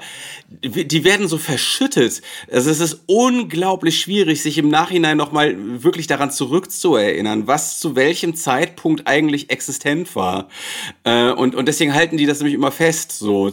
die 0.62 1.02
werden 1.02 1.26
so 1.26 1.38
verschüttet. 1.38 2.22
Also 2.52 2.70
es 2.70 2.78
ist 2.78 3.00
unglaublich 3.06 3.98
schwierig, 3.98 4.44
sich 4.44 4.58
im 4.58 4.68
Nachhinein 4.68 5.16
nochmal 5.16 5.56
wirklich 5.58 6.06
daran 6.06 6.30
zurückzuerinnern, 6.30 7.48
was 7.48 7.80
zu 7.80 7.96
welchem 7.96 8.36
Zeitpunkt 8.36 9.08
eigentlich 9.08 9.50
existent 9.50 10.14
war. 10.14 10.48
Äh, 11.02 11.32
und, 11.32 11.56
und 11.56 11.66
deswegen 11.66 11.94
halten 11.94 12.16
die 12.16 12.26
das 12.26 12.38
nämlich 12.38 12.54
immer 12.54 12.70
fest. 12.70 13.10
So, 13.10 13.50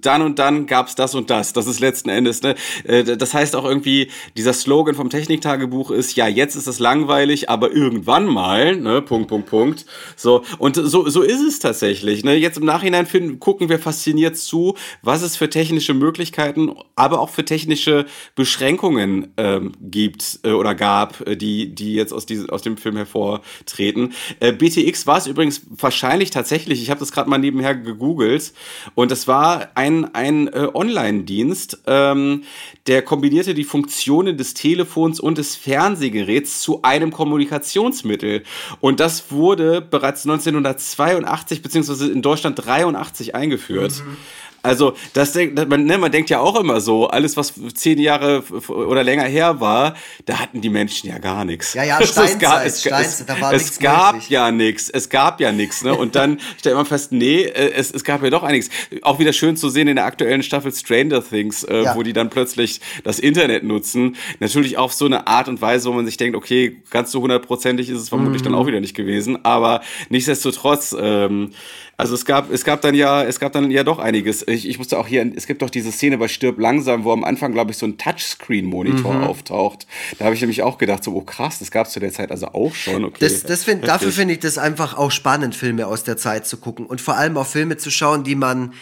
dann 0.00 0.22
und 0.22 0.38
dann 0.38 0.68
gab's 0.68 0.94
das 0.94 1.16
und 1.16 1.30
das. 1.30 1.52
Das 1.52 1.66
ist 1.66 1.80
letzten 1.80 2.10
Endes, 2.10 2.42
ne? 2.42 2.54
Äh, 2.84 3.02
das 3.02 3.34
heißt 3.34 3.56
auch 3.56 3.64
irgendwie, 3.64 3.87
irgendwie 3.88 4.10
dieser 4.36 4.52
Slogan 4.52 4.94
vom 4.94 5.10
Techniktagebuch 5.10 5.90
ist, 5.90 6.16
ja, 6.16 6.28
jetzt 6.28 6.54
ist 6.54 6.66
es 6.66 6.78
langweilig, 6.78 7.48
aber 7.48 7.72
irgendwann 7.72 8.26
mal, 8.26 8.76
ne, 8.76 9.02
Punkt, 9.02 9.28
Punkt, 9.28 9.48
Punkt. 9.48 9.86
So, 10.16 10.44
und 10.58 10.76
so, 10.76 11.08
so 11.08 11.22
ist 11.22 11.40
es 11.40 11.58
tatsächlich. 11.58 12.24
Ne? 12.24 12.34
Jetzt 12.34 12.58
im 12.58 12.64
Nachhinein 12.64 13.06
finden, 13.06 13.40
gucken 13.40 13.68
wir 13.68 13.78
fasziniert 13.78 14.36
zu, 14.36 14.76
was 15.02 15.22
es 15.22 15.36
für 15.36 15.48
technische 15.48 15.94
Möglichkeiten, 15.94 16.74
aber 16.94 17.20
auch 17.20 17.30
für 17.30 17.44
technische 17.44 18.06
Beschränkungen 18.34 19.32
ähm, 19.36 19.72
gibt 19.80 20.40
äh, 20.44 20.52
oder 20.52 20.74
gab, 20.74 21.26
äh, 21.26 21.36
die, 21.36 21.74
die 21.74 21.94
jetzt 21.94 22.12
aus, 22.12 22.26
diesem, 22.26 22.50
aus 22.50 22.62
dem 22.62 22.76
Film 22.76 22.96
hervortreten. 22.96 24.12
Äh, 24.40 24.52
BTX 24.52 25.06
war 25.06 25.18
es 25.18 25.26
übrigens 25.26 25.62
wahrscheinlich 25.68 26.30
tatsächlich, 26.30 26.82
ich 26.82 26.90
habe 26.90 27.00
das 27.00 27.12
gerade 27.12 27.30
mal 27.30 27.38
nebenher 27.38 27.74
gegoogelt, 27.74 28.52
und 28.94 29.12
es 29.12 29.26
war 29.26 29.68
ein, 29.74 30.14
ein 30.14 30.48
äh, 30.48 30.68
Online-Dienst, 30.72 31.82
ähm, 31.86 32.42
der 32.86 33.02
kombinierte 33.02 33.54
die 33.54 33.64
Funktionen 33.68 34.36
des 34.36 34.54
Telefons 34.54 35.20
und 35.20 35.38
des 35.38 35.54
Fernsehgeräts 35.54 36.60
zu 36.60 36.82
einem 36.82 37.12
Kommunikationsmittel. 37.12 38.42
Und 38.80 38.98
das 38.98 39.30
wurde 39.30 39.80
bereits 39.80 40.24
1982 40.24 41.62
beziehungsweise 41.62 42.10
in 42.10 42.22
Deutschland 42.22 42.64
83 42.64 43.34
eingeführt. 43.34 44.02
Mhm. 44.04 44.16
Also, 44.62 44.94
das, 45.12 45.34
man, 45.68 45.84
ne, 45.84 45.98
man 45.98 46.10
denkt 46.10 46.30
ja 46.30 46.40
auch 46.40 46.58
immer 46.58 46.80
so, 46.80 47.06
alles, 47.06 47.36
was 47.36 47.54
zehn 47.74 47.98
Jahre 47.98 48.42
oder 48.68 49.04
länger 49.04 49.24
her 49.24 49.60
war, 49.60 49.94
da 50.26 50.40
hatten 50.40 50.60
die 50.60 50.68
Menschen 50.68 51.08
ja 51.08 51.18
gar 51.18 51.44
nichts. 51.44 51.74
Ja, 51.74 51.84
ja, 51.84 51.96
Steinzeit, 52.02 52.34
es 52.34 52.38
gab, 52.38 52.66
es, 52.66 52.80
Steinzeit, 52.80 53.28
da 53.28 53.40
war 53.40 53.52
es 53.52 53.78
gab 53.78 54.14
möglich. 54.14 54.30
ja 54.30 54.50
nichts. 54.50 54.90
Es 54.90 55.08
gab 55.08 55.40
ja 55.40 55.52
nichts. 55.52 55.84
Ne? 55.84 55.94
Und 55.94 56.16
dann 56.16 56.40
stellt 56.58 56.74
man 56.74 56.86
fest, 56.86 57.12
nee, 57.12 57.42
äh, 57.42 57.72
es, 57.72 57.92
es 57.92 58.02
gab 58.02 58.22
ja 58.22 58.30
doch 58.30 58.42
einiges. 58.42 58.68
Auch 59.02 59.18
wieder 59.18 59.32
schön 59.32 59.56
zu 59.56 59.68
sehen 59.68 59.86
in 59.86 59.96
der 59.96 60.06
aktuellen 60.06 60.42
Staffel 60.42 60.72
Stranger 60.74 61.22
Things, 61.22 61.62
äh, 61.64 61.84
ja. 61.84 61.94
wo 61.94 62.02
die 62.02 62.12
dann 62.12 62.28
plötzlich 62.28 62.80
das 63.04 63.20
Internet 63.20 63.62
nutzen. 63.62 64.16
Natürlich 64.40 64.76
auf 64.76 64.92
so 64.92 65.06
eine 65.06 65.28
Art 65.28 65.48
und 65.48 65.62
Weise, 65.62 65.88
wo 65.88 65.94
man 65.94 66.04
sich 66.04 66.16
denkt, 66.16 66.36
okay, 66.36 66.82
ganz 66.90 67.12
so 67.12 67.20
hundertprozentig 67.22 67.90
ist 67.90 68.00
es 68.00 68.08
vermutlich 68.08 68.42
mhm. 68.42 68.46
dann 68.46 68.54
auch 68.54 68.66
wieder 68.66 68.80
nicht 68.80 68.94
gewesen. 68.94 69.44
Aber 69.44 69.82
nichtsdestotrotz, 70.08 70.96
ähm, 70.98 71.52
also 71.96 72.14
es 72.14 72.24
gab, 72.24 72.52
es 72.52 72.64
gab 72.64 72.80
dann 72.80 72.94
ja, 72.94 73.24
es 73.24 73.40
gab 73.40 73.52
dann 73.52 73.70
ja 73.70 73.82
doch 73.82 73.98
einiges. 73.98 74.42
Ich, 74.48 74.68
ich 74.68 74.78
musste 74.78 74.98
auch 74.98 75.06
hier, 75.06 75.30
es 75.36 75.46
gibt 75.46 75.62
doch 75.62 75.70
diese 75.70 75.92
Szene 75.92 76.18
bei 76.18 76.28
Stirb 76.28 76.58
langsam, 76.58 77.04
wo 77.04 77.12
am 77.12 77.24
Anfang, 77.24 77.52
glaube 77.52 77.70
ich, 77.70 77.76
so 77.76 77.86
ein 77.86 77.98
Touchscreen-Monitor 77.98 79.14
mhm. 79.14 79.24
auftaucht. 79.24 79.86
Da 80.18 80.24
habe 80.24 80.34
ich 80.34 80.40
nämlich 80.40 80.62
auch 80.62 80.78
gedacht, 80.78 81.04
so, 81.04 81.12
oh 81.14 81.20
krass, 81.20 81.58
das 81.58 81.70
gab 81.70 81.86
es 81.86 81.92
zu 81.92 82.00
der 82.00 82.12
Zeit 82.12 82.30
also 82.30 82.48
auch 82.48 82.74
schon. 82.74 83.04
Okay, 83.04 83.18
das, 83.20 83.42
das 83.42 83.64
find, 83.64 83.86
dafür 83.86 84.12
finde 84.12 84.34
ich 84.34 84.40
das 84.40 84.58
einfach 84.58 84.96
auch 84.96 85.10
spannend, 85.10 85.54
Filme 85.54 85.86
aus 85.86 86.04
der 86.04 86.16
Zeit 86.16 86.46
zu 86.46 86.56
gucken. 86.56 86.86
Und 86.86 87.00
vor 87.00 87.16
allem 87.16 87.36
auch 87.36 87.46
Filme 87.46 87.76
zu 87.76 87.90
schauen, 87.90 88.24
die 88.24 88.34
man 88.34 88.72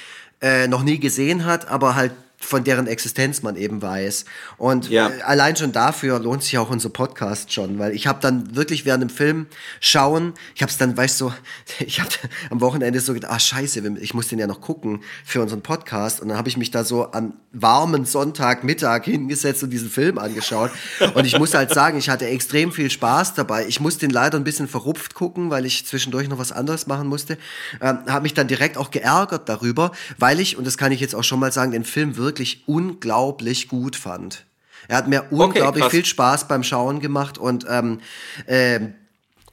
äh, 0.40 0.68
noch 0.68 0.82
nie 0.82 0.98
gesehen 0.98 1.44
hat, 1.44 1.68
aber 1.68 1.94
halt 1.94 2.12
von 2.38 2.64
deren 2.64 2.86
Existenz 2.86 3.42
man 3.42 3.56
eben 3.56 3.82
weiß. 3.82 4.24
Und 4.58 4.90
ja. 4.90 5.08
Äh, 5.08 5.22
allein 5.22 5.56
schon 5.56 5.72
dafür 5.72 6.18
lohnt 6.18 6.42
sich 6.42 6.58
auch 6.58 6.70
unser 6.70 6.90
Podcast 6.90 7.52
schon, 7.52 7.78
weil 7.78 7.94
ich 7.94 8.06
habe 8.06 8.20
dann 8.20 8.54
wirklich 8.54 8.84
während 8.84 9.02
dem 9.02 9.10
Film 9.10 9.46
schauen, 9.80 10.34
ich 10.54 10.62
habe 10.62 10.70
es 10.70 10.76
dann, 10.76 10.96
weißt 10.96 11.20
du, 11.20 11.32
ich 11.80 12.00
habe 12.00 12.10
am 12.50 12.60
Wochenende 12.60 13.00
so 13.00 13.14
gedacht, 13.14 13.32
ah 13.32 13.38
scheiße, 13.38 13.82
ich 14.00 14.14
muss 14.14 14.28
den 14.28 14.38
ja 14.38 14.46
noch 14.46 14.60
gucken 14.60 15.02
für 15.24 15.40
unseren 15.40 15.62
Podcast. 15.62 16.20
Und 16.20 16.28
dann 16.28 16.38
habe 16.38 16.48
ich 16.48 16.56
mich 16.56 16.70
da 16.70 16.84
so 16.84 17.10
am 17.12 17.34
warmen 17.52 18.04
Sonntagmittag 18.04 19.04
hingesetzt 19.04 19.62
und 19.62 19.70
diesen 19.70 19.88
Film 19.88 20.18
angeschaut. 20.18 20.70
Und 21.14 21.24
ich 21.24 21.38
muss 21.38 21.54
halt 21.54 21.72
sagen, 21.72 21.98
ich 21.98 22.10
hatte 22.10 22.26
extrem 22.26 22.70
viel 22.70 22.90
Spaß 22.90 23.34
dabei. 23.34 23.66
Ich 23.66 23.80
musste 23.80 24.00
den 24.00 24.10
leider 24.10 24.38
ein 24.38 24.44
bisschen 24.44 24.68
verrupft 24.68 25.14
gucken, 25.14 25.50
weil 25.50 25.64
ich 25.64 25.86
zwischendurch 25.86 26.28
noch 26.28 26.38
was 26.38 26.52
anderes 26.52 26.86
machen 26.86 27.08
musste. 27.08 27.38
Ähm, 27.80 28.00
habe 28.06 28.22
mich 28.24 28.34
dann 28.34 28.46
direkt 28.46 28.76
auch 28.76 28.90
geärgert 28.90 29.48
darüber, 29.48 29.92
weil 30.18 30.38
ich, 30.38 30.58
und 30.58 30.66
das 30.66 30.76
kann 30.76 30.92
ich 30.92 31.00
jetzt 31.00 31.14
auch 31.14 31.24
schon 31.24 31.40
mal 31.40 31.50
sagen, 31.50 31.72
den 31.72 31.84
Film 31.84 32.16
wirklich 32.16 32.25
wirklich 32.26 32.64
unglaublich 32.66 33.68
gut 33.68 33.96
fand. 33.96 34.44
Er 34.88 34.98
hat 34.98 35.08
mir 35.08 35.24
unglaublich 35.30 35.84
okay, 35.84 35.96
viel 35.96 36.04
Spaß 36.04 36.48
beim 36.48 36.62
Schauen 36.62 37.00
gemacht 37.00 37.38
und 37.38 37.64
ähm, 37.68 38.00
äh, 38.44 38.80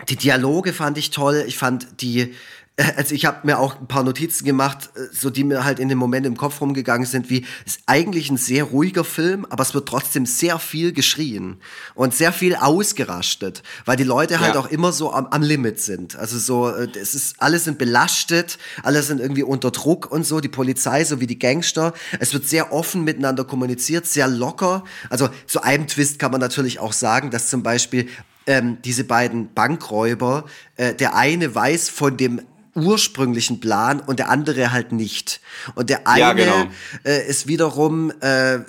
die 0.10 0.18
Dialoge 0.18 0.74
fand 0.74 0.98
ich 0.98 1.12
toll. 1.12 1.46
Ich 1.48 1.58
fand 1.58 2.02
die 2.02 2.36
also 2.98 3.14
ich 3.14 3.26
habe 3.26 3.40
mir 3.44 3.60
auch 3.60 3.80
ein 3.80 3.88
paar 3.88 4.04
Notizen 4.04 4.46
gemacht, 4.46 4.90
äh, 4.96 5.02
so 5.14 5.30
die 5.30 5.44
mir 5.44 5.64
halt 5.64 5.80
in 5.80 5.90
dem 5.90 5.98
Moment 5.98 6.26
im 6.26 6.38
Kopf 6.38 6.60
rumgegangen 6.60 7.06
sind, 7.06 7.30
wie 7.30 7.46
es 7.66 7.76
ist 7.76 7.84
eigentlich 7.86 8.32
ein 8.32 8.38
sehr 8.38 8.64
ruhiger 8.64 9.04
Film, 9.04 9.46
aber 9.50 9.62
es 9.62 9.74
wird 9.74 9.88
trotzdem 9.88 10.26
sehr 10.26 10.58
viel 10.58 10.92
geschrien 10.92 11.58
und 11.94 12.16
sehr 12.16 12.34
viel 12.34 12.56
ausgerastet, 12.56 13.62
weil 13.86 13.96
die 13.96 14.04
Leute 14.04 14.40
halt 14.40 14.56
ja. 14.56 14.60
auch 14.60 14.70
immer 14.70 14.92
so 14.92 15.12
am, 15.14 15.28
am 15.28 15.44
Limit 15.44 15.80
sind. 15.80 16.16
Also 16.16 16.40
so, 16.40 16.70
äh, 16.70 16.88
es 17.00 17.14
ist, 17.14 17.36
alle 17.40 17.60
sind 17.60 17.78
belastet, 17.78 18.58
alle 18.82 19.04
sind 19.04 19.20
irgendwie 19.20 19.44
unter 19.44 19.70
Druck 19.70 20.12
und 20.12 20.26
so, 20.26 20.40
die 20.40 20.50
Polizei 20.50 21.04
sowie 21.04 21.28
die 21.28 21.40
Gangster. 21.40 21.94
Es 22.20 22.34
wird 22.34 22.48
sehr 22.48 22.74
offen 22.74 23.04
miteinander 23.04 23.44
kommuniziert, 23.44 24.08
sehr 24.08 24.28
locker. 24.28 24.84
Also 25.10 25.30
zu 25.46 25.62
einem 25.62 25.88
Twist 25.88 26.18
kann 26.18 26.32
man 26.32 26.42
natürlich 26.42 26.80
auch 26.80 26.94
sagen, 26.94 27.30
dass 27.30 27.50
zum 27.50 27.62
Beispiel 27.62 28.10
ähm, 28.48 28.80
diese 28.84 29.04
beiden 29.04 29.54
Bankräuber, 29.54 30.46
äh, 30.76 30.94
der 30.94 31.16
eine 31.16 31.54
weiß 31.54 31.90
von 31.90 32.18
dem 32.18 32.42
ursprünglichen 32.76 33.60
Plan 33.60 34.00
und 34.00 34.20
der 34.20 34.30
andere 34.30 34.72
halt 34.72 34.92
nicht. 34.92 35.42
Und 35.76 35.90
der 35.90 36.08
eine 36.08 36.20
ja, 36.20 36.34
genau. 36.34 36.66
äh, 37.04 37.28
ist 37.28 37.48
wiederum 37.48 38.12
äh, 38.22 38.60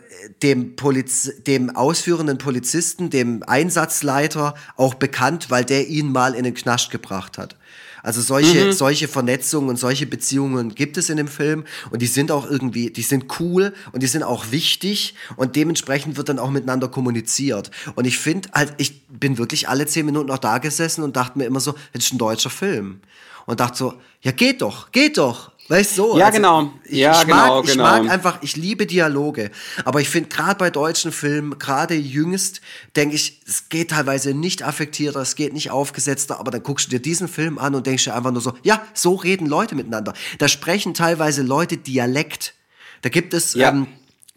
dem, 0.42 0.76
Poliz 0.76 1.32
dem 1.46 1.74
ausführenden 1.74 2.38
Polizisten, 2.38 3.10
dem 3.10 3.42
Einsatzleiter 3.46 4.54
auch 4.76 4.94
bekannt, 4.94 5.50
weil 5.50 5.64
der 5.64 5.88
ihn 5.88 6.12
mal 6.12 6.34
in 6.34 6.44
den 6.44 6.54
Knast 6.54 6.90
gebracht 6.90 7.38
hat. 7.38 7.56
Also 8.04 8.20
solche, 8.20 8.66
mhm. 8.66 8.72
solche 8.72 9.08
Vernetzungen 9.08 9.70
und 9.70 9.76
solche 9.76 10.04
Beziehungen 10.04 10.74
gibt 10.74 10.98
es 10.98 11.08
in 11.08 11.16
dem 11.16 11.26
Film 11.26 11.64
und 11.90 12.02
die 12.02 12.06
sind 12.06 12.30
auch 12.30 12.48
irgendwie, 12.48 12.90
die 12.90 13.00
sind 13.00 13.40
cool 13.40 13.72
und 13.92 14.02
die 14.02 14.06
sind 14.06 14.22
auch 14.22 14.50
wichtig 14.50 15.14
und 15.36 15.56
dementsprechend 15.56 16.18
wird 16.18 16.28
dann 16.28 16.38
auch 16.38 16.50
miteinander 16.50 16.88
kommuniziert. 16.88 17.70
Und 17.94 18.04
ich 18.06 18.18
finde 18.18 18.50
halt, 18.52 18.74
ich 18.76 19.06
bin 19.08 19.38
wirklich 19.38 19.70
alle 19.70 19.86
zehn 19.86 20.04
Minuten 20.04 20.26
noch 20.26 20.36
da 20.36 20.58
gesessen 20.58 21.02
und 21.02 21.16
dachte 21.16 21.38
mir 21.38 21.46
immer 21.46 21.60
so, 21.60 21.72
das 21.94 22.04
ist 22.04 22.12
ein 22.12 22.18
deutscher 22.18 22.50
Film 22.50 23.00
und 23.46 23.60
dachte 23.60 23.78
so, 23.78 23.94
ja 24.20 24.32
geht 24.32 24.62
doch, 24.62 24.90
geht 24.92 25.18
doch. 25.18 25.52
Weißt 25.68 25.96
du? 25.96 26.12
So, 26.12 26.18
ja, 26.18 26.26
also, 26.26 26.36
genau. 26.36 26.72
Ich, 26.84 26.98
ja, 26.98 27.12
ich 27.12 27.26
genau, 27.26 27.36
mag, 27.36 27.66
genau. 27.66 27.72
Ich 27.72 27.76
mag 28.02 28.10
einfach, 28.10 28.38
ich 28.42 28.56
liebe 28.56 28.86
Dialoge. 28.86 29.50
Aber 29.86 30.02
ich 30.02 30.10
finde, 30.10 30.28
gerade 30.28 30.56
bei 30.56 30.68
deutschen 30.68 31.10
Filmen, 31.10 31.58
gerade 31.58 31.94
jüngst, 31.94 32.60
denke 32.96 33.14
ich, 33.14 33.40
es 33.46 33.70
geht 33.70 33.90
teilweise 33.90 34.34
nicht 34.34 34.62
affektierter, 34.62 35.20
es 35.20 35.36
geht 35.36 35.54
nicht 35.54 35.70
aufgesetzter, 35.70 36.38
aber 36.38 36.50
dann 36.50 36.62
guckst 36.62 36.86
du 36.86 36.90
dir 36.90 37.00
diesen 37.00 37.28
Film 37.28 37.58
an 37.58 37.74
und 37.74 37.86
denkst 37.86 38.04
dir 38.04 38.14
einfach 38.14 38.30
nur 38.30 38.42
so, 38.42 38.52
ja, 38.62 38.82
so 38.92 39.14
reden 39.14 39.46
Leute 39.46 39.74
miteinander. 39.74 40.12
Da 40.38 40.48
sprechen 40.48 40.92
teilweise 40.92 41.42
Leute 41.42 41.78
Dialekt. 41.78 42.54
Da 43.00 43.08
gibt 43.08 43.32
es 43.32 43.54
ja. 43.54 43.70
ähm, 43.70 43.86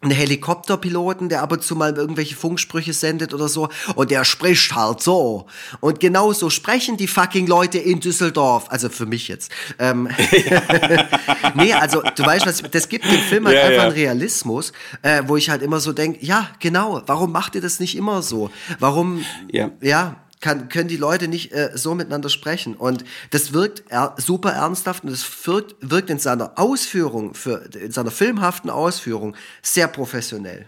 einen 0.07 0.17
Helikopterpiloten, 0.17 1.29
der 1.29 1.41
ab 1.41 1.51
und 1.51 1.63
zu 1.63 1.75
mal 1.75 1.95
irgendwelche 1.95 2.35
Funksprüche 2.35 2.93
sendet 2.93 3.33
oder 3.33 3.47
so 3.47 3.69
und 3.95 4.11
der 4.11 4.25
spricht 4.25 4.75
halt 4.75 5.01
so. 5.01 5.47
Und 5.79 5.99
genau 5.99 6.33
so 6.33 6.49
sprechen 6.49 6.97
die 6.97 7.07
fucking 7.07 7.47
Leute 7.47 7.77
in 7.77 7.99
Düsseldorf. 7.99 8.65
Also 8.69 8.89
für 8.89 9.05
mich 9.05 9.27
jetzt. 9.27 9.51
Ähm 9.79 10.09
nee, 11.55 11.73
also 11.73 12.01
du 12.01 12.25
weißt 12.25 12.45
was, 12.45 12.63
das 12.71 12.89
gibt 12.89 13.05
dem 13.05 13.21
Film 13.21 13.45
halt 13.45 13.57
ja, 13.57 13.63
einfach 13.63 13.77
ja. 13.77 13.83
einen 13.83 13.93
Realismus, 13.93 14.71
äh, 15.01 15.23
wo 15.25 15.37
ich 15.37 15.49
halt 15.49 15.61
immer 15.61 15.79
so 15.79 15.93
denke, 15.93 16.25
ja, 16.25 16.49
genau, 16.59 17.01
warum 17.05 17.31
macht 17.31 17.55
ihr 17.55 17.61
das 17.61 17.79
nicht 17.79 17.95
immer 17.95 18.21
so? 18.21 18.49
Warum, 18.79 19.23
ja, 19.51 19.71
ja 19.81 20.15
kann, 20.39 20.69
können 20.69 20.87
die 20.87 20.97
Leute 20.97 21.27
nicht 21.27 21.51
äh, 21.51 21.71
so 21.73 21.95
miteinander 21.95 22.29
sprechen. 22.29 22.75
Und 22.75 23.03
das 23.31 23.53
wirkt 23.53 23.83
er, 23.89 24.15
super 24.17 24.51
ernsthaft 24.51 25.03
und 25.03 25.11
das 25.11 25.25
wirkt, 25.47 25.75
wirkt 25.81 26.09
in 26.09 26.19
seiner 26.19 26.57
Ausführung, 26.57 27.33
für, 27.33 27.69
in 27.73 27.91
seiner 27.91 28.11
filmhaften 28.11 28.69
Ausführung 28.69 29.35
sehr 29.61 29.87
professionell. 29.87 30.67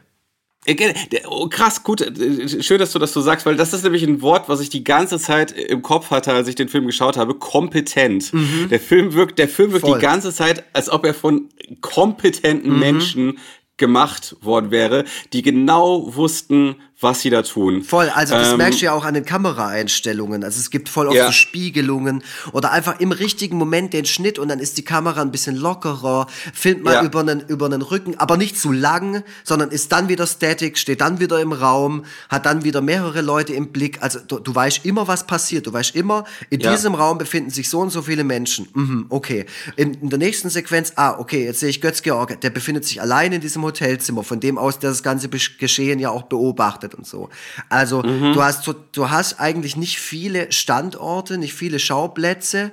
Äh, 0.66 0.94
oh, 1.28 1.48
krass, 1.48 1.84
gut, 1.84 2.02
äh, 2.02 2.62
schön, 2.62 2.80
dass 2.80 2.92
du 2.92 3.00
das 3.00 3.14
so 3.14 3.22
sagst, 3.22 3.46
weil 3.46 3.56
das 3.56 3.74
ist 3.74 3.84
nämlich 3.84 4.04
ein 4.04 4.22
Wort, 4.22 4.50
was 4.50 4.60
ich 4.60 4.70
die 4.70 4.84
ganze 4.84 5.18
Zeit 5.18 5.52
im 5.52 5.82
Kopf 5.82 6.12
hatte, 6.12 6.34
als 6.34 6.48
ich 6.48 6.56
den 6.56 6.68
Film 6.68 6.86
geschaut 6.86 7.18
habe. 7.18 7.36
Kompetent. 7.36 8.34
Mhm. 8.34 8.68
Der 8.70 8.80
Film 8.80 9.14
wirkt, 9.14 9.40
der 9.40 9.48
Film 9.48 9.72
wirkt 9.72 9.86
Voll. 9.86 9.98
die 9.98 10.06
ganze 10.06 10.34
Zeit, 10.34 10.66
als 10.74 10.90
ob 10.90 11.06
er 11.06 11.14
von 11.14 11.50
kompetenten 11.82 12.74
mhm. 12.74 12.80
Menschen 12.80 13.40
gemacht 13.78 14.36
worden 14.42 14.72
wäre, 14.72 15.06
die 15.32 15.42
genau 15.42 16.14
wussten, 16.16 16.76
was 17.02 17.22
sie 17.22 17.30
da 17.30 17.44
tun. 17.44 17.82
Voll, 17.82 18.10
also 18.10 18.34
das 18.34 18.52
ähm, 18.52 18.58
merkst 18.58 18.82
du 18.82 18.86
ja 18.86 18.94
auch 18.94 19.06
an 19.06 19.14
den 19.14 19.24
Kameraeinstellungen. 19.24 20.44
Also 20.44 20.60
es 20.60 20.70
gibt 20.70 20.90
voll 20.90 21.08
oft 21.08 21.16
ja. 21.16 21.28
so 21.28 21.32
Spiegelungen 21.32 22.24
oder 22.52 22.72
einfach 22.72 23.00
im 23.00 23.14
richtigen 23.14 23.58
Moment 23.58 23.94
den 23.94 24.04
Schnitt 24.04 24.38
und 24.38 24.50
dann 24.50 24.60
ist 24.60 24.78
die 24.78 24.84
Kamera 24.84 25.22
ein 25.22 25.32
bisschen 25.32 25.56
lockerer, 25.56 26.28
filmt 26.54 26.84
mal 26.84 26.96
ja. 26.96 27.04
über, 27.04 27.22
einen, 27.22 27.40
über 27.48 27.68
einen 27.68 27.82
Rücken, 27.82 28.16
aber 28.20 28.36
nicht 28.36 28.60
zu 28.60 28.74
lang, 28.74 29.24
sondern 29.46 29.70
ist 29.70 29.94
dann 29.94 30.10
wieder 30.10 30.28
static, 30.28 30.78
steht 30.78 31.00
dann 31.00 31.22
wieder 31.22 31.40
im 31.40 31.54
Raum, 31.54 32.04
hat 32.28 32.46
dann 32.46 32.66
wieder 32.66 32.82
mehrere 32.82 33.22
Leute 33.22 33.54
im 33.54 33.72
Blick. 33.72 34.02
Also 34.02 34.20
du, 34.20 34.40
du 34.40 34.54
weißt 34.54 34.86
immer, 34.86 35.08
was 35.08 35.26
passiert. 35.26 35.68
Du 35.68 35.74
weißt 35.74 35.96
immer, 35.96 36.26
in 36.50 36.60
ja. 36.60 36.72
diesem 36.72 36.96
Raum 36.96 37.18
befinden 37.18 37.50
sich 37.50 37.70
so 37.70 37.80
und 37.80 37.92
so 37.92 38.02
viele 38.02 38.26
Menschen. 38.26 38.68
Mhm, 38.74 39.06
okay. 39.08 39.46
In, 39.78 39.94
in, 39.94 40.10
der 40.10 40.20
nächsten 40.20 40.50
Sequenz, 40.50 40.92
ah, 40.98 41.18
okay, 41.18 41.46
jetzt 41.46 41.62
sehe 41.62 41.70
ich 41.70 41.80
Götz-Georg, 41.80 42.42
der 42.42 42.50
befindet 42.50 42.84
sich 42.84 43.02
allein 43.02 43.32
in 43.32 43.40
diesem 43.40 43.64
Hotelzimmer, 43.64 44.24
von 44.24 44.42
dem 44.42 44.58
aus 44.58 44.80
der 44.80 44.90
das 44.90 45.02
ganze 45.02 45.30
Geschehen 45.30 46.00
ja 46.00 46.10
auch 46.10 46.24
beobachtet 46.24 46.89
und 46.96 47.06
so. 47.06 47.30
Also 47.70 48.02
mhm. 48.04 48.34
du 48.34 48.44
hast 48.44 48.70
du 48.92 49.10
hast 49.10 49.40
eigentlich 49.40 49.76
nicht 49.76 50.00
viele 50.00 50.52
Standorte, 50.52 51.38
nicht 51.38 51.54
viele 51.54 51.80
Schauplätze. 51.80 52.72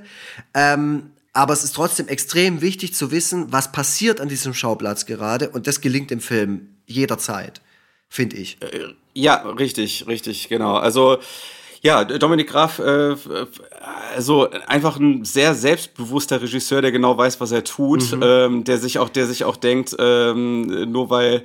Ähm, 0.55 1.11
aber 1.33 1.53
es 1.53 1.65
ist 1.65 1.75
trotzdem 1.75 2.09
extrem 2.09 2.63
wichtig 2.63 2.95
zu 2.95 3.11
wissen, 3.11 3.53
was 3.53 3.71
passiert 3.71 4.21
an 4.21 4.29
diesem 4.29 4.55
Schauplatz 4.55 5.05
gerade. 5.05 5.51
Und 5.51 5.67
das 5.67 5.83
gelingt 5.83 6.11
im 6.11 6.21
Film 6.21 6.69
jederzeit, 6.87 7.61
finde 8.09 8.37
ich. 8.37 8.57
Äh, 8.63 8.95
ja, 9.13 9.35
richtig, 9.51 10.07
richtig, 10.07 10.49
genau. 10.49 10.77
Also 10.77 11.19
ja, 11.83 12.05
Dominik 12.05 12.49
Graf, 12.49 12.79
äh, 12.79 13.17
also 14.17 14.51
einfach 14.67 14.99
ein 14.99 15.25
sehr 15.25 15.55
selbstbewusster 15.55 16.41
Regisseur, 16.41 16.83
der 16.83 16.91
genau 16.91 17.17
weiß, 17.17 17.41
was 17.41 17.53
er 17.53 17.65
tut, 17.65 18.13
mhm. 18.13 18.23
ähm, 18.23 18.65
der 18.65 18.79
sich 18.79 18.99
auch, 18.99 19.09
der 19.09 19.27
sich 19.27 19.45
auch 19.45 19.57
denkt, 19.57 19.95
ähm, 19.99 20.91
nur 20.91 21.11
weil 21.11 21.45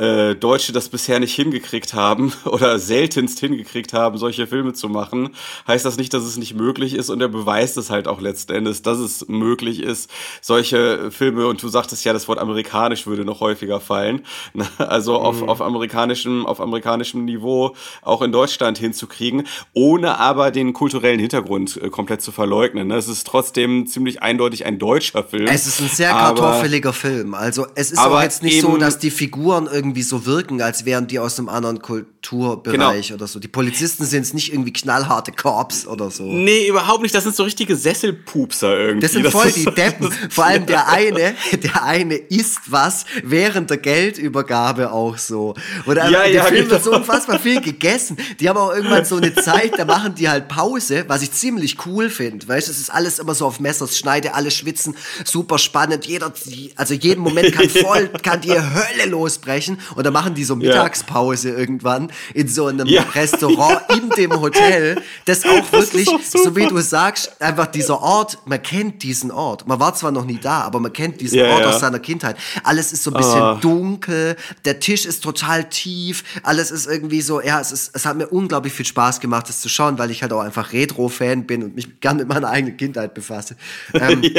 äh, 0.00 0.34
Deutsche 0.34 0.72
das 0.72 0.88
bisher 0.88 1.20
nicht 1.20 1.34
hingekriegt 1.34 1.92
haben 1.92 2.32
oder 2.44 2.78
seltenst 2.78 3.38
hingekriegt 3.40 3.92
haben, 3.92 4.16
solche 4.16 4.46
Filme 4.46 4.72
zu 4.72 4.88
machen, 4.88 5.30
heißt 5.68 5.84
das 5.84 5.98
nicht, 5.98 6.14
dass 6.14 6.24
es 6.24 6.36
nicht 6.38 6.54
möglich 6.54 6.94
ist 6.94 7.10
und 7.10 7.20
er 7.20 7.28
beweist 7.28 7.76
es 7.76 7.90
halt 7.90 8.08
auch 8.08 8.20
letzten 8.20 8.52
Endes, 8.52 8.82
dass 8.82 8.98
es 8.98 9.28
möglich 9.28 9.82
ist, 9.82 10.10
solche 10.40 11.10
Filme, 11.10 11.46
und 11.46 11.62
du 11.62 11.68
sagtest 11.68 12.04
ja, 12.04 12.12
das 12.12 12.28
Wort 12.28 12.38
amerikanisch 12.38 13.06
würde 13.06 13.24
noch 13.24 13.40
häufiger 13.40 13.80
fallen, 13.80 14.24
also 14.78 15.18
mhm. 15.18 15.26
auf, 15.26 15.42
auf, 15.42 15.60
amerikanischem, 15.60 16.46
auf 16.46 16.60
amerikanischem 16.60 17.24
Niveau 17.24 17.76
auch 18.02 18.22
in 18.22 18.32
Deutschland 18.32 18.78
hinzukriegen, 18.78 19.46
ohne 19.74 20.18
aber 20.18 20.50
den 20.50 20.72
kulturellen 20.72 21.20
Hintergrund 21.20 21.78
äh, 21.82 21.90
komplett 21.90 22.22
zu 22.22 22.32
verleugnen. 22.32 22.88
Ne? 22.88 22.96
Es 22.96 23.08
ist 23.08 23.26
trotzdem 23.26 23.86
ziemlich 23.86 24.22
eindeutig 24.22 24.64
ein 24.64 24.78
deutscher 24.78 25.24
Film. 25.24 25.46
Es 25.46 25.66
ist 25.66 25.80
ein 25.80 25.88
sehr 25.88 26.10
kartoffeliger 26.10 26.92
Film. 26.92 27.34
Also 27.34 27.66
es 27.74 27.90
ist 27.90 27.98
auch 27.98 28.22
jetzt 28.22 28.42
nicht 28.42 28.60
so, 28.62 28.76
dass 28.78 28.98
die 28.98 29.10
Figuren 29.10 29.68
irgendwie 29.70 29.89
irgendwie 29.90 30.02
so 30.02 30.24
wirken, 30.24 30.62
als 30.62 30.84
wären 30.84 31.08
die 31.08 31.18
aus 31.18 31.38
einem 31.38 31.48
anderen 31.48 31.82
Kulturbereich 31.82 33.08
genau. 33.08 33.16
oder 33.16 33.26
so. 33.26 33.40
Die 33.40 33.48
Polizisten 33.48 34.04
sind 34.04 34.22
es 34.22 34.32
nicht 34.32 34.52
irgendwie 34.52 34.72
knallharte 34.72 35.32
Cops 35.32 35.84
oder 35.84 36.12
so. 36.12 36.22
Nee, 36.24 36.68
überhaupt 36.68 37.02
nicht. 37.02 37.12
Das 37.12 37.24
sind 37.24 37.34
so 37.34 37.42
richtige 37.42 37.74
Sesselpupser 37.74 38.78
irgendwie. 38.78 39.00
Das 39.00 39.12
sind 39.12 39.26
voll 39.28 39.46
das 39.46 39.54
die 39.54 39.64
Deppen. 39.64 40.12
Vor 40.30 40.44
allem 40.44 40.66
der 40.66 40.88
eine, 40.88 41.34
der 41.52 41.82
eine 41.82 42.14
isst 42.14 42.60
was 42.70 43.04
während 43.24 43.70
der 43.70 43.78
Geldübergabe 43.78 44.92
auch 44.92 45.18
so. 45.18 45.54
Oder 45.86 46.08
ja, 46.08 46.22
der 46.22 46.32
ja, 46.32 46.44
Film 46.44 46.60
genau. 46.62 46.70
wird 46.70 46.84
so 46.84 46.94
unfassbar 46.94 47.40
viel 47.40 47.60
gegessen. 47.60 48.16
Die 48.38 48.48
haben 48.48 48.58
auch 48.58 48.72
irgendwann 48.72 49.04
so 49.04 49.16
eine 49.16 49.34
Zeit, 49.34 49.72
da 49.76 49.84
machen 49.84 50.14
die 50.14 50.28
halt 50.28 50.46
Pause, 50.46 51.04
was 51.08 51.22
ich 51.22 51.32
ziemlich 51.32 51.84
cool 51.84 52.10
finde. 52.10 52.46
Weißt 52.46 52.68
du, 52.68 52.72
es 52.72 52.78
ist 52.78 52.90
alles 52.90 53.18
immer 53.18 53.34
so 53.34 53.44
auf 53.46 53.58
Messers 53.58 53.98
Schneide, 53.98 54.34
alle 54.34 54.52
schwitzen, 54.52 54.94
super 55.24 55.58
spannend. 55.58 56.06
Jeder, 56.06 56.32
also 56.76 56.94
jeden 56.94 57.22
Moment 57.22 57.52
kann 57.52 57.68
voll, 57.68 58.08
kann 58.22 58.40
die 58.40 58.52
Hölle 58.52 59.08
losbrechen 59.08 59.79
und 59.94 60.04
dann 60.04 60.12
machen 60.12 60.34
die 60.34 60.44
so 60.44 60.56
Mittagspause 60.56 61.50
ja. 61.50 61.56
irgendwann 61.56 62.10
in 62.34 62.48
so 62.48 62.66
einem 62.66 62.86
ja. 62.86 63.02
Restaurant 63.14 63.80
in 63.96 64.10
dem 64.10 64.40
Hotel, 64.40 65.00
das 65.24 65.44
auch 65.44 65.72
wirklich, 65.72 66.06
das 66.06 66.32
so, 66.32 66.44
so, 66.44 66.56
wie 66.56 66.66
du 66.66 66.78
sagst, 66.78 67.40
einfach 67.40 67.66
dieser 67.66 68.00
Ort, 68.00 68.38
man 68.46 68.62
kennt 68.62 69.02
diesen 69.02 69.30
Ort. 69.30 69.66
Man 69.66 69.80
war 69.80 69.94
zwar 69.94 70.12
noch 70.12 70.24
nie 70.24 70.38
da, 70.38 70.62
aber 70.62 70.80
man 70.80 70.92
kennt 70.92 71.20
diesen 71.20 71.38
ja, 71.38 71.54
Ort 71.54 71.64
aus 71.64 71.80
seiner 71.80 71.98
Kindheit. 71.98 72.36
Alles 72.62 72.92
ist 72.92 73.02
so 73.02 73.10
ein 73.10 73.16
bisschen 73.16 73.42
oh. 73.42 73.58
dunkel, 73.60 74.36
der 74.64 74.80
Tisch 74.80 75.06
ist 75.06 75.22
total 75.22 75.68
tief, 75.68 76.24
alles 76.42 76.70
ist 76.70 76.86
irgendwie 76.86 77.22
so, 77.22 77.40
ja, 77.40 77.60
es, 77.60 77.72
ist, 77.72 77.90
es 77.94 78.06
hat 78.06 78.16
mir 78.16 78.28
unglaublich 78.28 78.72
viel 78.72 78.86
Spaß 78.86 79.20
gemacht, 79.20 79.48
das 79.48 79.60
zu 79.60 79.68
schauen, 79.68 79.98
weil 79.98 80.10
ich 80.10 80.22
halt 80.22 80.32
auch 80.32 80.40
einfach 80.40 80.72
Retro-Fan 80.72 81.46
bin 81.46 81.62
und 81.62 81.74
mich 81.74 82.00
gerne 82.00 82.20
mit 82.20 82.28
meiner 82.28 82.48
eigenen 82.48 82.76
Kindheit 82.76 83.14
befasse. 83.14 83.56
Ähm, 83.94 84.22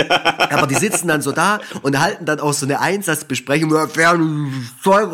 aber 0.49 0.67
die 0.67 0.75
sitzen 0.75 1.07
dann 1.07 1.21
so 1.21 1.31
da 1.31 1.59
und 1.81 1.99
halten 1.99 2.25
dann 2.25 2.39
auch 2.39 2.53
so 2.53 2.65
eine 2.65 2.79
Einsatzbesprechung, 2.79 3.71
Fern, 3.89 4.67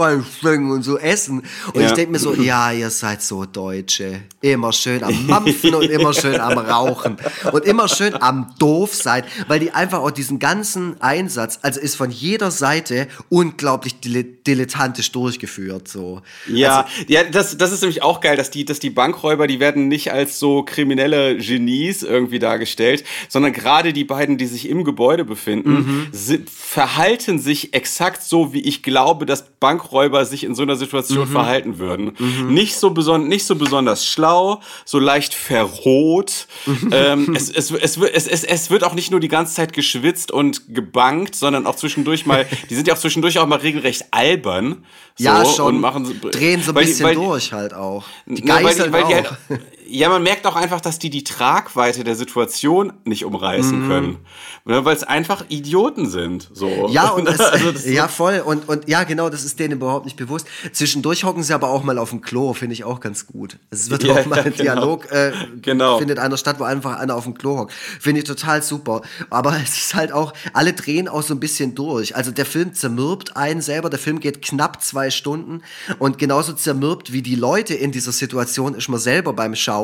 Reinstecken 0.07 0.71
und 0.71 0.83
so 0.83 0.97
essen. 0.97 1.43
Und 1.73 1.81
ja. 1.81 1.87
ich 1.87 1.93
denke 1.93 2.11
mir 2.11 2.19
so, 2.19 2.33
ja, 2.33 2.71
ihr 2.71 2.89
seid 2.89 3.21
so 3.21 3.45
Deutsche. 3.45 4.21
Immer 4.41 4.73
schön 4.73 5.03
am 5.03 5.27
Mampfen 5.27 5.75
und 5.75 5.89
immer 5.89 6.13
schön 6.13 6.39
am 6.39 6.57
Rauchen. 6.57 7.17
Und 7.51 7.65
immer 7.65 7.87
schön 7.87 8.19
am 8.21 8.53
Doof 8.59 8.93
sein, 8.93 9.23
weil 9.47 9.59
die 9.59 9.71
einfach 9.71 9.99
auch 9.99 10.11
diesen 10.11 10.39
ganzen 10.39 11.01
Einsatz, 11.01 11.59
also 11.61 11.79
ist 11.79 11.95
von 11.95 12.11
jeder 12.11 12.51
Seite 12.51 13.07
unglaublich 13.29 13.99
dilettantisch 13.99 15.11
durchgeführt. 15.11 15.87
So. 15.87 16.21
Ja, 16.47 16.81
also, 16.81 17.05
ja 17.07 17.23
das, 17.23 17.57
das 17.57 17.71
ist 17.71 17.81
nämlich 17.81 18.03
auch 18.03 18.21
geil, 18.21 18.37
dass 18.37 18.51
die, 18.51 18.65
dass 18.65 18.79
die 18.79 18.89
Bankräuber, 18.89 19.47
die 19.47 19.59
werden 19.59 19.87
nicht 19.87 20.11
als 20.11 20.39
so 20.39 20.63
kriminelle 20.63 21.37
Genies 21.37 22.03
irgendwie 22.03 22.39
dargestellt, 22.39 23.03
sondern 23.29 23.53
gerade 23.53 23.93
die 23.93 24.03
beiden, 24.03 24.37
die 24.37 24.45
sich 24.45 24.69
im 24.69 24.83
Gebäude 24.83 25.25
befinden, 25.25 25.71
mhm. 25.71 26.07
sind, 26.11 26.49
verhalten 26.49 27.39
sich 27.39 27.73
exakt 27.73 28.23
so, 28.23 28.53
wie 28.53 28.61
ich 28.61 28.83
glaube, 28.83 29.25
dass 29.25 29.49
Bankräuber 29.59 29.96
sich 30.25 30.43
in 30.43 30.55
so 30.55 30.63
einer 30.63 30.75
Situation 30.75 31.27
mhm. 31.27 31.31
verhalten 31.31 31.79
würden. 31.79 32.15
Mhm. 32.17 32.53
Nicht, 32.53 32.75
so 32.75 32.91
beson 32.91 33.27
nicht 33.27 33.45
so 33.45 33.55
besonders 33.55 34.05
schlau, 34.05 34.61
so 34.85 34.99
leicht 34.99 35.33
verroht. 35.33 36.47
Mhm. 36.65 36.89
ähm, 36.91 37.35
es, 37.35 37.49
es, 37.55 37.71
es, 37.71 37.97
es, 37.97 38.27
es, 38.27 38.43
es 38.43 38.69
wird 38.69 38.83
auch 38.83 38.93
nicht 38.93 39.11
nur 39.11 39.19
die 39.19 39.27
ganze 39.27 39.55
Zeit 39.55 39.73
geschwitzt 39.73 40.31
und 40.31 40.73
gebankt, 40.73 41.35
sondern 41.35 41.65
auch 41.65 41.75
zwischendurch 41.75 42.25
mal, 42.25 42.45
die 42.69 42.75
sind 42.75 42.87
ja 42.87 42.93
auch 42.93 42.99
zwischendurch 42.99 43.39
auch 43.39 43.47
mal 43.47 43.59
regelrecht 43.59 44.05
albern. 44.11 44.85
So, 45.15 45.25
ja, 45.25 45.45
schon. 45.45 45.75
Und 45.75 45.81
machen 45.81 46.05
so, 46.05 46.13
drehen 46.29 46.61
so 46.61 46.71
ein 46.71 46.75
bisschen 46.75 47.05
weil, 47.05 47.15
durch 47.15 47.51
halt 47.51 47.73
auch. 47.73 48.05
Die 48.25 48.41
Geiseln 48.41 48.91
weil, 48.91 49.03
weil, 49.03 49.09
weil 49.09 49.21
auch. 49.25 49.37
Die 49.49 49.53
halt, 49.53 49.61
ja, 49.89 50.09
man 50.09 50.23
merkt 50.23 50.45
auch 50.45 50.55
einfach, 50.55 50.81
dass 50.81 50.99
die 50.99 51.09
die 51.09 51.23
Tragweite 51.23 52.03
der 52.03 52.15
Situation 52.15 52.93
nicht 53.05 53.25
umreißen 53.25 53.83
mhm. 53.83 53.87
können. 53.87 54.17
Ne, 54.65 54.83
weil 54.83 54.95
es 54.95 55.03
einfach 55.03 55.45
Idioten 55.47 56.09
sind. 56.09 56.49
So. 56.53 56.89
Ja, 56.89 57.09
und 57.11 57.27
es, 57.27 57.39
also 57.39 57.71
ja, 57.89 58.07
voll. 58.07 58.43
Und, 58.45 58.67
und 58.67 58.89
ja, 58.89 59.03
genau, 59.03 59.29
das 59.29 59.45
ist 59.45 59.59
denen 59.59 59.73
überhaupt 59.73 60.05
nicht 60.05 60.17
bewusst. 60.17 60.47
Zwischendurch 60.73 61.23
hocken 61.23 61.41
sie 61.41 61.53
aber 61.53 61.69
auch 61.69 61.83
mal 61.83 61.97
auf 61.97 62.09
dem 62.09 62.21
Klo, 62.21 62.53
finde 62.53 62.73
ich 62.73 62.83
auch 62.83 62.99
ganz 62.99 63.27
gut. 63.27 63.59
Es 63.69 63.89
wird 63.89 64.03
ja, 64.03 64.13
auch 64.13 64.25
mal 64.25 64.39
ein 64.39 64.51
genau. 64.51 64.63
Dialog, 64.63 65.11
äh, 65.11 65.31
genau. 65.61 65.99
findet 65.99 66.19
einer 66.19 66.35
statt, 66.35 66.59
wo 66.59 66.65
einfach 66.65 66.99
einer 66.99 67.15
auf 67.15 67.23
dem 67.23 67.35
Klo 67.35 67.57
hockt. 67.57 67.73
Finde 67.73 68.19
ich 68.19 68.27
total 68.27 68.61
super. 68.61 69.03
Aber 69.29 69.55
es 69.63 69.77
ist 69.77 69.95
halt 69.95 70.11
auch, 70.11 70.33
alle 70.53 70.73
drehen 70.73 71.07
auch 71.07 71.23
so 71.23 71.33
ein 71.33 71.39
bisschen 71.39 71.73
durch. 71.73 72.15
Also 72.15 72.31
der 72.31 72.45
Film 72.45 72.73
zermürbt 72.73 73.37
einen 73.37 73.61
selber. 73.61 73.89
Der 73.89 73.99
Film 73.99 74.19
geht 74.19 74.41
knapp 74.41 74.83
zwei 74.83 75.11
Stunden. 75.11 75.61
Und 75.97 76.17
genauso 76.17 76.51
zermürbt 76.51 77.13
wie 77.13 77.21
die 77.21 77.35
Leute 77.35 77.73
in 77.73 77.93
dieser 77.93 78.11
Situation 78.11 78.75
ist 78.75 78.89
man 78.89 78.99
selber 78.99 79.31
beim 79.31 79.55
Schauen. 79.55 79.76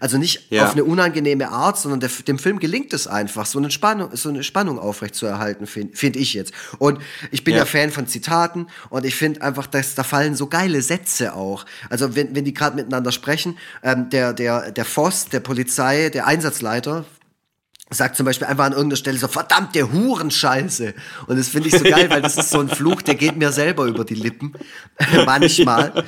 Also 0.00 0.18
nicht 0.18 0.50
ja. 0.50 0.64
auf 0.64 0.72
eine 0.72 0.84
unangenehme 0.84 1.48
Art, 1.50 1.78
sondern 1.78 2.00
der, 2.00 2.10
dem 2.26 2.38
Film 2.38 2.58
gelingt 2.58 2.92
es 2.92 3.06
einfach, 3.06 3.46
so 3.46 3.58
eine 3.58 3.70
Spannung, 3.70 4.10
so 4.14 4.28
eine 4.28 4.42
Spannung 4.42 4.78
aufrechtzuerhalten, 4.78 5.66
finde 5.66 5.96
find 5.96 6.16
ich 6.16 6.34
jetzt. 6.34 6.52
Und 6.78 6.98
ich 7.30 7.44
bin 7.44 7.54
ja. 7.54 7.60
ja 7.60 7.64
Fan 7.66 7.90
von 7.90 8.06
Zitaten 8.06 8.66
und 8.90 9.04
ich 9.04 9.14
finde 9.14 9.42
einfach, 9.42 9.66
dass 9.66 9.94
da 9.94 10.02
fallen 10.02 10.34
so 10.34 10.46
geile 10.46 10.82
Sätze 10.82 11.34
auch. 11.34 11.64
Also 11.90 12.14
wenn, 12.16 12.34
wenn 12.34 12.44
die 12.44 12.54
gerade 12.54 12.76
miteinander 12.76 13.12
sprechen, 13.12 13.58
ähm, 13.82 14.10
der, 14.10 14.32
der, 14.32 14.70
der 14.70 14.84
Voss, 14.84 15.28
der 15.28 15.40
Polizei, 15.40 16.10
der 16.10 16.26
Einsatzleiter 16.26 17.04
sagt 17.90 18.16
zum 18.16 18.26
Beispiel 18.26 18.46
einfach 18.46 18.64
an 18.64 18.72
irgendeiner 18.72 18.96
Stelle 18.96 19.18
so, 19.18 19.28
verdammte 19.28 19.92
Hurenscheiße. 19.92 20.94
Und 21.26 21.38
das 21.38 21.48
finde 21.48 21.68
ich 21.68 21.76
so 21.76 21.84
geil, 21.84 22.08
weil 22.10 22.22
das 22.22 22.36
ist 22.36 22.50
so 22.50 22.60
ein 22.60 22.68
Fluch, 22.68 23.02
der 23.02 23.14
geht 23.14 23.36
mir 23.36 23.52
selber 23.52 23.84
über 23.84 24.04
die 24.04 24.14
Lippen. 24.14 24.54
Manchmal. 25.26 26.04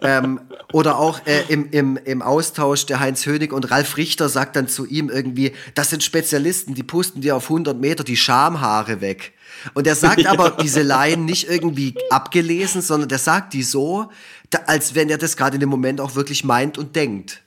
Ähm, 0.00 0.40
oder 0.72 0.98
auch 0.98 1.20
äh, 1.26 1.42
im, 1.48 1.70
im, 1.70 1.96
im 1.96 2.22
Austausch 2.22 2.86
der 2.86 3.00
Heinz 3.00 3.26
Hönig 3.26 3.52
und 3.52 3.70
Ralf 3.70 3.96
Richter 3.96 4.28
sagt 4.28 4.56
dann 4.56 4.68
zu 4.68 4.86
ihm 4.86 5.10
irgendwie, 5.10 5.52
das 5.74 5.90
sind 5.90 6.02
Spezialisten, 6.02 6.74
die 6.74 6.82
pusten 6.82 7.20
dir 7.20 7.36
auf 7.36 7.44
100 7.44 7.78
Meter 7.78 8.04
die 8.04 8.16
Schamhaare 8.16 9.00
weg. 9.00 9.34
Und 9.74 9.86
er 9.86 9.94
sagt 9.94 10.26
aber 10.26 10.50
diese 10.62 10.82
Laien 10.82 11.26
nicht 11.26 11.48
irgendwie 11.48 11.94
abgelesen, 12.10 12.80
sondern 12.80 13.08
der 13.08 13.18
sagt 13.18 13.52
die 13.52 13.62
so, 13.62 14.10
da, 14.50 14.60
als 14.66 14.94
wenn 14.94 15.10
er 15.10 15.18
das 15.18 15.36
gerade 15.36 15.56
in 15.56 15.60
dem 15.60 15.68
Moment 15.68 16.00
auch 16.00 16.14
wirklich 16.14 16.42
meint 16.42 16.78
und 16.78 16.96
denkt. 16.96 17.42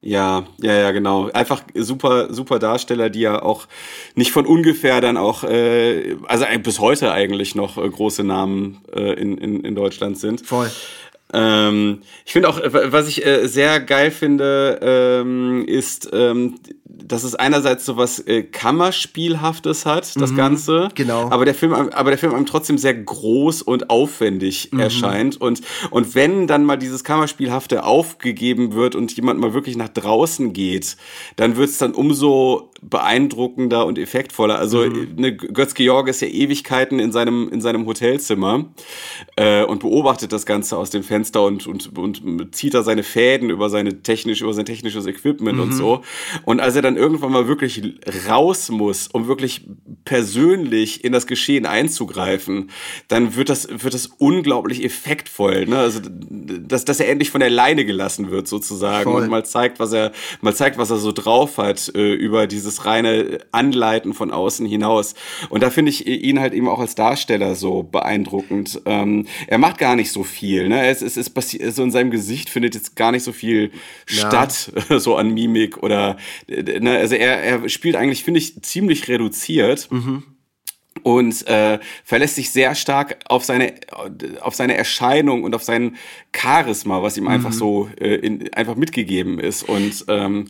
Ja, 0.00 0.46
ja, 0.62 0.74
ja, 0.74 0.90
genau. 0.92 1.28
Einfach 1.30 1.62
super, 1.74 2.32
super 2.32 2.60
Darsteller, 2.60 3.10
die 3.10 3.20
ja 3.20 3.42
auch 3.42 3.66
nicht 4.14 4.30
von 4.30 4.46
ungefähr 4.46 5.00
dann 5.00 5.16
auch, 5.16 5.42
äh, 5.42 6.16
also 6.26 6.44
bis 6.62 6.78
heute 6.78 7.10
eigentlich 7.10 7.56
noch 7.56 7.78
äh, 7.78 7.88
große 7.88 8.22
Namen 8.22 8.80
äh, 8.94 9.14
in, 9.14 9.38
in, 9.38 9.64
in 9.64 9.74
Deutschland 9.74 10.16
sind. 10.16 10.46
Voll. 10.46 10.70
Ähm, 11.32 12.02
ich 12.24 12.32
finde 12.32 12.48
auch, 12.48 12.60
was 12.62 13.08
ich 13.08 13.26
äh, 13.26 13.46
sehr 13.48 13.80
geil 13.80 14.10
finde, 14.10 14.78
ähm, 14.80 15.64
ist, 15.66 16.08
ähm, 16.12 16.54
dass 17.08 17.24
es 17.24 17.34
einerseits 17.34 17.84
so 17.84 17.96
was 17.96 18.20
äh, 18.20 18.42
Kammerspielhaftes 18.42 19.86
hat, 19.86 20.14
das 20.20 20.30
mhm, 20.32 20.36
Ganze. 20.36 20.88
Genau. 20.94 21.30
Aber 21.30 21.44
der 21.44 21.54
Film, 21.54 21.72
aber 21.72 22.10
der 22.10 22.18
Film 22.18 22.34
einem 22.34 22.46
trotzdem 22.46 22.78
sehr 22.78 22.94
groß 22.94 23.62
und 23.62 23.90
aufwendig 23.90 24.70
mhm. 24.72 24.80
erscheint. 24.80 25.40
Und, 25.40 25.62
und 25.90 26.14
wenn 26.14 26.46
dann 26.46 26.64
mal 26.64 26.76
dieses 26.76 27.04
Kammerspielhafte 27.04 27.84
aufgegeben 27.84 28.74
wird 28.74 28.94
und 28.94 29.14
jemand 29.16 29.40
mal 29.40 29.54
wirklich 29.54 29.76
nach 29.76 29.88
draußen 29.88 30.52
geht, 30.52 30.96
dann 31.36 31.56
wird 31.56 31.70
es 31.70 31.78
dann 31.78 31.94
umso 31.94 32.67
beeindruckender 32.82 33.86
und 33.86 33.98
effektvoller. 33.98 34.58
Also 34.58 34.84
mhm. 34.84 35.14
ne, 35.16 35.36
Götz-Georg 35.36 36.08
ist 36.08 36.22
ja 36.22 36.28
Ewigkeiten 36.28 36.98
in 36.98 37.12
seinem, 37.12 37.48
in 37.50 37.60
seinem 37.60 37.86
Hotelzimmer 37.86 38.66
äh, 39.36 39.64
und 39.64 39.80
beobachtet 39.80 40.32
das 40.32 40.46
Ganze 40.46 40.76
aus 40.76 40.90
dem 40.90 41.02
Fenster 41.02 41.44
und, 41.44 41.66
und, 41.66 41.96
und 41.98 42.54
zieht 42.54 42.74
da 42.74 42.82
seine 42.82 43.02
Fäden 43.02 43.50
über 43.50 43.68
seine 43.70 44.02
technisch, 44.02 44.42
über 44.42 44.52
sein 44.52 44.64
technisches 44.64 45.06
Equipment 45.06 45.56
mhm. 45.56 45.62
und 45.62 45.72
so. 45.72 46.02
Und 46.44 46.60
als 46.60 46.76
er 46.76 46.82
dann 46.82 46.96
irgendwann 46.96 47.32
mal 47.32 47.48
wirklich 47.48 47.82
raus 48.28 48.68
muss, 48.70 49.08
um 49.08 49.26
wirklich 49.26 49.66
persönlich 50.04 51.04
in 51.04 51.12
das 51.12 51.26
Geschehen 51.26 51.66
einzugreifen, 51.66 52.70
dann 53.08 53.34
wird 53.36 53.48
das, 53.48 53.68
wird 53.70 53.94
das 53.94 54.06
unglaublich 54.06 54.84
effektvoll. 54.84 55.66
Ne? 55.66 55.78
Also, 55.78 56.00
dass, 56.00 56.84
dass 56.84 57.00
er 57.00 57.08
endlich 57.08 57.30
von 57.30 57.40
der 57.40 57.50
Leine 57.50 57.84
gelassen 57.84 58.30
wird, 58.30 58.48
sozusagen, 58.48 59.10
Voll. 59.10 59.22
und 59.22 59.30
mal 59.30 59.44
zeigt, 59.44 59.80
was 59.80 59.92
er, 59.92 60.12
mal 60.40 60.54
zeigt, 60.54 60.78
was 60.78 60.90
er 60.90 60.98
so 60.98 61.12
drauf 61.12 61.58
hat 61.58 61.90
äh, 61.94 62.12
über 62.12 62.46
dieses 62.68 62.84
reine 62.84 63.38
Anleiten 63.52 64.14
von 64.14 64.30
außen 64.30 64.66
hinaus. 64.66 65.14
Und 65.48 65.62
da 65.62 65.70
finde 65.70 65.90
ich 65.90 66.06
ihn 66.06 66.38
halt 66.38 66.52
eben 66.52 66.68
auch 66.68 66.78
als 66.78 66.94
Darsteller 66.94 67.54
so 67.54 67.82
beeindruckend. 67.82 68.80
Ähm, 68.84 69.26
er 69.46 69.58
macht 69.58 69.78
gar 69.78 69.96
nicht 69.96 70.12
so 70.12 70.22
viel. 70.22 70.68
Ne? 70.68 70.86
Es, 70.86 71.02
es, 71.02 71.16
es 71.16 71.30
passiert, 71.30 71.74
so 71.74 71.82
in 71.82 71.90
seinem 71.90 72.10
Gesicht 72.10 72.50
findet 72.50 72.74
jetzt 72.74 72.96
gar 72.96 73.12
nicht 73.12 73.24
so 73.24 73.32
viel 73.32 73.70
ja. 74.08 74.28
statt, 74.28 74.72
so 74.98 75.16
an 75.16 75.32
Mimik 75.32 75.82
oder 75.82 76.16
ne, 76.48 76.98
also 76.98 77.14
er, 77.14 77.42
er 77.42 77.68
spielt 77.68 77.96
eigentlich, 77.96 78.24
finde 78.24 78.38
ich, 78.38 78.60
ziemlich 78.62 79.08
reduziert. 79.08 79.90
Mhm 79.90 80.22
und 81.04 81.46
äh, 81.46 81.78
verlässt 82.02 82.34
sich 82.34 82.50
sehr 82.50 82.74
stark 82.74 83.18
auf 83.28 83.44
seine 83.44 83.74
auf 84.40 84.56
seine 84.56 84.76
Erscheinung 84.76 85.44
und 85.44 85.54
auf 85.54 85.62
sein 85.62 85.96
Charisma, 86.36 87.02
was 87.02 87.16
ihm 87.16 87.24
mhm. 87.24 87.30
einfach 87.30 87.52
so 87.52 87.88
äh, 88.00 88.16
in, 88.16 88.52
einfach 88.52 88.74
mitgegeben 88.74 89.38
ist 89.38 89.62
und 89.62 90.04
ähm, 90.08 90.48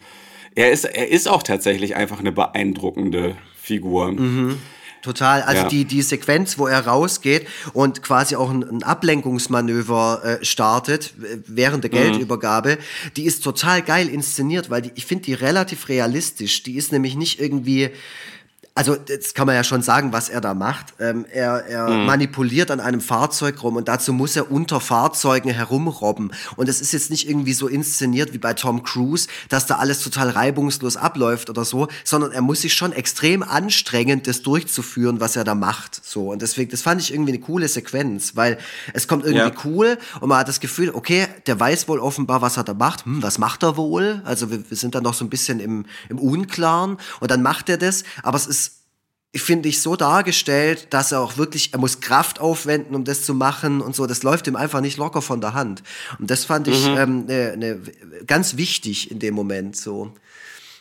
er 0.59 0.73
ist 0.73 0.85
er 0.85 1.09
ist 1.09 1.29
auch 1.29 1.43
tatsächlich 1.43 1.95
einfach 1.95 2.19
eine 2.19 2.33
beeindruckende 2.33 3.37
Figur. 3.55 4.13
Mhm. 4.13 4.59
Total. 5.03 5.43
Also 5.43 5.63
ja. 5.63 5.69
die, 5.69 5.85
die 5.85 6.03
Sequenz, 6.03 6.59
wo 6.59 6.67
er 6.67 6.85
rausgeht 6.85 7.47
und 7.73 8.03
quasi 8.03 8.35
auch 8.35 8.51
ein, 8.51 8.65
ein 8.65 8.83
Ablenkungsmanöver 8.83 10.23
äh, 10.25 10.45
startet 10.45 11.15
während 11.47 11.85
der 11.85 11.93
mhm. 11.93 11.97
Geldübergabe, 11.97 12.79
die 13.17 13.25
ist 13.25 13.45
total 13.45 13.83
geil 13.83 14.09
inszeniert, 14.09 14.71
weil 14.71 14.83
die, 14.83 14.93
ich 14.97 15.07
finde 15.07 15.25
die 15.25 15.35
relativ 15.35 15.89
realistisch. 15.89 16.65
Die 16.65 16.75
ist 16.75 16.91
nämlich 16.91 17.15
nicht 17.15 17.41
irgendwie 17.41 17.91
also 18.79 18.97
jetzt 19.09 19.35
kann 19.35 19.49
man 19.49 19.57
ja 19.57 19.65
schon 19.65 19.83
sagen, 19.83 20.13
was 20.13 20.29
er 20.29 20.41
da 20.41 20.55
macht. 20.55 20.95
Ähm, 21.01 21.27
er 21.33 21.67
er 21.67 21.89
mhm. 21.89 22.07
manipuliert 22.07 22.71
an 22.71 22.79
einem 22.79 23.01
Fahrzeug 23.01 23.61
rum 23.65 23.75
und 23.75 23.89
dazu 23.89 24.13
muss 24.13 24.37
er 24.37 24.53
unter 24.53 24.79
Fahrzeugen 24.79 25.51
herumrobben. 25.51 26.31
Und 26.55 26.69
es 26.69 26.81
ist 26.81 26.93
jetzt 26.93 27.11
nicht 27.11 27.29
irgendwie 27.29 27.55
so 27.55 27.67
inszeniert 27.67 28.35
wie 28.35 28.39
bei 28.39 28.55
Tom 28.55 28.85
Cruise, 28.85 29.27
dass 29.49 29.67
da 29.67 29.79
alles 29.79 30.01
total 30.01 30.31
reibungslos 30.31 30.97
abläuft 30.97 31.51
oder 31.51 31.65
so, 31.65 31.89
sondern 32.05 32.31
er 32.31 32.41
muss 32.41 32.61
sich 32.61 32.75
schon 32.75 32.93
extrem 32.93 33.43
anstrengen, 33.43 34.23
das 34.23 34.43
durchzuführen, 34.43 35.19
was 35.19 35.35
er 35.35 35.43
da 35.43 35.57
macht. 35.57 36.01
So 36.07 36.31
und 36.31 36.41
deswegen, 36.41 36.71
das 36.71 36.83
fand 36.83 37.01
ich 37.01 37.13
irgendwie 37.13 37.33
eine 37.33 37.41
coole 37.41 37.67
Sequenz, 37.67 38.37
weil 38.37 38.59
es 38.95 39.09
kommt 39.09 39.25
irgendwie 39.25 39.49
ja. 39.49 39.65
cool 39.65 39.99
und 40.21 40.29
man 40.29 40.39
hat 40.39 40.47
das 40.47 40.61
Gefühl, 40.61 40.91
okay, 40.95 41.27
der 41.49 41.59
weiß 41.59 41.89
wohl 41.89 41.99
offenbar, 41.99 42.43
was 42.43 42.57
er 42.57 42.63
da 42.63 42.75
macht. 42.75 43.07
Hm, 43.07 43.25
was 43.25 43.39
macht 43.39 43.65
er 43.65 43.77
wohl? 43.77 44.23
Also 44.25 44.53
wir, 44.53 44.71
wir 44.71 44.77
sind 44.77 44.95
dann 44.95 45.03
noch 45.03 45.15
so 45.15 45.25
ein 45.25 45.31
bisschen 45.31 45.59
im, 45.59 45.85
im 46.09 46.21
Unklaren 46.21 46.99
und 47.19 47.33
dann 47.33 47.43
macht 47.43 47.69
er 47.69 47.77
das, 47.77 48.05
aber 48.23 48.37
es 48.37 48.47
ist 48.47 48.68
finde 49.37 49.69
ich, 49.69 49.83
so 49.83 49.95
dargestellt, 49.95 50.89
dass 50.91 51.13
er 51.13 51.21
auch 51.21 51.37
wirklich, 51.37 51.73
er 51.73 51.79
muss 51.79 52.01
Kraft 52.01 52.41
aufwenden, 52.41 52.95
um 52.95 53.05
das 53.05 53.25
zu 53.25 53.35
machen 53.35 53.81
und 53.81 53.95
so. 53.95 54.07
Das 54.07 54.23
läuft 54.23 54.47
ihm 54.47 54.57
einfach 54.57 54.81
nicht 54.81 54.97
locker 54.97 55.21
von 55.21 55.41
der 55.41 55.55
Hand. 55.55 55.83
Und 56.19 56.31
das 56.31 56.45
fand 56.45 56.67
ich 56.69 56.89
mhm. 56.89 56.97
ähm, 56.97 57.27
ne, 57.27 57.57
ne, 57.57 57.81
ganz 58.27 58.57
wichtig 58.57 59.11
in 59.11 59.19
dem 59.19 59.35
Moment 59.35 59.77
so. 59.77 60.13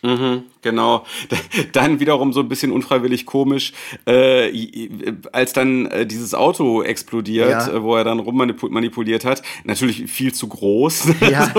Mhm, 0.03 0.43
genau. 0.61 1.05
Dann 1.73 1.99
wiederum 1.99 2.31
so 2.33 2.41
ein 2.41 2.49
bisschen 2.49 2.71
unfreiwillig 2.71 3.25
komisch, 3.25 3.73
äh, 4.05 4.51
als 5.31 5.53
dann 5.53 5.87
äh, 5.87 6.05
dieses 6.05 6.33
Auto 6.33 6.83
explodiert, 6.83 7.49
ja. 7.49 7.67
äh, 7.67 7.81
wo 7.81 7.95
er 7.95 8.03
dann 8.03 8.19
rummanipuliert 8.19 9.25
hat. 9.25 9.41
Natürlich 9.63 10.09
viel 10.09 10.33
zu 10.33 10.47
groß. 10.47 11.07
Ja. 11.27 11.51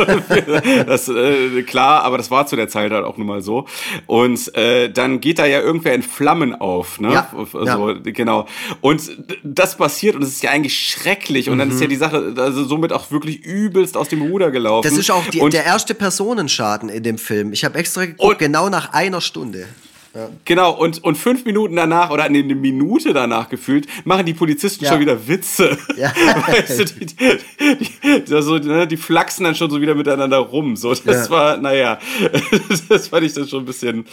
das, 0.87 1.09
äh, 1.09 1.63
klar, 1.63 2.03
aber 2.03 2.17
das 2.17 2.31
war 2.31 2.47
zu 2.47 2.57
der 2.57 2.69
Zeit 2.69 2.91
halt 2.91 3.05
auch 3.05 3.17
nun 3.19 3.27
mal 3.27 3.43
so. 3.43 3.67
Und 4.07 4.55
äh, 4.57 4.91
dann 4.91 5.21
geht 5.21 5.39
da 5.39 5.47
ja 5.47 5.61
irgendwer 5.61 5.95
in 5.95 6.03
Flammen 6.03 6.55
auf. 6.55 7.01
Ne? 7.01 7.13
Ja. 7.13 7.31
Also, 7.35 7.91
ja. 7.91 7.95
Genau. 8.03 8.47
Und 8.81 9.11
das 9.43 9.77
passiert 9.77 10.15
und 10.15 10.23
es 10.23 10.31
ist 10.31 10.43
ja 10.43 10.51
eigentlich 10.51 10.79
schrecklich. 10.79 11.51
Und 11.51 11.57
mhm. 11.57 11.59
dann 11.59 11.71
ist 11.71 11.81
ja 11.81 11.87
mhm. 11.87 11.91
die 11.91 11.97
Sache 11.97 12.35
also 12.39 12.65
somit 12.65 12.93
auch 12.93 13.11
wirklich 13.11 13.45
übelst 13.45 13.97
aus 13.97 14.09
dem 14.09 14.23
Ruder 14.23 14.51
gelaufen. 14.51 14.89
Das 14.89 14.99
ist 14.99 15.11
auch 15.11 15.27
die, 15.27 15.41
der 15.51 15.65
erste 15.65 15.95
Personenschaden 15.95 16.89
in 16.89 17.03
dem 17.03 17.19
Film. 17.19 17.53
Ich 17.53 17.65
habe 17.65 17.79
extra 17.79 18.07
geguckt, 18.07 18.28
und, 18.31 18.39
genau 18.39 18.69
nach 18.69 18.93
einer 18.93 19.21
Stunde. 19.21 19.67
Ja. 20.15 20.31
Genau, 20.45 20.73
und, 20.73 21.05
und 21.05 21.17
fünf 21.17 21.45
Minuten 21.45 21.77
danach 21.77 22.11
oder 22.11 22.25
eine 22.25 22.43
Minute 22.43 23.13
danach 23.13 23.49
gefühlt, 23.49 23.87
machen 24.05 24.25
die 24.25 24.33
Polizisten 24.33 24.85
ja. 24.85 24.91
schon 24.91 25.01
wieder 25.01 25.29
Witze. 25.29 25.77
Ja. 25.97 26.13
weißt 26.47 26.79
du, 26.81 26.85
die, 26.87 27.07
die, 27.07 28.25
die, 28.25 28.35
also, 28.35 28.59
ne, 28.59 28.87
die 28.87 28.97
flachsen 28.97 29.45
dann 29.45 29.55
schon 29.55 29.71
so 29.71 29.81
wieder 29.81 29.95
miteinander 29.95 30.39
rum. 30.39 30.77
So, 30.77 30.95
das 30.95 31.31
war, 31.31 31.59
naja, 31.59 31.99
das 32.89 33.09
fand 33.09 33.27
ich 33.27 33.35
dann 33.35 33.47
schon 33.47 33.63
ein 33.63 33.67
bisschen. 33.67 34.07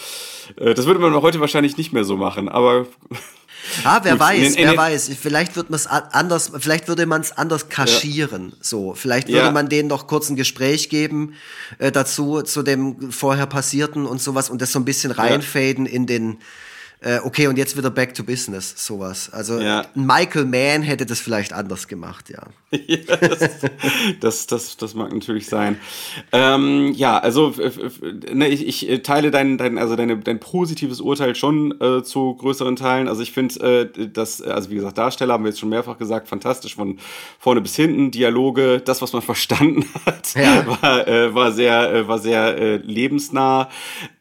Äh, 0.57 0.73
das 0.73 0.85
würde 0.85 0.99
man 0.99 1.13
heute 1.21 1.39
wahrscheinlich 1.39 1.77
nicht 1.77 1.93
mehr 1.93 2.03
so 2.03 2.17
machen, 2.17 2.49
aber 2.49 2.87
Ah, 3.83 3.99
wer 4.03 4.13
Gut, 4.13 4.21
weiß, 4.21 4.55
wer 4.57 4.77
weiß. 4.77 5.11
Vielleicht 5.19 5.55
wird 5.55 5.69
man 5.69 5.77
es 5.77 5.87
anders, 5.87 6.51
vielleicht 6.57 6.87
würde 6.87 7.05
man 7.05 7.21
es 7.21 7.37
anders 7.37 7.69
kaschieren. 7.69 8.49
Ja. 8.49 8.57
So, 8.61 8.93
vielleicht 8.93 9.27
würde 9.27 9.39
ja. 9.39 9.51
man 9.51 9.69
denen 9.69 9.89
noch 9.89 10.07
kurz 10.07 10.29
ein 10.29 10.35
Gespräch 10.35 10.89
geben 10.89 11.33
äh, 11.79 11.91
dazu, 11.91 12.41
zu 12.41 12.63
dem 12.63 13.11
vorher 13.11 13.45
passierten 13.47 14.05
und 14.05 14.21
sowas 14.21 14.49
und 14.49 14.61
das 14.61 14.71
so 14.71 14.79
ein 14.79 14.85
bisschen 14.85 15.11
reinfaden 15.11 15.85
ja. 15.85 15.91
in 15.91 16.05
den 16.05 16.37
äh, 17.01 17.19
okay, 17.19 17.47
und 17.47 17.57
jetzt 17.57 17.77
wieder 17.77 17.91
back 17.91 18.13
to 18.15 18.23
business, 18.23 18.73
sowas. 18.77 19.29
Also. 19.31 19.59
Michael 19.93 20.45
Mann 20.45 20.81
hätte 20.81 21.05
das 21.05 21.19
vielleicht 21.19 21.53
anders 21.53 21.87
gemacht, 21.87 22.29
ja. 22.29 22.43
Ja 22.87 23.15
das, 23.17 23.39
das, 24.19 24.47
das, 24.47 24.77
das, 24.77 24.93
mag 24.95 25.13
natürlich 25.13 25.47
sein. 25.47 25.77
Ähm, 26.31 26.93
ja, 26.95 27.17
also 27.17 27.53
ne, 28.33 28.47
ich, 28.47 28.67
ich 28.67 28.89
äh, 28.89 28.99
teile 28.99 29.31
dein, 29.31 29.57
dein, 29.57 29.77
also 29.77 29.95
deine, 29.95 30.17
dein 30.17 30.39
positives 30.39 31.01
Urteil 31.01 31.35
schon 31.35 31.79
äh, 31.81 32.03
zu 32.03 32.35
größeren 32.35 32.75
Teilen. 32.75 33.07
Also 33.07 33.21
ich 33.21 33.31
finde, 33.31 33.89
äh, 33.95 34.07
dass, 34.07 34.41
also 34.41 34.69
wie 34.69 34.75
gesagt, 34.75 34.97
Darsteller 34.97 35.33
haben 35.33 35.43
wir 35.43 35.49
jetzt 35.49 35.59
schon 35.59 35.69
mehrfach 35.69 35.97
gesagt, 35.97 36.27
fantastisch 36.27 36.75
von 36.75 36.99
vorne 37.39 37.61
bis 37.61 37.75
hinten, 37.75 38.11
Dialoge, 38.11 38.81
das, 38.83 39.01
was 39.01 39.13
man 39.13 39.21
verstanden 39.21 39.85
hat, 40.05 40.33
ja. 40.35 40.65
war, 40.81 41.07
äh, 41.07 41.33
war 41.33 41.51
sehr, 41.51 41.93
äh, 41.93 42.07
war 42.07 42.19
sehr 42.19 42.57
äh, 42.57 42.75
lebensnah. 42.77 43.69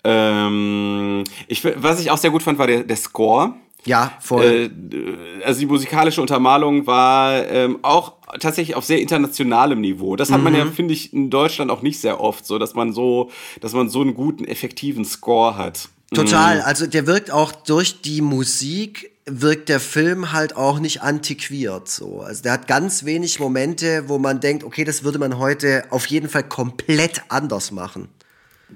Ähm, 0.02 1.24
ich, 1.48 1.64
was 1.64 2.00
ich 2.00 2.10
auch 2.10 2.18
sehr 2.18 2.30
gut 2.30 2.42
fand, 2.42 2.58
war 2.58 2.66
der, 2.66 2.84
der 2.84 2.96
Score. 2.96 3.54
Ja, 3.86 4.12
voll. 4.20 4.70
Äh, 4.92 5.44
also 5.44 5.60
die 5.60 5.66
musikalische 5.66 6.20
Untermalung 6.20 6.86
war 6.86 7.46
ähm, 7.46 7.78
auch 7.82 8.14
tatsächlich 8.40 8.76
auf 8.76 8.84
sehr 8.84 9.00
internationalem 9.00 9.80
Niveau. 9.80 10.16
Das 10.16 10.30
hat 10.30 10.38
mhm. 10.38 10.44
man 10.44 10.54
ja, 10.54 10.64
mhm. 10.64 10.72
finde 10.72 10.94
ich, 10.94 11.12
in 11.12 11.30
Deutschland 11.30 11.70
auch 11.70 11.82
nicht 11.82 12.00
sehr 12.00 12.20
oft, 12.20 12.46
so 12.46 12.58
dass 12.58 12.74
man 12.74 12.92
so, 12.92 13.30
dass 13.60 13.72
man 13.72 13.88
so 13.88 14.00
einen 14.00 14.14
guten, 14.14 14.44
effektiven 14.44 15.04
Score 15.04 15.56
hat. 15.56 15.88
Total. 16.12 16.56
Mhm. 16.56 16.62
Also 16.64 16.86
der 16.86 17.06
wirkt 17.06 17.30
auch 17.30 17.52
durch 17.52 18.00
die 18.00 18.20
Musik 18.20 19.10
wirkt 19.26 19.70
der 19.70 19.80
Film 19.80 20.32
halt 20.32 20.54
auch 20.56 20.78
nicht 20.78 21.00
antiquiert 21.00 21.88
so. 21.88 22.20
Also 22.20 22.42
der 22.42 22.52
hat 22.52 22.66
ganz 22.66 23.04
wenig 23.04 23.40
Momente, 23.40 24.04
wo 24.08 24.18
man 24.18 24.40
denkt, 24.40 24.64
okay, 24.64 24.84
das 24.84 25.02
würde 25.02 25.18
man 25.18 25.38
heute 25.38 25.84
auf 25.90 26.06
jeden 26.06 26.28
Fall 26.28 26.42
komplett 26.42 27.22
anders 27.28 27.70
machen. 27.70 28.08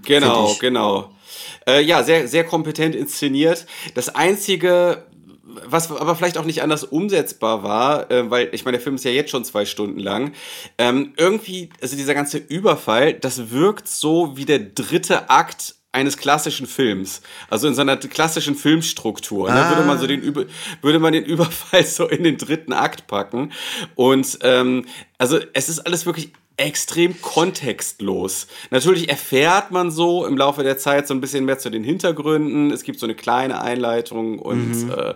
Genau, 0.03 0.55
genau. 0.61 1.13
Äh, 1.67 1.83
ja, 1.83 2.03
sehr, 2.03 2.29
sehr 2.29 2.45
kompetent 2.45 2.95
inszeniert. 2.95 3.67
Das 3.95 4.15
einzige, 4.15 5.07
was 5.65 5.91
aber 5.91 6.15
vielleicht 6.17 6.39
auch 6.39 6.45
nicht 6.45 6.63
anders 6.63 6.85
umsetzbar 6.85 7.63
war, 7.63 8.11
äh, 8.11 8.31
weil 8.31 8.49
ich 8.53 8.65
meine, 8.65 8.79
der 8.79 8.83
Film 8.83 8.97
ist 8.97 9.05
ja 9.05 9.11
jetzt 9.11 9.31
schon 9.31 9.45
zwei 9.45 9.65
Stunden 9.65 9.99
lang. 9.99 10.33
Ähm, 10.79 11.13
irgendwie, 11.17 11.71
also 11.81 11.97
dieser 11.97 12.15
ganze 12.15 12.39
Überfall, 12.39 13.15
das 13.15 13.51
wirkt 13.51 13.89
so 13.89 14.37
wie 14.37 14.45
der 14.45 14.61
dritte 14.61 15.31
Akt 15.31 15.75
eines 15.91 16.19
klassischen 16.19 16.67
Films, 16.67 17.23
also 17.49 17.67
in 17.67 17.75
seiner 17.75 17.97
klassischen 17.97 18.55
Filmstruktur, 18.55 19.49
ah. 19.49 19.55
ne, 19.55 19.71
würde 19.71 19.87
man 19.87 19.99
so 19.99 20.07
den 20.07 20.21
Über 20.21 20.45
würde 20.83 20.99
man 20.99 21.15
den 21.15 21.25
Überfall 21.25 21.85
so 21.87 22.07
in 22.07 22.25
den 22.25 22.37
dritten 22.37 22.73
Akt 22.73 23.07
packen 23.07 23.53
und 23.95 24.39
ähm, 24.43 24.85
also 25.17 25.39
es 25.55 25.69
ist 25.69 25.81
alles 25.81 26.05
wirklich 26.05 26.33
extrem 26.59 27.23
kontextlos. 27.23 28.49
Natürlich 28.71 29.09
erfährt 29.09 29.71
man 29.71 29.91
so 29.91 30.27
im 30.27 30.37
Laufe 30.37 30.65
der 30.65 30.77
Zeit 30.77 31.07
so 31.07 31.15
ein 31.15 31.21
bisschen 31.21 31.45
mehr 31.45 31.59
zu 31.59 31.71
den 31.71 31.85
Hintergründen. 31.85 32.73
Es 32.73 32.83
gibt 32.83 32.99
so 32.99 33.07
eine 33.07 33.15
kleine 33.15 33.61
Einleitung 33.61 34.41
und, 34.41 34.85
mhm. 34.85 34.91
äh, 34.91 35.15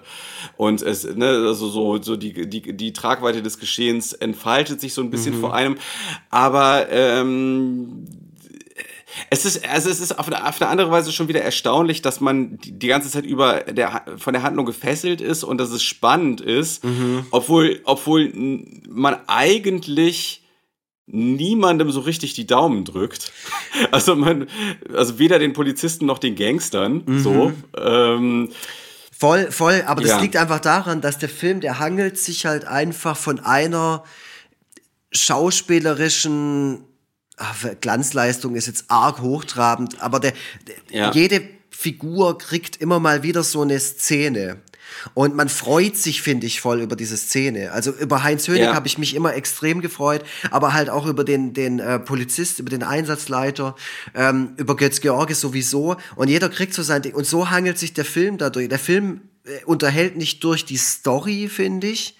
und 0.56 0.82
es, 0.82 1.04
ne, 1.04 1.26
also 1.26 1.68
so, 1.68 2.00
so 2.00 2.16
die, 2.16 2.48
die, 2.48 2.76
die 2.76 2.92
Tragweite 2.92 3.42
des 3.42 3.58
Geschehens 3.58 4.12
entfaltet 4.12 4.80
sich 4.80 4.94
so 4.94 5.02
ein 5.02 5.10
bisschen 5.10 5.36
mhm. 5.36 5.40
vor 5.40 5.54
einem. 5.54 5.76
Aber 6.30 6.88
ähm, 6.90 8.06
es 9.28 9.44
ist, 9.44 9.68
also 9.68 9.90
es 9.90 10.00
ist 10.00 10.18
auf 10.18 10.28
eine, 10.28 10.46
auf 10.46 10.60
eine 10.62 10.70
andere 10.70 10.92
Weise 10.92 11.10
schon 11.10 11.26
wieder 11.26 11.42
erstaunlich, 11.42 12.02
dass 12.02 12.20
man 12.20 12.58
die, 12.58 12.72
die 12.72 12.86
ganze 12.86 13.10
Zeit 13.10 13.26
über 13.26 13.60
der, 13.62 14.04
von 14.16 14.32
der 14.32 14.44
Handlung 14.44 14.64
gefesselt 14.64 15.20
ist 15.20 15.42
und 15.42 15.58
dass 15.58 15.70
es 15.70 15.82
spannend 15.82 16.40
ist, 16.40 16.84
mhm. 16.84 17.26
obwohl, 17.32 17.80
obwohl 17.84 18.32
man 18.88 19.16
eigentlich 19.26 20.41
niemandem 21.12 21.90
so 21.92 22.00
richtig 22.00 22.34
die 22.34 22.46
Daumen 22.46 22.84
drückt. 22.84 23.32
Also 23.90 24.14
man, 24.14 24.48
also 24.94 25.18
weder 25.18 25.38
den 25.38 25.54
Polizisten 25.54 26.06
noch 26.06 26.18
den 26.18 26.36
Gangstern. 26.36 27.02
Mhm. 27.04 27.22
So. 27.22 27.52
Ähm, 27.76 28.50
voll, 29.10 29.50
voll. 29.50 29.82
Aber 29.86 30.02
das 30.02 30.10
ja. 30.10 30.20
liegt 30.20 30.36
einfach 30.36 30.60
daran, 30.60 31.00
dass 31.00 31.18
der 31.18 31.28
Film, 31.28 31.60
der 31.60 31.78
hangelt 31.78 32.18
sich 32.18 32.46
halt 32.46 32.64
einfach 32.66 33.16
von 33.16 33.40
einer 33.40 34.04
schauspielerischen 35.10 36.84
ach, 37.36 37.66
Glanzleistung 37.80 38.54
ist 38.54 38.66
jetzt 38.66 38.84
arg 38.88 39.20
hochtrabend, 39.20 40.00
aber 40.02 40.20
der, 40.20 40.32
der 40.90 40.98
ja. 40.98 41.12
jede 41.12 41.42
Figur 41.70 42.38
kriegt 42.38 42.76
immer 42.76 43.00
mal 43.00 43.22
wieder 43.22 43.42
so 43.42 43.62
eine 43.62 43.78
Szene. 43.80 44.58
Und 45.14 45.34
man 45.34 45.48
freut 45.48 45.96
sich, 45.96 46.22
finde 46.22 46.46
ich, 46.46 46.60
voll 46.60 46.80
über 46.80 46.96
diese 46.96 47.16
Szene. 47.16 47.72
Also 47.72 47.92
über 47.92 48.22
Heinz 48.22 48.48
Hönig 48.48 48.62
ja. 48.62 48.74
habe 48.74 48.86
ich 48.86 48.98
mich 48.98 49.14
immer 49.14 49.34
extrem 49.34 49.80
gefreut, 49.80 50.24
aber 50.50 50.72
halt 50.72 50.90
auch 50.90 51.06
über 51.06 51.24
den, 51.24 51.52
den 51.52 51.78
äh, 51.78 51.98
Polizist, 51.98 52.58
über 52.58 52.70
den 52.70 52.82
Einsatzleiter, 52.82 53.76
ähm, 54.14 54.54
über 54.56 54.76
Götz 54.76 55.00
George 55.00 55.34
sowieso. 55.34 55.96
Und 56.16 56.28
jeder 56.28 56.48
kriegt 56.48 56.74
so 56.74 56.82
sein 56.82 57.02
Ding. 57.02 57.14
Und 57.14 57.26
so 57.26 57.50
hangelt 57.50 57.78
sich 57.78 57.92
der 57.92 58.04
Film 58.04 58.38
dadurch. 58.38 58.68
Der 58.68 58.78
Film 58.78 59.22
äh, 59.44 59.64
unterhält 59.64 60.16
nicht 60.16 60.44
durch 60.44 60.64
die 60.64 60.76
Story, 60.76 61.48
finde 61.48 61.88
ich, 61.88 62.16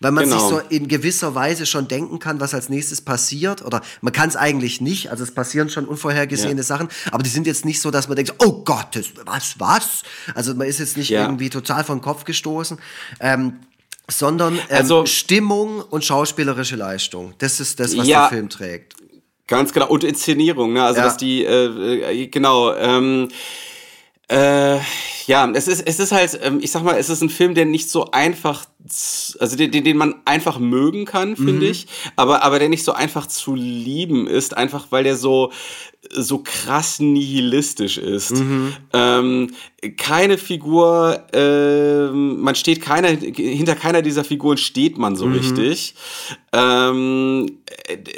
weil 0.00 0.12
man 0.12 0.24
genau. 0.24 0.38
sich 0.38 0.48
so 0.48 0.58
in 0.68 0.88
gewisser 0.88 1.34
Weise 1.34 1.66
schon 1.66 1.88
denken 1.88 2.18
kann, 2.18 2.40
was 2.40 2.54
als 2.54 2.68
nächstes 2.68 3.00
passiert. 3.00 3.64
Oder 3.64 3.82
man 4.00 4.12
kann 4.12 4.28
es 4.28 4.36
eigentlich 4.36 4.80
nicht. 4.80 5.10
Also 5.10 5.24
es 5.24 5.32
passieren 5.32 5.70
schon 5.70 5.86
unvorhergesehene 5.86 6.56
ja. 6.56 6.62
Sachen, 6.62 6.88
aber 7.10 7.22
die 7.22 7.30
sind 7.30 7.46
jetzt 7.46 7.64
nicht 7.64 7.80
so, 7.80 7.90
dass 7.90 8.08
man 8.08 8.16
denkt, 8.16 8.34
oh 8.38 8.62
Gott, 8.64 8.98
was, 9.24 9.58
was? 9.58 10.02
Also 10.34 10.54
man 10.54 10.66
ist 10.66 10.78
jetzt 10.78 10.96
nicht 10.96 11.10
ja. 11.10 11.22
irgendwie 11.22 11.50
total 11.50 11.84
vom 11.84 12.00
Kopf 12.00 12.24
gestoßen. 12.24 12.78
Ähm, 13.20 13.60
sondern 14.08 14.54
ähm, 14.54 14.60
also, 14.70 15.06
Stimmung 15.06 15.80
und 15.80 16.04
schauspielerische 16.04 16.76
Leistung. 16.76 17.34
Das 17.38 17.60
ist 17.60 17.80
das, 17.80 17.96
was 17.96 18.06
ja, 18.06 18.22
der 18.22 18.28
Film 18.28 18.48
trägt. 18.48 18.94
Ganz 19.46 19.72
genau. 19.72 19.88
Und 19.88 20.04
Inszenierung, 20.04 20.72
ne? 20.72 20.84
Also, 20.84 21.00
dass 21.00 21.16
die, 21.16 21.44
äh, 21.44 22.22
äh 22.22 22.26
genau, 22.28 22.74
ähm, 22.74 23.28
äh, 24.28 24.78
ja, 25.26 25.48
es 25.52 25.68
ist, 25.68 25.86
es 25.86 26.00
ist 26.00 26.12
halt, 26.12 26.38
ähm, 26.42 26.58
ich 26.60 26.70
sag 26.70 26.82
mal, 26.82 26.96
es 26.96 27.10
ist 27.10 27.22
ein 27.22 27.30
Film, 27.30 27.54
der 27.54 27.64
nicht 27.64 27.90
so 27.90 28.10
einfach, 28.10 28.66
also 29.40 29.56
den, 29.56 29.70
den 29.70 29.96
man 29.96 30.16
einfach 30.24 30.58
mögen 30.58 31.04
kann, 31.04 31.36
finde 31.36 31.66
mhm. 31.66 31.70
ich, 31.70 31.86
aber, 32.16 32.42
aber 32.42 32.58
der 32.58 32.68
nicht 32.68 32.84
so 32.84 32.92
einfach 32.92 33.26
zu 33.26 33.54
lieben 33.54 34.26
ist, 34.26 34.56
einfach 34.56 34.86
weil 34.90 35.04
der 35.04 35.16
so, 35.16 35.52
so 36.10 36.38
krass 36.38 37.00
nihilistisch 37.00 37.98
ist. 37.98 38.32
Mhm. 38.32 38.72
Ähm, 38.92 39.50
keine 39.96 40.38
Figur, 40.38 41.22
äh, 41.32 42.10
man 42.10 42.54
steht 42.54 42.80
keiner, 42.80 43.08
hinter 43.08 43.74
keiner 43.74 44.02
dieser 44.02 44.24
Figuren 44.24 44.56
steht 44.56 44.98
man 44.98 45.16
so 45.16 45.26
mhm. 45.26 45.34
richtig. 45.34 45.94
Ähm, 46.52 47.58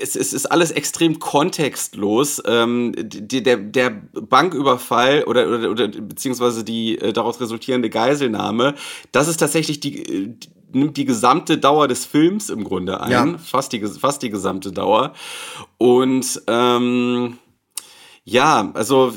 es, 0.01 0.17
es, 0.17 0.33
ist 0.33 0.47
alles 0.47 0.71
extrem 0.71 1.19
kontextlos. 1.19 2.43
Ähm, 2.47 2.95
die, 2.97 3.43
der, 3.43 3.57
der 3.57 3.91
Banküberfall 3.91 5.25
oder, 5.25 5.49
oder, 5.49 5.71
oder 5.71 5.89
beziehungsweise 5.89 6.65
die 6.65 6.99
äh, 6.99 7.13
daraus 7.13 7.41
resultierende 7.41 7.91
Geiselnahme, 7.91 8.75
das 9.13 9.29
ist 9.29 9.39
tatsächlich 9.39 9.81
die, 9.81 10.29
die 10.29 10.49
nimmt 10.73 10.97
die 10.97 11.05
gesamte 11.05 11.59
Dauer 11.59 11.89
des 11.89 12.05
Films 12.05 12.51
im 12.51 12.65
Grunde 12.65 13.01
ein, 13.01 13.11
ja. 13.11 13.39
fast, 13.39 13.73
die, 13.73 13.81
fast 13.87 14.23
die 14.23 14.31
gesamte 14.31 14.73
Dauer. 14.73 15.13
Und 15.79 16.43
ähm, 16.47 17.39
ja, 18.25 18.71
also, 18.75 19.13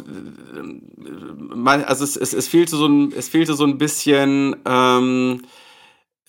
man, 1.54 1.84
also 1.84 2.04
es, 2.04 2.16
es, 2.16 2.34
es 2.34 2.48
fehlte 2.48 2.78
so 2.78 2.86
ein, 2.86 3.12
es 3.12 3.28
fehlte 3.28 3.56
so 3.56 3.66
ein 3.66 3.78
bisschen 3.78 4.56
ähm, 4.66 5.42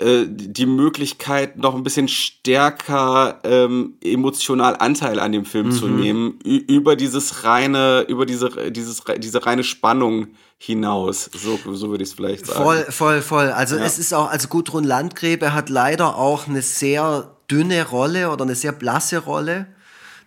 äh, 0.03 0.27
die 0.29 0.67
Möglichkeit, 0.67 1.57
noch 1.57 1.75
ein 1.75 1.83
bisschen 1.83 2.09
stärker 2.09 3.41
ähm, 3.45 3.95
emotional 4.03 4.77
Anteil 4.77 5.21
an 5.21 5.33
dem 5.33 5.45
Film 5.45 5.67
mhm. 5.67 5.73
zu 5.73 5.87
nehmen, 5.87 6.39
über 6.43 6.97
dieses 6.97 7.45
reine, 7.45 8.05
über 8.09 8.27
diese, 8.27 8.71
dieses, 8.71 9.03
diese 9.19 9.47
reine 9.47 9.65
Spannung 9.65 10.29
hinaus. 10.59 11.31
So, 11.33 11.59
so 11.73 11.91
würde 11.91 12.05
ich 12.05 12.11
es 12.11 12.15
vielleicht 12.15 12.47
sagen. 12.47 12.63
Voll, 12.63 12.85
voll, 12.91 13.23
voll. 13.23 13.51
Also 13.51 13.77
ja. 13.77 13.85
es 13.85 13.99
ist 13.99 14.13
auch, 14.13 14.31
also 14.31 14.49
Gudrun 14.49 14.85
Landgräbe 14.85 15.55
hat 15.55 15.69
leider 15.69 16.17
auch 16.17 16.47
eine 16.47 16.63
sehr 16.63 17.37
dünne 17.51 17.89
Rolle 17.89 18.31
oder 18.31 18.45
eine 18.45 18.55
sehr 18.55 18.73
blasse 18.73 19.19
Rolle. 19.19 19.67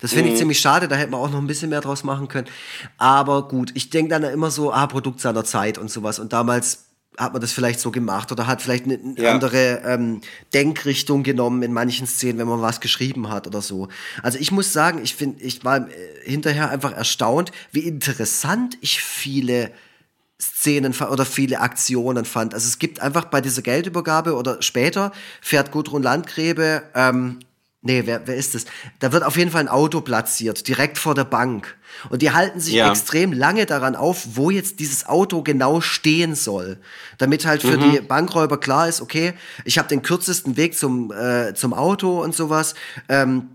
Das 0.01 0.11
finde 0.11 0.29
ich 0.29 0.35
mhm. 0.35 0.39
ziemlich 0.39 0.59
schade, 0.59 0.87
da 0.87 0.95
hätte 0.95 1.11
man 1.11 1.19
auch 1.21 1.29
noch 1.29 1.39
ein 1.39 1.47
bisschen 1.47 1.69
mehr 1.69 1.81
draus 1.81 2.03
machen 2.03 2.27
können. 2.27 2.47
Aber 2.97 3.47
gut, 3.47 3.71
ich 3.75 3.89
denke 3.89 4.09
dann 4.09 4.23
immer 4.23 4.51
so, 4.51 4.71
ah, 4.71 4.87
Produkt 4.87 5.21
seiner 5.21 5.43
Zeit 5.43 5.77
und 5.77 5.89
sowas. 5.89 6.19
Und 6.19 6.33
damals 6.33 6.85
hat 7.17 7.33
man 7.33 7.41
das 7.41 7.51
vielleicht 7.51 7.79
so 7.79 7.91
gemacht 7.91 8.31
oder 8.31 8.47
hat 8.47 8.61
vielleicht 8.61 8.85
eine 8.85 8.99
ja. 9.17 9.31
andere 9.31 9.81
ähm, 9.85 10.21
Denkrichtung 10.53 11.23
genommen 11.23 11.63
in 11.63 11.73
manchen 11.73 12.07
Szenen, 12.07 12.39
wenn 12.39 12.47
man 12.47 12.61
was 12.61 12.81
geschrieben 12.81 13.29
hat 13.29 13.47
oder 13.47 13.61
so. 13.61 13.87
Also 14.21 14.37
ich 14.37 14.51
muss 14.51 14.73
sagen, 14.73 15.01
ich 15.03 15.15
finde, 15.15 15.41
ich 15.43 15.63
war 15.63 15.87
äh, 15.89 15.91
hinterher 16.23 16.69
einfach 16.69 16.91
erstaunt, 16.91 17.51
wie 17.71 17.81
interessant 17.81 18.77
ich 18.81 19.01
viele 19.01 19.71
Szenen 20.41 20.93
oder 20.93 21.25
viele 21.25 21.61
Aktionen 21.61 22.25
fand. 22.25 22.53
Also 22.53 22.67
es 22.67 22.79
gibt 22.79 22.99
einfach 22.99 23.25
bei 23.25 23.39
dieser 23.39 23.61
Geldübergabe 23.61 24.35
oder 24.35 24.61
später 24.61 25.11
fährt 25.41 25.71
Gudrun 25.71 26.03
Landgräbe 26.03 26.83
ähm, 26.93 27.39
Nee, 27.85 28.01
wer, 28.05 28.25
wer 28.25 28.35
ist 28.35 28.55
das? 28.55 28.65
Da 28.97 29.11
wird 29.11 29.23
auf 29.23 29.37
jeden 29.37 29.51
Fall 29.51 29.61
ein 29.61 29.67
Auto 29.67 30.01
platziert, 30.01 30.67
direkt 30.67 30.97
vor 30.97 31.13
der 31.13 31.23
Bank. 31.23 31.77
Und 32.09 32.23
die 32.23 32.31
halten 32.31 32.59
sich 32.59 32.73
ja. 32.73 32.89
extrem 32.89 33.31
lange 33.31 33.67
daran 33.67 33.95
auf, 33.95 34.25
wo 34.33 34.49
jetzt 34.49 34.79
dieses 34.79 35.05
Auto 35.05 35.43
genau 35.43 35.81
stehen 35.81 36.33
soll. 36.33 36.79
Damit 37.19 37.45
halt 37.45 37.61
für 37.61 37.77
mhm. 37.77 37.91
die 37.91 37.99
Bankräuber 38.01 38.59
klar 38.59 38.89
ist, 38.89 39.01
okay, 39.01 39.33
ich 39.65 39.77
habe 39.77 39.87
den 39.87 40.01
kürzesten 40.01 40.57
Weg 40.57 40.75
zum, 40.75 41.11
äh, 41.11 41.53
zum 41.53 41.75
Auto 41.75 42.23
und 42.23 42.33
sowas. 42.33 42.73
Ähm, 43.07 43.49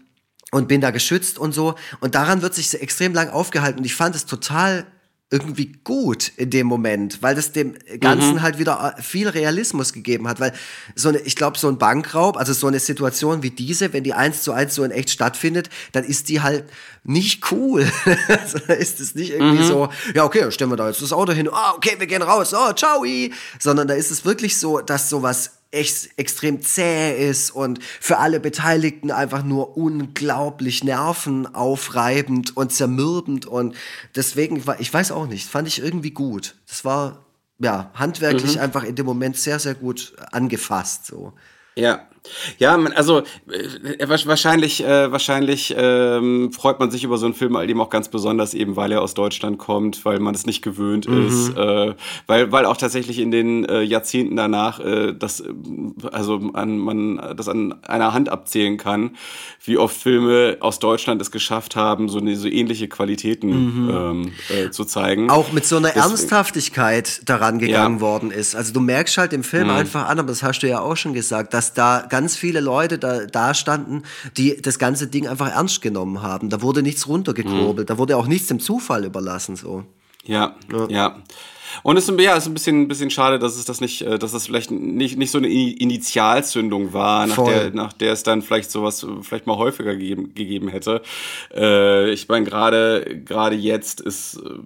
und 0.53 0.69
bin 0.69 0.81
da 0.81 0.91
geschützt 0.91 1.39
und 1.39 1.53
so. 1.53 1.75
Und 2.01 2.15
daran 2.15 2.41
wird 2.43 2.55
sich 2.55 2.81
extrem 2.81 3.15
lang 3.15 3.31
aufgehalten. 3.31 3.81
Und 3.81 3.85
ich 3.85 3.95
fand 3.95 4.15
es 4.15 4.27
total 4.27 4.87
irgendwie 5.33 5.73
gut 5.85 6.33
in 6.37 6.51
dem 6.51 6.67
Moment, 6.67 7.23
weil 7.23 7.37
das 7.37 7.53
dem 7.53 7.75
Ganzen 8.01 8.35
mhm. 8.35 8.43
halt 8.43 8.59
wieder 8.59 8.97
äh, 8.99 9.01
viel 9.01 9.29
Realismus 9.29 9.93
gegeben 9.93 10.27
hat, 10.27 10.41
weil 10.41 10.53
so 10.97 11.09
eine, 11.09 11.19
ich 11.19 11.37
glaube, 11.37 11.57
so 11.57 11.69
ein 11.69 11.79
Bankraub, 11.79 12.37
also 12.37 12.53
so 12.53 12.67
eine 12.67 12.81
Situation 12.81 13.45
wie 13.45 13.51
diese, 13.51 13.93
wenn 13.93 14.03
die 14.03 14.13
eins 14.13 14.43
zu 14.43 14.53
eins 14.53 14.75
so 14.75 14.83
in 14.83 14.91
echt 14.91 15.09
stattfindet, 15.11 15.71
dann 15.93 16.03
ist 16.03 16.29
die 16.31 16.41
halt 16.41 16.65
nicht 17.05 17.53
cool. 17.53 17.89
also 18.29 18.59
ist 18.73 18.99
es 18.99 19.15
nicht 19.15 19.31
irgendwie 19.31 19.63
mhm. 19.63 19.69
so, 19.69 19.89
ja, 20.15 20.25
okay, 20.25 20.51
stellen 20.51 20.71
wir 20.71 20.77
da 20.77 20.89
jetzt 20.89 21.01
das 21.01 21.13
Auto 21.13 21.33
hin, 21.33 21.49
oh, 21.49 21.77
okay, 21.77 21.95
wir 21.99 22.09
gehen 22.09 22.23
raus, 22.23 22.53
oh, 22.53 22.73
ciao, 22.73 23.05
sondern 23.61 23.87
da 23.87 23.95
ist 23.95 24.11
es 24.11 24.25
wirklich 24.25 24.59
so, 24.59 24.81
dass 24.81 25.09
sowas 25.09 25.60
echt 25.71 26.11
extrem 26.17 26.63
zäh 26.63 27.29
ist 27.29 27.51
und 27.51 27.83
für 27.83 28.19
alle 28.19 28.41
Beteiligten 28.41 29.11
einfach 29.11 29.45
nur 29.45 29.77
unglaublich 29.77 30.83
nervenaufreibend 30.83 32.57
und 32.57 32.73
zermürbend 32.73 33.47
und 33.47 33.77
deswegen 34.17 34.67
war, 34.67 34.81
ich 34.81 34.93
weiß 34.93 35.13
auch 35.13 35.27
nicht, 35.27 35.49
fand 35.49 35.69
ich 35.69 35.81
irgendwie 35.81 36.11
gut. 36.11 36.57
Das 36.67 36.85
war, 36.85 37.25
ja, 37.59 37.91
handwerklich 37.95 38.57
mhm. 38.57 38.63
einfach 38.63 38.83
in 38.83 38.97
dem 38.97 39.07
Moment 39.07 39.37
sehr, 39.37 39.59
sehr 39.61 39.75
gut 39.75 40.15
angefasst, 40.33 41.07
so. 41.07 41.35
Ja, 41.77 42.10
ja, 42.59 42.79
also 42.95 43.23
äh, 43.49 44.09
wahrscheinlich, 44.09 44.85
äh, 44.85 45.11
wahrscheinlich 45.11 45.75
ähm, 45.77 46.53
freut 46.53 46.79
man 46.79 46.91
sich 46.91 47.05
über 47.05 47.19
so 47.19 47.27
einen 47.27 47.35
Film 47.35 47.57
halt 47.57 47.71
eben 47.71 47.81
auch 47.81 47.91
ganz 47.91 48.09
besonders 48.09 48.55
eben, 48.55 48.77
weil 48.77 48.93
er 48.93 49.03
aus 49.03 49.15
Deutschland 49.15 49.59
kommt, 49.59 50.05
weil 50.05 50.21
man 50.21 50.35
es 50.35 50.47
nicht 50.47 50.63
gewöhnt 50.63 51.09
mhm. 51.09 51.27
ist, 51.27 51.57
äh, 51.57 51.95
weil, 52.27 52.53
weil 52.53 52.67
auch 52.67 52.77
tatsächlich 52.77 53.19
in 53.19 53.31
den 53.31 53.65
äh, 53.65 53.83
Jahrzehnten 53.83 54.37
danach 54.37 54.81
äh, 54.81 55.15
das, 55.15 55.43
also 56.13 56.51
an, 56.53 56.79
man 56.79 57.35
das 57.37 57.49
an 57.49 57.83
einer 57.83 58.13
Hand 58.13 58.29
abzählen 58.29 58.77
kann, 58.77 59.17
wie 59.65 59.79
oft 59.79 59.97
Filme 59.97 60.59
aus 60.61 60.79
Deutschland 60.79 61.21
es 61.23 61.31
geschafft 61.31 61.77
haben, 61.77 62.09
so, 62.09 62.19
eine, 62.19 62.37
so 62.37 62.49
ähnliche 62.49 62.89
Qualitäten 62.89 63.49
mhm. 63.87 63.91
ähm, 63.91 64.33
äh, 64.49 64.71
zu 64.71 64.85
zeigen. 64.85 65.31
Auch 65.31 65.53
mit 65.53 65.65
so 65.67 65.77
einer 65.77 65.89
Deswegen. 65.89 66.11
Ernsthaftigkeit 66.11 67.23
daran 67.29 67.59
gegangen 67.59 67.97
ja. 67.97 68.01
worden 68.01 68.31
ist. 68.31 68.55
Also 68.55 68.73
du 68.73 68.81
merkst 68.81 69.17
halt 69.17 69.33
im 69.33 69.43
Film 69.43 69.69
mhm. 69.69 69.75
einfach 69.75 70.09
an, 70.09 70.19
aber 70.19 70.29
das 70.29 70.43
hast 70.43 70.61
du 70.61 70.69
ja 70.69 70.81
auch 70.81 70.97
schon 70.97 71.15
gesagt, 71.15 71.55
dass 71.55 71.73
da 71.73 72.07
ganz 72.11 72.37
viele 72.37 72.61
Leute 72.61 72.99
da, 72.99 73.27
da 73.27 73.55
standen, 73.55 74.03
die 74.37 74.61
das 74.61 74.79
ganze 74.79 75.07
Ding 75.07 75.27
einfach 75.27 75.51
ernst 75.51 75.81
genommen 75.81 76.23
haben. 76.23 76.51
Da 76.51 76.61
wurde 76.63 76.83
nichts 76.83 77.09
runtergekurbelt, 77.09 77.89
mhm. 77.89 77.93
da 77.93 77.99
wurde 77.99 78.17
auch 78.17 78.27
nichts 78.27 78.49
dem 78.49 78.61
Zufall 78.61 79.05
überlassen. 79.05 79.57
So. 79.57 79.85
Ja, 80.25 80.57
ja. 80.71 80.89
ja. 80.89 81.23
Und 81.83 81.97
es 81.97 82.09
ist, 82.09 82.21
ja, 82.21 82.37
ist 82.37 82.47
ein 82.47 82.55
bisschen, 82.55 82.83
ein 82.83 82.89
bisschen 82.89 83.11
schade, 83.11 83.39
dass 83.39 83.57
es 83.57 83.65
das 83.65 83.81
nicht, 83.81 84.03
äh, 84.03 84.19
dass 84.19 84.33
das 84.33 84.47
vielleicht 84.47 84.71
nicht, 84.71 85.17
nicht 85.17 85.31
so 85.31 85.39
eine 85.39 85.49
Initialzündung 85.49 86.93
war, 86.93 87.27
nach 87.27 87.45
der, 87.45 87.71
nach 87.71 87.93
der 87.93 88.13
es 88.13 88.23
dann 88.23 88.43
vielleicht 88.43 88.71
sowas 88.71 89.07
vielleicht 89.23 89.47
mal 89.47 89.57
häufiger 89.57 89.95
gegeben, 89.95 90.35
gegeben 90.35 90.69
hätte. 90.69 91.03
Äh, 91.55 92.11
ich 92.11 92.29
meine, 92.29 92.45
gerade, 92.45 93.23
gerade 93.25 93.57
jetzt 93.57 94.01
ist, 94.01 94.37
äh, 94.37 94.59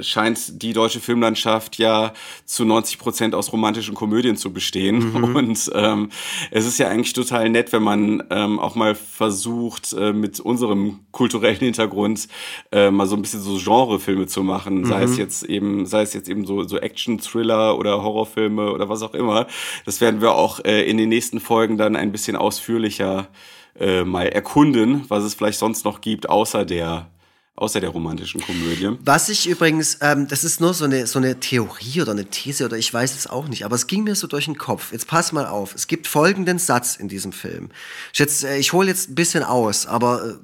scheint 0.00 0.62
die 0.62 0.72
deutsche 0.72 1.00
Filmlandschaft 1.00 1.78
ja 1.78 2.12
zu 2.44 2.64
90 2.64 2.98
Prozent 2.98 3.34
aus 3.34 3.52
romantischen 3.52 3.94
Komödien 3.94 4.36
zu 4.36 4.52
bestehen. 4.52 5.12
Mhm. 5.12 5.24
Und 5.36 5.70
ähm, 5.74 6.10
es 6.50 6.66
ist 6.66 6.78
ja 6.78 6.88
eigentlich 6.88 7.12
total 7.12 7.48
nett, 7.50 7.72
wenn 7.72 7.82
man 7.82 8.22
ähm, 8.30 8.58
auch 8.58 8.74
mal 8.74 8.94
versucht, 8.94 9.92
äh, 9.92 10.12
mit 10.12 10.40
unserem 10.40 11.00
kulturellen 11.12 11.58
Hintergrund 11.58 12.28
äh, 12.72 12.90
mal 12.90 13.06
so 13.06 13.16
ein 13.16 13.22
bisschen 13.22 13.40
so 13.40 13.56
Genrefilme 13.56 14.26
zu 14.26 14.42
machen. 14.42 14.80
Mhm. 14.80 14.86
Sei 14.86 15.02
es 15.02 15.12
mhm. 15.12 15.18
jetzt 15.18 15.42
eben, 15.44 15.86
sei 15.86 16.02
es 16.02 16.12
jetzt 16.14 16.28
eben 16.28 16.46
so, 16.46 16.62
so 16.64 16.78
Action-Thriller 16.78 17.78
oder 17.78 18.02
Horrorfilme 18.02 18.72
oder 18.72 18.88
was 18.88 19.02
auch 19.02 19.14
immer. 19.14 19.46
Das 19.84 20.00
werden 20.00 20.20
wir 20.20 20.34
auch 20.34 20.60
äh, 20.64 20.82
in 20.88 20.96
den 20.96 21.08
nächsten 21.08 21.40
Folgen 21.40 21.76
dann 21.76 21.96
ein 21.96 22.12
bisschen 22.12 22.36
ausführlicher 22.36 23.28
äh, 23.78 24.04
mal 24.04 24.28
erkunden, 24.28 25.04
was 25.08 25.24
es 25.24 25.34
vielleicht 25.34 25.58
sonst 25.58 25.84
noch 25.84 26.00
gibt, 26.00 26.28
außer 26.28 26.64
der 26.64 27.08
außer 27.56 27.80
der 27.80 27.90
romantischen 27.90 28.40
Komödie. 28.40 28.96
Was 29.04 29.28
ich 29.28 29.48
übrigens, 29.48 29.98
ähm, 30.00 30.26
das 30.28 30.44
ist 30.44 30.60
nur 30.60 30.74
so 30.74 30.84
eine, 30.84 31.06
so 31.06 31.18
eine 31.18 31.38
Theorie 31.38 32.02
oder 32.02 32.12
eine 32.12 32.26
These 32.26 32.64
oder 32.64 32.76
ich 32.76 32.92
weiß 32.92 33.14
es 33.16 33.26
auch 33.26 33.48
nicht, 33.48 33.64
aber 33.64 33.76
es 33.76 33.86
ging 33.86 34.04
mir 34.04 34.14
so 34.14 34.26
durch 34.26 34.46
den 34.46 34.58
Kopf. 34.58 34.92
Jetzt 34.92 35.06
pass 35.06 35.32
mal 35.32 35.46
auf. 35.46 35.74
Es 35.74 35.86
gibt 35.86 36.06
folgenden 36.06 36.58
Satz 36.58 36.96
in 36.96 37.08
diesem 37.08 37.32
Film. 37.32 37.70
Ich, 38.12 38.18
jetzt, 38.18 38.44
äh, 38.44 38.56
ich 38.56 38.72
hole 38.72 38.88
jetzt 38.88 39.10
ein 39.10 39.14
bisschen 39.14 39.44
aus, 39.44 39.86
aber 39.86 40.26
äh, 40.26 40.34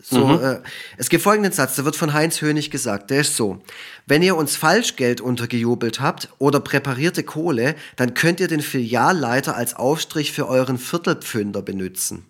so, 0.00 0.26
mhm. 0.26 0.44
äh, 0.44 0.60
es 0.98 1.08
gibt 1.08 1.22
folgenden 1.22 1.52
Satz, 1.52 1.76
der 1.76 1.86
wird 1.86 1.96
von 1.96 2.12
Heinz 2.12 2.40
Hönig 2.40 2.70
gesagt, 2.70 3.10
der 3.10 3.22
ist 3.22 3.36
so. 3.36 3.62
Wenn 4.06 4.22
ihr 4.22 4.36
uns 4.36 4.54
Falschgeld 4.54 5.20
untergejubelt 5.22 6.00
habt 6.00 6.28
oder 6.38 6.60
präparierte 6.60 7.22
Kohle, 7.24 7.74
dann 7.96 8.12
könnt 8.14 8.38
ihr 8.38 8.48
den 8.48 8.60
Filialleiter 8.60 9.56
als 9.56 9.74
Aufstrich 9.74 10.30
für 10.30 10.46
euren 10.46 10.78
Viertelpfünder 10.78 11.62
benutzen. 11.62 12.26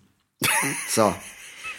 so. 0.87 1.13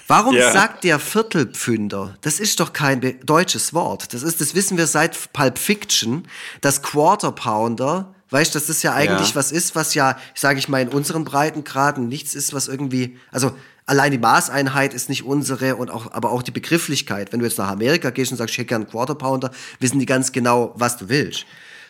Warum 0.08 0.36
ja. 0.36 0.52
sagt 0.52 0.84
der 0.84 0.98
Viertelpfünder? 0.98 2.16
Das 2.20 2.38
ist 2.38 2.60
doch 2.60 2.72
kein 2.72 3.18
deutsches 3.24 3.74
Wort. 3.74 4.12
Das 4.14 4.22
ist, 4.22 4.40
das 4.40 4.54
wissen 4.54 4.78
wir 4.78 4.86
seit 4.86 5.32
Pulp 5.32 5.58
Fiction, 5.58 6.28
das 6.60 6.82
Quarter 6.82 7.32
Pounder 7.32 8.12
Weißt 8.30 8.54
du, 8.54 8.58
das 8.58 8.68
ist 8.68 8.82
ja 8.82 8.92
eigentlich 8.92 9.30
ja. 9.30 9.34
was 9.36 9.52
ist, 9.52 9.76
was 9.76 9.94
ja, 9.94 10.18
sage 10.34 10.58
ich 10.58 10.68
mal, 10.68 10.82
in 10.82 10.88
unseren 10.88 11.24
Breitengraden 11.24 12.08
nichts 12.08 12.34
ist, 12.34 12.52
was 12.52 12.66
irgendwie, 12.66 13.18
also 13.30 13.54
allein 13.86 14.10
die 14.10 14.18
Maßeinheit 14.18 14.94
ist 14.94 15.08
nicht 15.08 15.24
unsere 15.24 15.76
und 15.76 15.90
auch, 15.90 16.12
aber 16.12 16.32
auch 16.32 16.42
die 16.42 16.50
Begrifflichkeit. 16.50 17.32
Wenn 17.32 17.38
du 17.38 17.46
jetzt 17.46 17.58
nach 17.58 17.68
Amerika 17.70 18.10
gehst 18.10 18.32
und 18.32 18.38
sagst, 18.38 18.54
ich 18.54 18.58
hätte 18.58 18.68
gern 18.68 18.82
einen 18.82 18.90
Quarter 18.90 19.14
Pounder, 19.14 19.52
wissen 19.78 20.00
die 20.00 20.06
ganz 20.06 20.32
genau, 20.32 20.74
was 20.76 20.96
du 20.96 21.08
willst. 21.08 21.46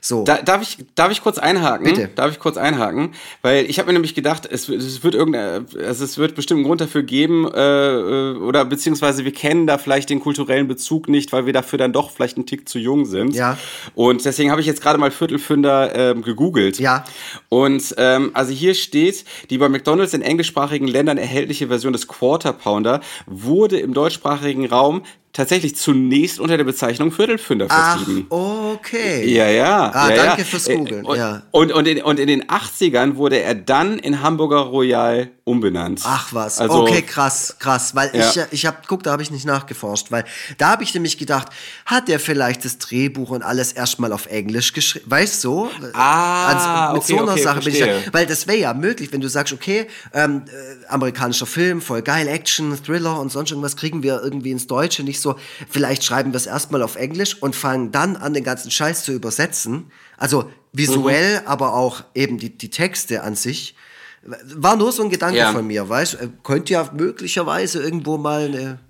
So. 0.07 0.23
Da, 0.23 0.41
darf, 0.41 0.63
ich, 0.63 0.79
darf 0.95 1.11
ich 1.11 1.21
kurz 1.21 1.37
einhaken? 1.37 1.85
Bitte. 1.85 2.09
Darf 2.15 2.31
ich 2.31 2.39
kurz 2.39 2.57
einhaken? 2.57 3.11
Weil 3.43 3.69
ich 3.69 3.81
habe 3.81 3.89
mir 3.89 3.95
nämlich 3.95 4.15
gedacht, 4.15 4.49
es, 4.49 4.69
es 4.69 5.03
wird 5.03 5.17
irgendein, 5.17 5.67
also 5.85 6.05
es 6.05 6.17
wird 6.17 6.37
bestimmt 6.37 6.59
einen 6.59 6.67
Grund 6.67 6.81
dafür 6.81 7.03
geben, 7.03 7.45
äh, 7.53 8.39
oder 8.39 8.65
beziehungsweise 8.65 9.25
wir 9.25 9.33
kennen 9.33 9.67
da 9.67 9.79
vielleicht 9.79 10.09
den 10.11 10.21
kulturellen 10.21 10.69
Bezug 10.69 11.09
nicht, 11.09 11.33
weil 11.33 11.47
wir 11.47 11.53
dafür 11.53 11.81
dann 11.81 11.93
doch 11.93 12.13
vielleicht 12.13 12.37
einen 12.37 12.47
Tick 12.47 12.69
zu 12.69 12.79
jung 12.79 13.05
sind. 13.05 13.35
Ja. 13.35 13.59
Und 13.97 14.25
deswegen 14.25 14.53
habe 14.53 14.61
ich 14.61 14.69
jetzt 14.69 14.81
gerade 14.81 14.97
mal 14.97 15.11
Viertelfünder 15.11 15.93
ähm, 15.97 16.23
gegoogelt. 16.23 16.79
Ja. 16.79 17.05
Und 17.49 17.93
ähm, 17.99 18.31
also 18.33 18.53
hier 18.53 18.75
steht, 18.75 19.25
die 19.51 19.59
bei 19.59 19.69
McDonalds 19.69 20.15
in 20.15 20.23
englischsprachigen 20.23 20.87
Ländern 20.87 21.19
erhältliche 21.19 21.67
Version 21.67 21.93
des 21.93 22.07
Quarter 22.07 22.53
Pounder 22.53 23.01
wurde 23.27 23.81
im 23.81 23.93
deutschsprachigen 23.93 24.67
Raum 24.67 25.03
tatsächlich 25.37 25.77
zunächst 25.77 26.41
unter 26.41 26.57
der 26.57 26.65
Bezeichnung 26.65 27.13
Viertelfünder 27.13 27.69
vertrieben. 27.69 28.27
Ach, 28.31 28.75
okay. 28.75 29.29
Ja, 29.29 29.49
ja. 29.49 29.91
Ah, 29.97 30.11
ja, 30.11 30.17
danke 30.17 30.43
ja. 30.43 30.47
fürs 30.47 30.65
Googeln. 30.65 31.05
Und, 31.05 31.19
ja. 31.19 31.43
und, 31.51 31.73
und, 31.73 31.87
in, 31.87 32.03
und 32.03 32.19
in 32.19 32.27
den 32.27 32.45
80ern 32.45 33.17
wurde 33.17 33.41
er 33.41 33.55
dann 33.55 33.99
in 33.99 34.23
Hamburger 34.23 34.61
Royal 34.61 35.29
umbenannt. 35.45 36.01
Ach 36.05 36.33
was, 36.33 36.61
also, 36.61 36.83
okay, 36.83 37.03
krass, 37.03 37.57
krass. 37.59 37.95
Weil 37.95 38.11
ja. 38.15 38.31
ich, 38.31 38.41
ich 38.51 38.67
habe, 38.67 38.79
guck, 38.89 39.03
da 39.03 39.13
habe 39.13 39.23
ich 39.23 39.31
nicht 39.31 39.45
nachgeforscht, 39.45 40.11
weil 40.11 40.25
da 40.59 40.71
habe 40.71 40.83
ich 40.83 40.95
nämlich 40.95 41.19
gedacht, 41.19 41.49
hat 41.85 42.09
der 42.09 42.19
vielleicht 42.19 42.65
das 42.65 42.79
Drehbuch 42.79 43.31
und 43.31 43.43
alles 43.43 43.73
erstmal 43.73 44.13
auf 44.13 44.27
Englisch 44.27 44.73
geschrieben? 44.73 45.11
Weißt 45.11 45.45
du? 45.45 45.71
Ah, 45.93 46.47
also, 46.49 46.95
mit 46.95 47.03
okay, 47.03 47.13
so 47.13 47.23
einer 47.23 47.33
okay, 47.33 47.43
Sache 47.43 47.63
verstehe. 47.63 47.87
bin 47.87 47.97
ich 47.99 48.07
ja, 48.07 48.13
weil 48.13 48.27
das 48.27 48.47
wäre 48.47 48.59
ja 48.59 48.75
möglich, 48.75 49.13
wenn 49.13 49.21
du 49.21 49.29
sagst, 49.29 49.53
okay, 49.53 49.87
ähm, 50.15 50.43
äh, 50.47 50.87
amerikanischer 50.89 51.47
Film, 51.47 51.81
voll 51.81 52.03
geil, 52.03 52.27
Action, 52.27 52.77
Thriller 52.83 53.21
und 53.21 53.31
sonst 53.31 53.51
irgendwas 53.51 53.77
kriegen 53.77 54.03
wir 54.03 54.23
irgendwie 54.23 54.51
ins 54.51 54.67
Deutsche 54.67 55.05
nicht 55.05 55.21
so 55.21 55.27
so, 55.27 55.37
vielleicht 55.69 56.05
schreiben 56.05 56.33
wir 56.33 56.37
es 56.37 56.47
erstmal 56.47 56.83
auf 56.83 56.95
Englisch 56.95 57.43
und 57.43 57.57
fangen 57.57 57.91
dann 57.91 58.17
an, 58.17 58.33
den 58.33 58.45
ganzen 58.45 58.71
Scheiß 58.71 59.05
zu 59.05 59.13
übersetzen. 59.13 59.86
Also 60.17 60.51
visuell, 60.73 61.41
mhm. 61.41 61.47
aber 61.47 61.75
auch 61.75 62.05
eben 62.15 62.39
die, 62.39 62.57
die 62.57 62.71
Texte 62.71 63.23
an 63.23 63.35
sich. 63.35 63.75
War 64.23 64.77
nur 64.77 64.91
so 64.93 65.03
ein 65.03 65.11
Gedanke 65.11 65.39
ja. 65.39 65.53
von 65.53 65.67
mir, 65.67 65.89
weißt 65.89 66.15
du? 66.15 66.29
Könnte 66.43 66.73
ja 66.73 66.91
möglicherweise 66.93 67.83
irgendwo 67.83 68.19
mal 68.19 68.47
eine. 68.47 68.81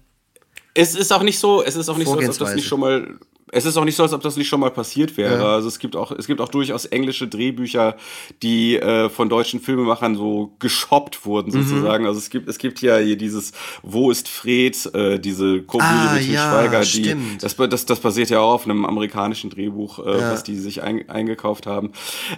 Es 0.73 0.95
ist 0.95 1.13
auch 1.13 1.23
nicht 1.23 1.39
so, 1.39 1.63
es 1.63 1.77
ist 1.77 1.89
auch 1.89 1.97
nicht 1.97 2.09
so, 2.09 2.19
als 2.19 2.41
ob 2.41 2.47
das 2.47 2.55
nicht 2.55 2.67
schon 2.67 2.81
mal 2.81 3.19
es 3.53 3.65
ist 3.65 3.77
auch 3.77 3.85
nicht 3.85 3.95
so, 3.95 4.03
als 4.03 4.13
ob 4.13 4.23
das 4.23 4.37
nicht 4.37 4.49
schon 4.49 4.59
mal 4.59 4.71
passiert 4.71 5.17
wäre. 5.17 5.39
Ja. 5.39 5.55
Also 5.55 5.69
es 5.69 5.79
gibt 5.79 5.95
auch, 5.95 6.11
es 6.11 6.27
gibt 6.27 6.41
auch 6.41 6.49
durchaus 6.49 6.85
englische 6.85 7.29
Drehbücher, 7.29 7.97
die 8.43 8.77
äh, 8.77 9.09
von 9.09 9.29
deutschen 9.29 9.61
Filmemachern 9.61 10.17
so 10.17 10.53
geshoppt 10.59 11.25
wurden 11.25 11.53
mhm. 11.53 11.63
sozusagen. 11.63 12.03
Mhm. 12.03 12.09
Also 12.09 12.19
es 12.19 12.31
gibt, 12.31 12.49
es 12.49 12.59
gibt 12.59 12.83
ja 12.83 12.99
hier 12.99 13.17
dieses 13.17 13.53
Wo 13.83 14.11
ist 14.11 14.29
Fred, 14.29 14.95
äh, 14.95 15.21
diese 15.21 15.63
Komödie 15.63 15.87
ah, 15.89 16.15
mit 16.15 16.29
ja, 16.29 16.51
Schweiger, 16.51 16.81
die, 16.81 17.17
das, 17.41 17.55
das, 17.57 17.87
das 17.87 18.01
basiert 18.01 18.31
ja 18.31 18.41
auch 18.41 18.55
auf 18.55 18.65
einem 18.65 18.85
amerikanischen 18.85 19.51
Drehbuch, 19.51 20.05
äh, 20.05 20.19
ja. 20.19 20.33
was 20.33 20.43
die 20.43 20.57
sich 20.57 20.83
ein, 20.83 21.09
eingekauft 21.09 21.67
haben. 21.67 21.93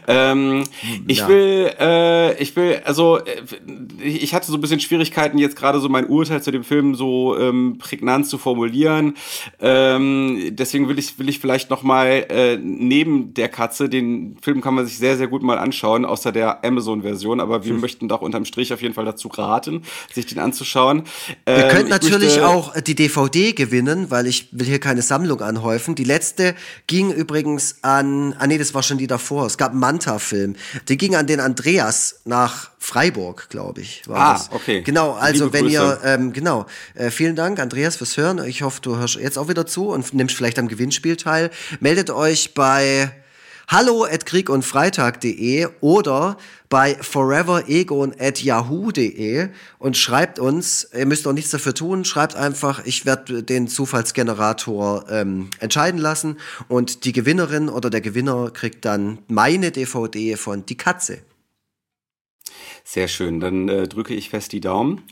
Ähm, 0.06 0.64
ich 1.06 1.18
ja. 1.18 1.28
will, 1.28 1.70
äh, 1.80 2.42
ich 2.42 2.54
will, 2.54 2.82
also 2.84 3.18
äh, 3.18 3.42
ich 4.02 4.34
hatte 4.34 4.48
so 4.48 4.58
ein 4.58 4.60
bisschen 4.60 4.80
Schwierigkeiten 4.80 5.38
jetzt 5.38 5.56
gerade 5.56 5.80
so 5.80 5.88
mein 5.88 6.06
Urteil 6.06 6.42
zu 6.42 6.50
dem 6.50 6.64
Film 6.64 6.94
so 6.94 7.34
ähm, 7.38 7.78
prägnant 7.78 8.26
zu 8.26 8.36
formulieren. 8.36 9.14
Ähm, 9.58 10.50
deswegen 10.50 10.86
will 10.88 10.97
ich, 10.98 11.18
will 11.18 11.28
ich 11.28 11.38
vielleicht 11.38 11.70
noch 11.70 11.82
mal 11.82 12.26
äh, 12.28 12.56
neben 12.56 13.34
der 13.34 13.48
Katze, 13.48 13.88
den 13.88 14.36
Film 14.42 14.60
kann 14.60 14.74
man 14.74 14.86
sich 14.86 14.98
sehr, 14.98 15.16
sehr 15.16 15.28
gut 15.28 15.42
mal 15.42 15.58
anschauen, 15.58 16.04
außer 16.04 16.32
der 16.32 16.64
Amazon-Version, 16.64 17.40
aber 17.40 17.64
wir 17.64 17.72
hm. 17.72 17.80
möchten 17.80 18.08
doch 18.08 18.20
unterm 18.20 18.44
Strich 18.44 18.72
auf 18.72 18.82
jeden 18.82 18.94
Fall 18.94 19.04
dazu 19.04 19.28
raten, 19.28 19.82
sich 20.12 20.26
den 20.26 20.38
anzuschauen. 20.38 21.04
Wir 21.44 21.56
ähm, 21.64 21.70
können 21.70 21.88
natürlich 21.88 22.36
möchte, 22.36 22.48
auch 22.48 22.80
die 22.80 22.94
DVD 22.94 23.52
gewinnen, 23.52 24.10
weil 24.10 24.26
ich 24.26 24.48
will 24.52 24.66
hier 24.66 24.80
keine 24.80 25.02
Sammlung 25.02 25.40
anhäufen. 25.40 25.94
Die 25.94 26.04
letzte 26.04 26.54
ging 26.86 27.12
übrigens 27.12 27.78
an, 27.82 28.34
ah 28.38 28.46
nee, 28.46 28.58
das 28.58 28.74
war 28.74 28.82
schon 28.82 28.98
die 28.98 29.06
davor, 29.06 29.46
es 29.46 29.58
gab 29.58 29.72
einen 29.72 29.80
Manta-Film. 29.80 30.56
Die 30.88 30.96
ging 30.96 31.16
an 31.16 31.26
den 31.26 31.40
Andreas 31.40 32.20
nach 32.24 32.70
Freiburg, 32.78 33.48
glaube 33.50 33.80
ich. 33.80 34.02
War 34.06 34.18
ah, 34.18 34.32
das. 34.34 34.50
okay. 34.52 34.82
Genau, 34.82 35.12
also 35.12 35.44
Liebe 35.44 35.52
wenn 35.52 35.64
Grüße. 35.64 35.74
ihr, 35.74 36.00
ähm, 36.04 36.32
genau, 36.32 36.66
äh, 36.94 37.10
vielen 37.10 37.36
Dank, 37.36 37.58
Andreas, 37.58 37.96
fürs 37.96 38.16
Hören. 38.16 38.42
Ich 38.44 38.62
hoffe, 38.62 38.80
du 38.80 38.96
hörst 38.96 39.16
jetzt 39.16 39.36
auch 39.36 39.48
wieder 39.48 39.66
zu 39.66 39.88
und 39.88 40.14
nimmst 40.14 40.36
vielleicht 40.36 40.58
am 40.58 40.68
Gewinnspiel 40.68 41.16
teil. 41.16 41.50
Meldet 41.80 42.10
euch 42.10 42.54
bei 42.54 43.10
hallo 43.68 44.04
at 44.04 44.24
krieg 44.24 44.48
und 44.48 44.64
freitag.de 44.64 45.68
oder 45.80 46.38
bei 46.70 46.94
foreveregon 46.94 48.14
at 48.18 48.42
yahoo.de 48.42 49.48
und 49.78 49.96
schreibt 49.96 50.38
uns, 50.38 50.88
ihr 50.96 51.06
müsst 51.06 51.26
auch 51.26 51.32
nichts 51.32 51.50
dafür 51.50 51.74
tun, 51.74 52.04
schreibt 52.04 52.34
einfach, 52.34 52.84
ich 52.86 53.04
werde 53.04 53.42
den 53.42 53.68
Zufallsgenerator 53.68 55.06
ähm, 55.10 55.50
entscheiden 55.60 56.00
lassen 56.00 56.38
und 56.68 57.04
die 57.04 57.12
Gewinnerin 57.12 57.68
oder 57.68 57.90
der 57.90 58.00
Gewinner 58.00 58.50
kriegt 58.50 58.84
dann 58.84 59.18
meine 59.28 59.70
DVD 59.70 60.36
von 60.36 60.64
Die 60.64 60.76
Katze. 60.76 61.18
Sehr 62.90 63.06
schön, 63.06 63.38
dann 63.38 63.68
äh, 63.68 63.86
drücke 63.86 64.14
ich 64.14 64.30
fest 64.30 64.50
die 64.50 64.62
Daumen. 64.62 65.02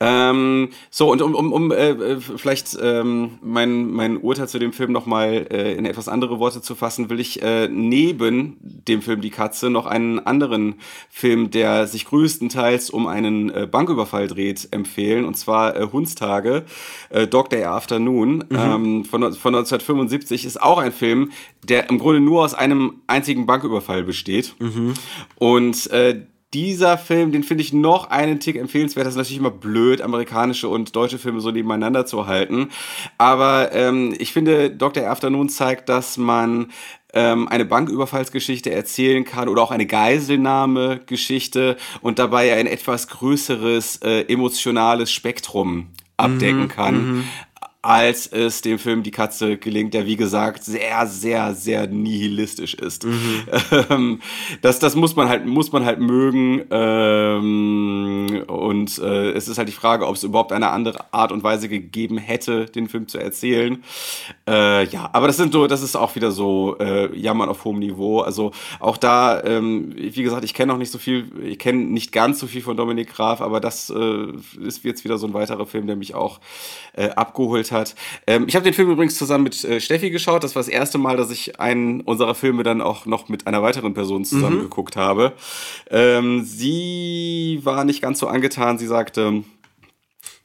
Ähm, 0.00 0.70
so, 0.90 1.12
und 1.12 1.22
um, 1.22 1.36
um, 1.36 1.52
um 1.52 1.70
äh, 1.70 2.16
vielleicht 2.18 2.76
ähm, 2.82 3.38
mein, 3.40 3.88
mein 3.88 4.16
Urteil 4.16 4.48
zu 4.48 4.58
dem 4.58 4.72
Film 4.72 4.90
nochmal 4.90 5.46
äh, 5.48 5.76
in 5.76 5.86
etwas 5.86 6.08
andere 6.08 6.40
Worte 6.40 6.60
zu 6.60 6.74
fassen, 6.74 7.08
will 7.08 7.20
ich 7.20 7.40
äh, 7.40 7.68
neben 7.68 8.56
dem 8.60 9.00
Film 9.00 9.20
Die 9.20 9.30
Katze 9.30 9.70
noch 9.70 9.86
einen 9.86 10.18
anderen 10.18 10.80
Film, 11.08 11.52
der 11.52 11.86
sich 11.86 12.06
größtenteils 12.06 12.90
um 12.90 13.06
einen 13.06 13.50
äh, 13.50 13.68
Banküberfall 13.70 14.26
dreht, 14.26 14.66
empfehlen, 14.72 15.24
und 15.24 15.36
zwar 15.36 15.76
äh, 15.76 15.86
Hundstage, 15.86 16.64
äh, 17.10 17.28
Dog 17.28 17.48
Day 17.48 17.62
Afternoon 17.62 18.38
mhm. 18.38 18.56
ähm, 18.56 19.04
von, 19.04 19.22
von 19.34 19.54
1975, 19.54 20.44
ist 20.44 20.60
auch 20.60 20.78
ein 20.78 20.90
Film, 20.90 21.30
der 21.62 21.90
im 21.90 22.00
Grunde 22.00 22.18
nur 22.18 22.42
aus 22.42 22.54
einem 22.54 23.02
einzigen 23.06 23.46
Banküberfall 23.46 24.02
besteht. 24.02 24.56
Mhm. 24.58 24.94
Und 25.36 25.88
äh, 25.92 26.22
dieser 26.52 26.98
Film, 26.98 27.30
den 27.30 27.44
finde 27.44 27.62
ich 27.62 27.72
noch 27.72 28.10
einen 28.10 28.40
Tick 28.40 28.56
empfehlenswert. 28.56 29.06
Das 29.06 29.14
ist 29.14 29.18
natürlich 29.18 29.38
immer 29.38 29.50
blöd, 29.50 30.02
amerikanische 30.02 30.68
und 30.68 30.96
deutsche 30.96 31.18
Filme 31.18 31.40
so 31.40 31.50
nebeneinander 31.50 32.06
zu 32.06 32.26
halten. 32.26 32.70
Aber 33.18 33.72
ähm, 33.72 34.14
ich 34.18 34.32
finde, 34.32 34.70
Dr. 34.70 35.08
Afternoon 35.08 35.48
zeigt, 35.48 35.88
dass 35.88 36.16
man 36.16 36.72
ähm, 37.12 37.46
eine 37.48 37.64
Banküberfallsgeschichte 37.64 38.70
erzählen 38.70 39.24
kann 39.24 39.48
oder 39.48 39.62
auch 39.62 39.70
eine 39.70 39.86
Geiselnahmegeschichte 39.86 41.76
und 42.00 42.18
dabei 42.18 42.54
ein 42.54 42.66
etwas 42.66 43.08
größeres 43.08 43.98
äh, 43.98 44.22
emotionales 44.22 45.12
Spektrum 45.12 45.88
abdecken 46.16 46.62
mhm, 46.62 46.68
kann. 46.68 46.94
Mhm 46.94 47.24
als 47.82 48.26
es 48.26 48.60
dem 48.60 48.78
Film 48.78 49.02
Die 49.02 49.10
Katze 49.10 49.56
gelingt, 49.56 49.94
der 49.94 50.04
wie 50.04 50.16
gesagt 50.16 50.64
sehr, 50.64 51.06
sehr, 51.06 51.54
sehr 51.54 51.86
nihilistisch 51.86 52.74
ist. 52.74 53.04
Mhm. 53.04 53.44
Ähm, 53.90 54.20
das, 54.62 54.78
das 54.78 54.94
muss 54.94 55.16
man 55.16 55.28
halt, 55.28 55.46
muss 55.46 55.72
man 55.72 55.84
halt 55.84 56.00
mögen. 56.00 56.64
Ähm, 56.70 58.44
und 58.46 58.98
äh, 58.98 59.30
es 59.30 59.48
ist 59.48 59.58
halt 59.58 59.68
die 59.68 59.72
Frage, 59.72 60.06
ob 60.06 60.16
es 60.16 60.22
überhaupt 60.22 60.52
eine 60.52 60.70
andere 60.70 61.12
Art 61.12 61.32
und 61.32 61.42
Weise 61.42 61.68
gegeben 61.68 62.18
hätte, 62.18 62.66
den 62.66 62.88
Film 62.88 63.08
zu 63.08 63.18
erzählen. 63.18 63.82
Äh, 64.48 64.86
ja, 64.86 65.08
aber 65.12 65.28
das 65.28 65.36
sind 65.36 65.52
so, 65.52 65.66
das 65.66 65.82
ist 65.82 65.96
auch 65.96 66.14
wieder 66.14 66.30
so 66.30 66.76
äh, 66.78 67.16
Jammern 67.16 67.48
auf 67.48 67.64
hohem 67.64 67.78
Niveau. 67.78 68.20
Also 68.20 68.52
auch 68.80 68.96
da, 68.96 69.42
ähm, 69.44 69.94
wie 69.96 70.22
gesagt, 70.22 70.44
ich 70.44 70.52
kenne 70.52 70.72
noch 70.72 70.78
nicht 70.78 70.92
so 70.92 70.98
viel, 70.98 71.30
ich 71.42 71.58
kenne 71.58 71.78
nicht 71.78 72.12
ganz 72.12 72.38
so 72.38 72.46
viel 72.46 72.62
von 72.62 72.76
Dominik 72.76 73.14
Graf, 73.14 73.40
aber 73.40 73.60
das 73.60 73.90
ist 73.90 74.84
jetzt 74.84 75.04
wieder 75.04 75.18
so 75.18 75.26
ein 75.26 75.34
weiterer 75.34 75.66
Film, 75.66 75.86
der 75.86 75.96
mich 75.96 76.14
auch 76.14 76.40
äh, 76.94 77.10
hat. 77.72 77.94
Ähm, 78.26 78.46
ich 78.48 78.54
habe 78.54 78.64
den 78.64 78.74
Film 78.74 78.90
übrigens 78.90 79.16
zusammen 79.16 79.44
mit 79.44 79.64
äh, 79.64 79.80
Steffi 79.80 80.10
geschaut. 80.10 80.44
Das 80.44 80.54
war 80.54 80.60
das 80.62 80.68
erste 80.68 80.98
Mal, 80.98 81.16
dass 81.16 81.30
ich 81.30 81.60
einen 81.60 82.00
unserer 82.00 82.34
Filme 82.34 82.62
dann 82.62 82.80
auch 82.80 83.06
noch 83.06 83.28
mit 83.28 83.46
einer 83.46 83.62
weiteren 83.62 83.94
Person 83.94 84.24
zusammen 84.24 84.58
mhm. 84.58 84.62
geguckt 84.62 84.96
habe. 84.96 85.32
Ähm, 85.90 86.44
sie 86.44 87.60
war 87.62 87.84
nicht 87.84 88.02
ganz 88.02 88.18
so 88.18 88.26
angetan. 88.26 88.78
Sie 88.78 88.86
sagte, 88.86 89.44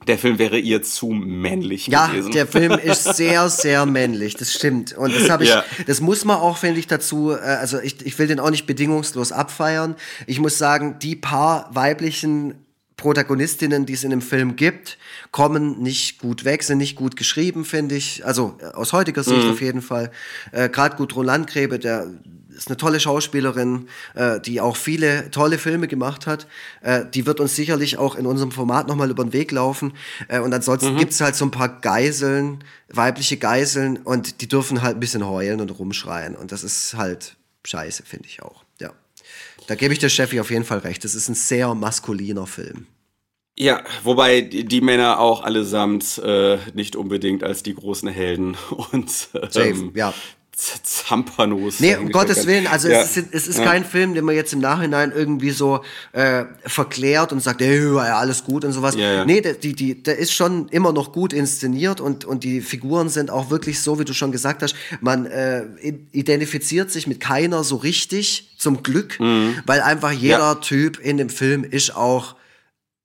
der 0.08 0.18
Film 0.18 0.38
wäre 0.38 0.60
ihr 0.60 0.84
zu 0.84 1.08
männlich 1.08 1.88
ja, 1.88 2.08
gewesen. 2.08 2.32
Ja, 2.32 2.34
der 2.34 2.48
Film 2.48 2.72
ist 2.84 3.16
sehr, 3.16 3.50
sehr 3.50 3.86
männlich, 3.86 4.36
das 4.36 4.54
stimmt. 4.54 4.96
Und 4.96 5.16
das 5.16 5.30
habe 5.30 5.44
ich, 5.44 5.50
ja. 5.50 5.64
das 5.88 6.02
muss 6.02 6.26
man 6.26 6.38
auch, 6.38 6.58
finde 6.58 6.80
ich, 6.80 6.88
dazu, 6.88 7.32
äh, 7.32 7.40
also 7.40 7.80
ich, 7.80 8.06
ich 8.06 8.18
will 8.20 8.28
den 8.28 8.40
auch 8.40 8.52
nicht 8.52 8.66
bedingungslos 8.66 9.32
abfeiern. 9.32 9.96
Ich 10.28 10.40
muss 10.40 10.58
sagen, 10.58 10.98
die 11.00 11.16
paar 11.16 11.70
weiblichen 11.74 12.65
Protagonistinnen, 12.98 13.86
die 13.86 13.94
es 13.94 14.04
in 14.04 14.10
dem 14.10 14.22
Film 14.22 14.56
gibt, 14.56 14.98
kommen 15.32 15.82
nicht 15.82 16.20
gut 16.20 16.46
weg, 16.46 16.64
sind 16.64 16.78
nicht 16.78 16.96
gut 16.96 17.16
geschrieben, 17.16 17.66
finde 17.66 17.96
ich. 17.96 18.26
Also 18.26 18.58
äh, 18.62 18.68
aus 18.68 18.94
heutiger 18.94 19.24
Sicht 19.24 19.44
mhm. 19.44 19.52
auf 19.52 19.62
jeden 19.62 19.82
Fall. 19.82 20.12
Äh, 20.52 20.70
Gerade 20.70 20.96
Gudrun 20.96 21.26
Landgräbe, 21.26 21.78
der 21.78 22.08
ist 22.56 22.68
eine 22.70 22.78
tolle 22.78 23.00
Schauspielerin, 23.00 23.88
äh, 24.14 24.40
die 24.40 24.62
auch 24.62 24.78
viele 24.78 25.30
tolle 25.32 25.58
Filme 25.58 25.88
gemacht 25.88 26.26
hat. 26.26 26.48
Äh, 26.82 27.06
die 27.14 27.26
wird 27.26 27.40
uns 27.40 27.56
sicherlich 27.56 27.98
auch 27.98 28.16
in 28.16 28.26
unserem 28.26 28.52
Format 28.52 28.88
nochmal 28.88 29.10
über 29.10 29.24
den 29.24 29.34
Weg 29.34 29.52
laufen. 29.52 29.94
Äh, 30.28 30.40
und 30.40 30.54
ansonsten 30.54 30.94
mhm. 30.94 30.98
gibt's 30.98 31.22
halt 31.22 31.36
so 31.36 31.46
ein 31.46 31.52
paar 31.52 31.82
Geiseln, 31.82 32.64
weibliche 32.90 33.38
Geiseln, 33.38 33.98
und 33.98 34.42
die 34.42 34.48
dürfen 34.48 34.82
halt 34.82 34.98
ein 34.98 35.00
bisschen 35.00 35.28
heulen 35.28 35.60
und 35.60 35.70
rumschreien. 35.70 36.36
Und 36.36 36.52
das 36.52 36.64
ist 36.64 36.96
halt 36.96 37.36
scheiße, 37.66 38.04
finde 38.04 38.28
ich 38.28 38.42
auch. 38.42 38.65
Da 39.68 39.76
gebe 39.76 39.94
ich 39.94 40.00
der 40.00 40.10
Steffi 40.10 40.40
auf 40.40 40.52
jeden 40.52 40.66
Fall 40.66 40.80
recht. 40.80 41.04
Das 41.04 41.16
ist 41.16 41.30
ein 41.30 41.36
sehr 41.36 41.74
maskuliner 41.74 42.48
Film. 42.48 42.88
Ja, 43.58 43.84
wobei 44.04 44.42
die, 44.42 44.82
Männer 44.82 45.20
auch 45.20 45.42
allesamt 45.44 46.18
äh, 46.18 46.58
nicht 46.74 46.98
unbedingt 46.98 47.42
als 47.44 47.64
die 47.64 47.74
großen 47.74 48.10
Helden 48.10 48.58
und 48.92 49.30
ähm, 49.56 49.94
ja. 49.96 50.14
Zampanos. 50.56 51.82
Nee, 51.82 51.98
um 51.98 52.12
Gottes 52.12 52.48
Willen, 52.48 52.66
also 52.68 52.88
ja. 52.88 53.02
es 53.02 53.18
ist, 53.18 53.28
es 53.34 53.48
ist 53.48 53.60
ja. 53.60 53.66
kein 53.66 53.84
Film, 53.84 54.14
den 54.14 54.24
man 54.24 54.36
jetzt 54.36 54.54
im 54.54 54.60
Nachhinein 54.60 55.12
irgendwie 55.12 55.52
so 55.52 55.84
äh, 56.14 56.46
verklärt 56.66 57.34
und 57.34 57.42
sagt, 57.42 57.60
hey, 57.60 57.94
ja, 57.94 58.18
alles 58.18 58.44
gut 58.46 58.64
und 58.64 58.72
sowas. 58.72 58.96
Ja, 58.96 59.14
ja. 59.14 59.26
Nee, 59.26 59.42
der, 59.42 59.56
die, 59.56 59.74
die, 59.74 60.02
der 60.02 60.18
ist 60.18 60.32
schon 60.32 60.70
immer 60.70 60.94
noch 60.94 61.12
gut 61.12 61.34
inszeniert 61.34 62.00
und, 62.00 62.24
und 62.24 62.46
die 62.46 62.62
Figuren 62.62 63.10
sind 63.10 63.32
auch 63.32 63.50
wirklich 63.50 63.82
so, 63.82 64.00
wie 64.00 64.06
du 64.06 64.14
schon 64.14 64.32
gesagt 64.32 64.64
hast, 64.64 64.76
man 65.02 65.26
äh, 65.26 65.66
identifiziert 66.14 66.90
sich 66.90 67.06
mit 67.06 67.20
keiner 67.20 67.66
so 67.66 67.76
richtig, 67.76 68.56
zum 68.58 68.82
Glück, 68.82 69.20
mhm. 69.20 69.60
weil 69.66 69.82
einfach 69.82 70.12
jeder 70.12 70.40
ja. 70.40 70.56
Typ 70.56 71.00
in 71.00 71.18
dem 71.18 71.30
Film 71.30 71.64
ist 71.64 71.96
auch 71.96 72.36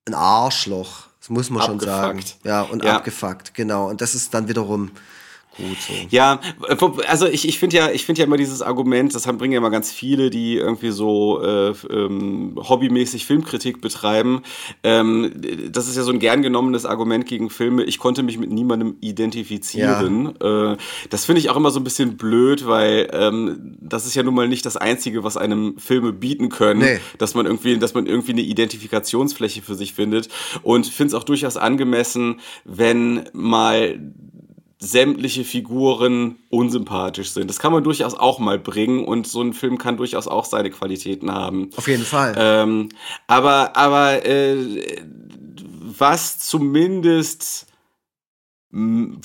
ein 0.06 0.14
Arschloch. 0.14 1.08
Das 1.18 1.28
muss 1.28 1.50
man 1.50 1.62
abgefuckt. 1.62 1.82
schon 1.82 1.90
sagen. 1.90 2.20
Ja, 2.44 2.62
und 2.62 2.84
abgefuckt, 2.86 3.54
genau. 3.54 3.88
Und 3.88 4.00
das 4.00 4.14
ist 4.14 4.32
dann 4.32 4.48
wiederum 4.48 4.92
gut 5.68 5.80
so. 5.80 5.92
Ja, 6.10 6.40
also 7.08 7.26
ich, 7.26 7.48
ich 7.48 7.58
finde 7.58 7.76
ja, 7.76 7.90
ich 7.90 8.04
finde 8.04 8.20
ja 8.20 8.26
immer 8.26 8.36
dieses 8.36 8.62
Argument, 8.62 9.14
das 9.14 9.26
haben, 9.26 9.38
bringen 9.38 9.52
ja 9.52 9.58
immer 9.58 9.70
ganz 9.70 9.90
viele, 9.90 10.30
die 10.30 10.56
irgendwie 10.56 10.90
so 10.90 11.42
äh, 11.42 11.72
ähm, 11.90 12.56
hobbymäßig 12.56 13.26
Filmkritik 13.26 13.80
betreiben. 13.80 14.42
Ähm, 14.82 15.32
das 15.70 15.88
ist 15.88 15.96
ja 15.96 16.02
so 16.02 16.12
ein 16.12 16.18
gern 16.18 16.42
genommenes 16.42 16.86
Argument 16.86 17.26
gegen 17.26 17.50
Filme. 17.50 17.84
Ich 17.84 17.98
konnte 17.98 18.22
mich 18.22 18.38
mit 18.38 18.50
niemandem 18.50 18.96
identifizieren. 19.00 20.34
Ja. 20.40 20.72
Äh, 20.72 20.76
das 21.08 21.24
finde 21.24 21.40
ich 21.40 21.50
auch 21.50 21.56
immer 21.56 21.70
so 21.70 21.80
ein 21.80 21.84
bisschen 21.84 22.16
blöd, 22.16 22.66
weil 22.66 23.08
ähm, 23.12 23.76
das 23.80 24.06
ist 24.06 24.14
ja 24.14 24.22
nun 24.22 24.34
mal 24.34 24.48
nicht 24.48 24.64
das 24.66 24.76
Einzige, 24.76 25.24
was 25.24 25.36
einem 25.36 25.76
Filme 25.78 26.12
bieten 26.12 26.48
können, 26.48 26.80
nee. 26.80 27.00
dass 27.18 27.34
man 27.34 27.46
irgendwie, 27.46 27.78
dass 27.78 27.94
man 27.94 28.06
irgendwie 28.06 28.32
eine 28.32 28.42
Identifikationsfläche 28.42 29.62
für 29.62 29.74
sich 29.74 29.94
findet. 29.94 30.28
Und 30.62 30.86
finde 31.00 31.08
es 31.08 31.14
auch 31.14 31.24
durchaus 31.24 31.56
angemessen, 31.56 32.40
wenn 32.64 33.24
mal 33.32 33.98
sämtliche 34.82 35.44
Figuren 35.44 36.38
unsympathisch 36.48 37.30
sind. 37.30 37.48
Das 37.48 37.58
kann 37.58 37.70
man 37.70 37.84
durchaus 37.84 38.14
auch 38.14 38.38
mal 38.38 38.58
bringen 38.58 39.04
und 39.04 39.26
so 39.26 39.42
ein 39.42 39.52
Film 39.52 39.76
kann 39.76 39.98
durchaus 39.98 40.26
auch 40.26 40.46
seine 40.46 40.70
Qualitäten 40.70 41.30
haben. 41.30 41.70
Auf 41.76 41.86
jeden 41.86 42.04
Fall. 42.04 42.34
Ähm, 42.36 42.88
aber 43.26 43.76
aber 43.76 44.24
äh, 44.24 44.56
was 45.98 46.38
zumindest 46.38 47.66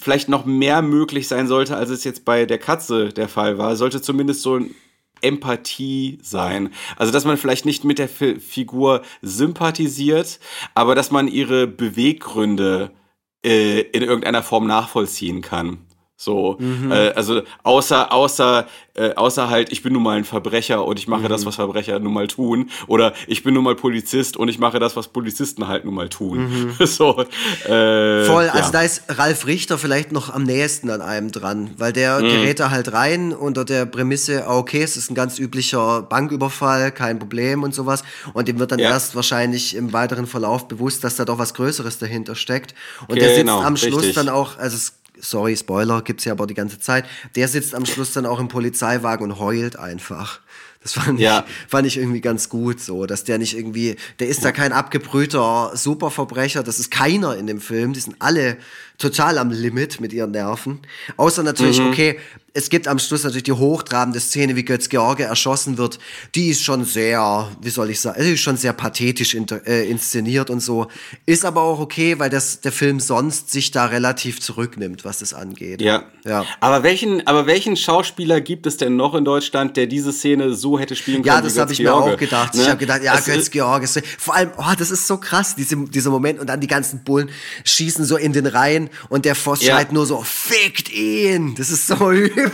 vielleicht 0.01 0.27
noch 0.27 0.45
mehr 0.45 0.81
möglich 0.81 1.27
sein 1.27 1.47
sollte, 1.47 1.77
als 1.77 1.91
es 1.91 2.03
jetzt 2.03 2.25
bei 2.25 2.45
der 2.45 2.57
Katze 2.57 3.09
der 3.09 3.29
Fall 3.29 3.59
war, 3.59 3.75
sollte 3.75 4.01
zumindest 4.01 4.41
so 4.41 4.55
ein 4.55 4.73
Empathie 5.21 6.17
sein. 6.23 6.73
Also, 6.97 7.11
dass 7.11 7.25
man 7.25 7.37
vielleicht 7.37 7.65
nicht 7.65 7.83
mit 7.83 7.99
der 7.99 8.05
F 8.05 8.41
Figur 8.43 9.03
sympathisiert, 9.21 10.39
aber 10.73 10.95
dass 10.95 11.11
man 11.11 11.27
ihre 11.27 11.67
Beweggründe 11.67 12.91
äh, 12.91 13.04
in 13.45 14.01
irgendeiner 14.01 14.41
Form 14.41 14.65
nachvollziehen 14.65 15.41
kann. 15.41 15.84
So, 16.17 16.55
mhm. 16.59 16.91
äh, 16.91 17.09
also 17.09 17.41
außer 17.63 18.11
außer 18.11 18.67
äh, 18.95 19.13
außer 19.15 19.49
halt, 19.49 19.73
ich 19.73 19.83
bin 19.83 19.91
nun 19.91 20.03
mal 20.03 20.17
ein 20.17 20.23
Verbrecher 20.23 20.85
und 20.85 20.97
ich 20.97 21.07
mache 21.09 21.23
mhm. 21.23 21.27
das, 21.27 21.45
was 21.45 21.55
Verbrecher 21.55 21.99
nun 21.99 22.13
mal 22.13 22.27
tun, 22.27 22.69
oder 22.87 23.13
ich 23.27 23.43
bin 23.43 23.53
nun 23.53 23.65
mal 23.65 23.75
Polizist 23.75 24.37
und 24.37 24.47
ich 24.47 24.57
mache 24.57 24.79
das, 24.79 24.95
was 24.95 25.09
Polizisten 25.09 25.67
halt 25.67 25.83
nun 25.83 25.93
mal 25.93 26.07
tun. 26.07 26.69
Mhm. 26.79 26.85
so, 26.85 27.19
äh, 27.65 28.23
Voll, 28.23 28.49
also 28.49 28.67
ja. 28.67 28.71
da 28.71 28.81
ist 28.83 29.03
Ralf 29.09 29.45
Richter 29.45 29.77
vielleicht 29.77 30.13
noch 30.13 30.33
am 30.33 30.43
nächsten 30.43 30.89
an 30.89 31.01
einem 31.01 31.31
dran, 31.33 31.71
weil 31.77 31.91
der 31.91 32.19
mhm. 32.19 32.29
gerät 32.29 32.61
da 32.61 32.71
halt 32.71 32.93
rein 32.93 33.33
unter 33.33 33.65
der 33.65 33.85
Prämisse, 33.85 34.47
ah, 34.47 34.57
okay, 34.57 34.81
es 34.81 34.95
ist 34.95 35.11
ein 35.11 35.15
ganz 35.15 35.39
üblicher 35.39 36.03
Banküberfall, 36.03 36.93
kein 36.93 37.19
Problem 37.19 37.63
und 37.63 37.75
sowas, 37.75 38.03
und 38.33 38.47
dem 38.47 38.59
wird 38.59 38.71
dann 38.71 38.79
ja. 38.79 38.91
erst 38.91 39.13
wahrscheinlich 39.15 39.75
im 39.75 39.91
weiteren 39.91 40.25
Verlauf 40.25 40.69
bewusst, 40.69 41.03
dass 41.03 41.17
da 41.17 41.25
doch 41.25 41.37
was 41.37 41.53
Größeres 41.53 41.99
dahinter 41.99 42.35
steckt. 42.35 42.73
Und 43.09 43.15
genau, 43.15 43.25
der 43.25 43.35
sitzt 43.35 43.49
am 43.49 43.75
Schluss 43.75 44.03
richtig. 44.03 44.15
dann 44.15 44.29
auch, 44.29 44.57
also 44.57 44.77
es 44.77 44.93
sorry, 45.29 45.57
Spoiler, 45.57 46.01
gibt's 46.01 46.25
ja 46.25 46.31
aber 46.31 46.47
die 46.47 46.53
ganze 46.53 46.79
Zeit. 46.79 47.05
Der 47.35 47.47
sitzt 47.47 47.75
am 47.75 47.85
Schluss 47.85 48.13
dann 48.13 48.25
auch 48.25 48.39
im 48.39 48.47
Polizeiwagen 48.47 49.31
und 49.31 49.39
heult 49.39 49.77
einfach. 49.77 50.39
Das 50.85 50.93
fand, 50.93 51.19
ja. 51.19 51.43
ich, 51.47 51.67
fand 51.67 51.87
ich 51.87 51.97
irgendwie 51.97 52.21
ganz 52.21 52.47
gut 52.47 52.79
so, 52.79 53.07
dass 53.07 53.23
der 53.23 53.39
nicht 53.39 53.57
irgendwie, 53.57 53.95
der 54.19 54.27
ist 54.27 54.45
da 54.45 54.51
kein 54.51 54.71
abgebrühter 54.71 55.71
Superverbrecher, 55.73 56.61
das 56.61 56.77
ist 56.77 56.91
keiner 56.91 57.35
in 57.37 57.47
dem 57.47 57.59
Film, 57.59 57.93
die 57.93 57.99
sind 57.99 58.17
alle 58.19 58.57
total 58.97 59.37
am 59.37 59.51
Limit 59.51 59.99
mit 59.99 60.13
ihren 60.13 60.31
Nerven. 60.31 60.79
Außer 61.17 61.43
natürlich, 61.43 61.79
mhm. 61.79 61.87
okay, 61.87 62.19
es 62.57 62.69
gibt 62.69 62.87
am 62.87 62.99
Schluss 62.99 63.25
natürlich 63.25 63.43
die 63.43 63.51
hochtrabende 63.51 64.21
Szene, 64.21 64.55
wie 64.55 64.63
Götz 64.63 64.87
George 64.87 65.23
erschossen 65.23 65.77
wird. 65.77 65.99
Die 66.35 66.47
ist 66.47 66.63
schon 66.63 66.85
sehr, 66.85 67.51
wie 67.61 67.69
soll 67.69 67.89
ich 67.89 67.99
sagen, 67.99 68.21
ist 68.21 68.39
schon 68.39 68.55
sehr 68.55 68.71
pathetisch 68.71 69.33
in, 69.33 69.45
äh, 69.65 69.83
inszeniert 69.89 70.49
und 70.49 70.61
so. 70.61 70.87
Ist 71.25 71.43
aber 71.43 71.61
auch 71.63 71.81
okay, 71.81 72.17
weil 72.17 72.29
das, 72.29 72.61
der 72.61 72.71
Film 72.71 73.01
sonst 73.01 73.51
sich 73.51 73.71
da 73.71 73.87
relativ 73.87 74.39
zurücknimmt, 74.39 75.03
was 75.03 75.19
das 75.19 75.33
angeht. 75.33 75.81
Ja. 75.81 76.05
ja. 76.23 76.45
Aber 76.61 76.83
welchen, 76.83 77.27
aber 77.27 77.45
welchen 77.45 77.75
Schauspieler 77.75 78.39
gibt 78.39 78.65
es 78.67 78.77
denn 78.77 78.95
noch 78.95 79.15
in 79.15 79.25
Deutschland, 79.25 79.75
der 79.75 79.87
diese 79.87 80.13
Szene 80.13 80.53
so 80.53 80.79
hätte 80.79 80.95
spielen 80.95 81.23
können? 81.23 81.35
Ja, 81.35 81.41
das 81.41 81.59
habe 81.59 81.73
ich 81.73 81.79
mir 81.79 81.93
auch 81.93 82.15
gedacht. 82.15 82.55
Ne? 82.55 82.61
Ich 82.61 82.69
habe 82.69 82.77
gedacht, 82.77 83.03
ja, 83.03 83.15
es 83.15 83.25
Götz 83.25 83.51
George. 83.51 83.85
Vor 84.17 84.33
allem, 84.33 84.51
oh, 84.57 84.73
das 84.79 84.91
ist 84.91 85.07
so 85.07 85.17
krass, 85.17 85.57
diese, 85.57 85.75
dieser 85.75 86.09
Moment 86.09 86.39
und 86.39 86.47
dann 86.47 86.61
die 86.61 86.67
ganzen 86.67 87.03
Bullen 87.03 87.29
schießen 87.65 88.05
so 88.05 88.15
in 88.15 88.31
den 88.31 88.45
Reihen 88.45 88.84
und 89.09 89.25
der 89.25 89.35
Voss 89.35 89.61
ja. 89.61 89.73
schreit 89.73 89.91
nur 89.91 90.05
so, 90.05 90.21
fickt 90.23 90.91
ihn. 90.91 91.55
Das 91.55 91.69
ist 91.69 91.87
so 91.87 92.11
übel. 92.11 92.51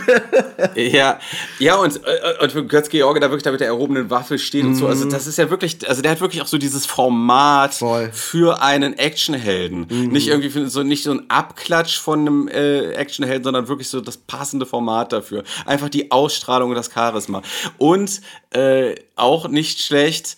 ja, 0.74 1.18
ja, 1.58 1.76
und, 1.76 2.00
äh, 2.04 2.44
und 2.44 2.68
Götz-George 2.68 3.20
da 3.20 3.30
wirklich 3.30 3.42
da 3.42 3.50
mit 3.50 3.60
der 3.60 3.68
erhobenen 3.68 4.10
Waffe 4.10 4.38
steht 4.38 4.64
mm. 4.64 4.68
und 4.68 4.74
so. 4.76 4.86
Also, 4.86 5.08
das 5.08 5.26
ist 5.26 5.38
ja 5.38 5.50
wirklich, 5.50 5.88
also 5.88 6.02
der 6.02 6.12
hat 6.12 6.20
wirklich 6.20 6.42
auch 6.42 6.46
so 6.46 6.58
dieses 6.58 6.86
Format 6.86 7.74
Voll. 7.74 8.10
für 8.12 8.62
einen 8.62 8.98
Actionhelden. 8.98 9.86
Mm. 9.88 10.08
Nicht 10.08 10.28
irgendwie 10.28 10.66
so, 10.68 10.82
nicht 10.82 11.04
so 11.04 11.12
ein 11.12 11.30
Abklatsch 11.30 11.98
von 11.98 12.20
einem 12.20 12.48
äh, 12.48 12.92
Actionhelden, 12.92 13.44
sondern 13.44 13.68
wirklich 13.68 13.88
so 13.88 14.00
das 14.00 14.16
passende 14.16 14.66
Format 14.66 15.12
dafür. 15.12 15.44
Einfach 15.66 15.88
die 15.88 16.10
Ausstrahlung 16.10 16.70
und 16.70 16.76
das 16.76 16.90
Charisma. 16.92 17.42
Und 17.78 18.20
äh, 18.50 18.94
auch 19.16 19.48
nicht 19.48 19.80
schlecht, 19.80 20.36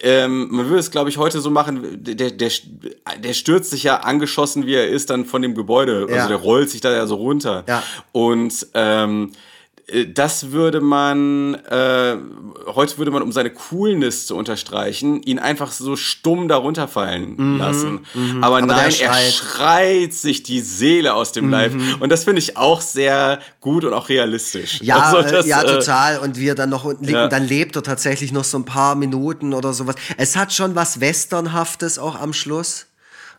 ähm, 0.00 0.48
man 0.50 0.66
würde 0.66 0.80
es, 0.80 0.90
glaube 0.90 1.08
ich, 1.08 1.18
heute 1.18 1.40
so 1.40 1.50
machen, 1.50 2.02
der, 2.02 2.30
der, 2.30 2.50
der 3.18 3.32
stürzt 3.32 3.70
sich 3.70 3.82
ja 3.82 3.98
angeschossen, 3.98 4.66
wie 4.66 4.74
er 4.74 4.88
ist, 4.88 5.10
dann 5.10 5.24
von 5.24 5.42
dem 5.42 5.54
Gebäude. 5.54 6.02
Also 6.02 6.08
ja. 6.08 6.16
Also 6.16 6.28
der 6.28 6.38
rollt 6.38 6.70
sich 6.70 6.80
da 6.80 6.92
ja 6.92 7.06
so 7.06 7.16
runter. 7.16 7.64
Ja. 7.66 7.82
Und 8.12 8.66
ähm, 8.74 9.32
äh, 9.32 9.36
das 10.14 10.50
würde 10.50 10.80
man, 10.80 11.54
äh, 11.54 12.16
heute 12.66 12.98
würde 12.98 13.12
man, 13.12 13.22
um 13.22 13.30
seine 13.30 13.50
Coolness 13.50 14.26
zu 14.26 14.34
unterstreichen, 14.34 15.22
ihn 15.22 15.38
einfach 15.38 15.70
so 15.70 15.94
stumm 15.94 16.48
darunter 16.48 16.88
fallen 16.88 17.34
mhm, 17.36 17.58
lassen. 17.58 18.06
Mhm. 18.14 18.42
Aber, 18.42 18.56
Aber 18.56 18.66
nein, 18.66 18.90
schreit. 18.90 19.24
er 19.26 19.30
schreit 19.30 20.12
sich 20.12 20.42
die 20.42 20.60
Seele 20.60 21.14
aus 21.14 21.30
dem 21.30 21.46
mhm. 21.46 21.50
Leib. 21.52 21.72
Und 22.00 22.10
das 22.10 22.24
finde 22.24 22.40
ich 22.40 22.56
auch 22.56 22.80
sehr 22.80 23.38
gut 23.60 23.84
und 23.84 23.92
auch 23.92 24.08
realistisch. 24.08 24.80
Ja, 24.82 25.02
also 25.02 25.22
das, 25.22 25.46
ja, 25.46 25.62
äh, 25.62 25.66
total. 25.66 26.18
Und 26.18 26.36
wie 26.36 26.48
er 26.48 26.56
dann 26.56 26.70
noch 26.70 26.84
unten 26.84 27.04
liegt, 27.04 27.16
ja. 27.16 27.28
dann 27.28 27.46
lebt 27.46 27.76
er 27.76 27.84
tatsächlich 27.84 28.32
noch 28.32 28.44
so 28.44 28.58
ein 28.58 28.64
paar 28.64 28.96
Minuten 28.96 29.54
oder 29.54 29.72
sowas. 29.72 29.94
Es 30.16 30.34
hat 30.34 30.52
schon 30.52 30.74
was 30.74 30.98
Westernhaftes 30.98 32.00
auch 32.00 32.20
am 32.20 32.32
Schluss. 32.32 32.86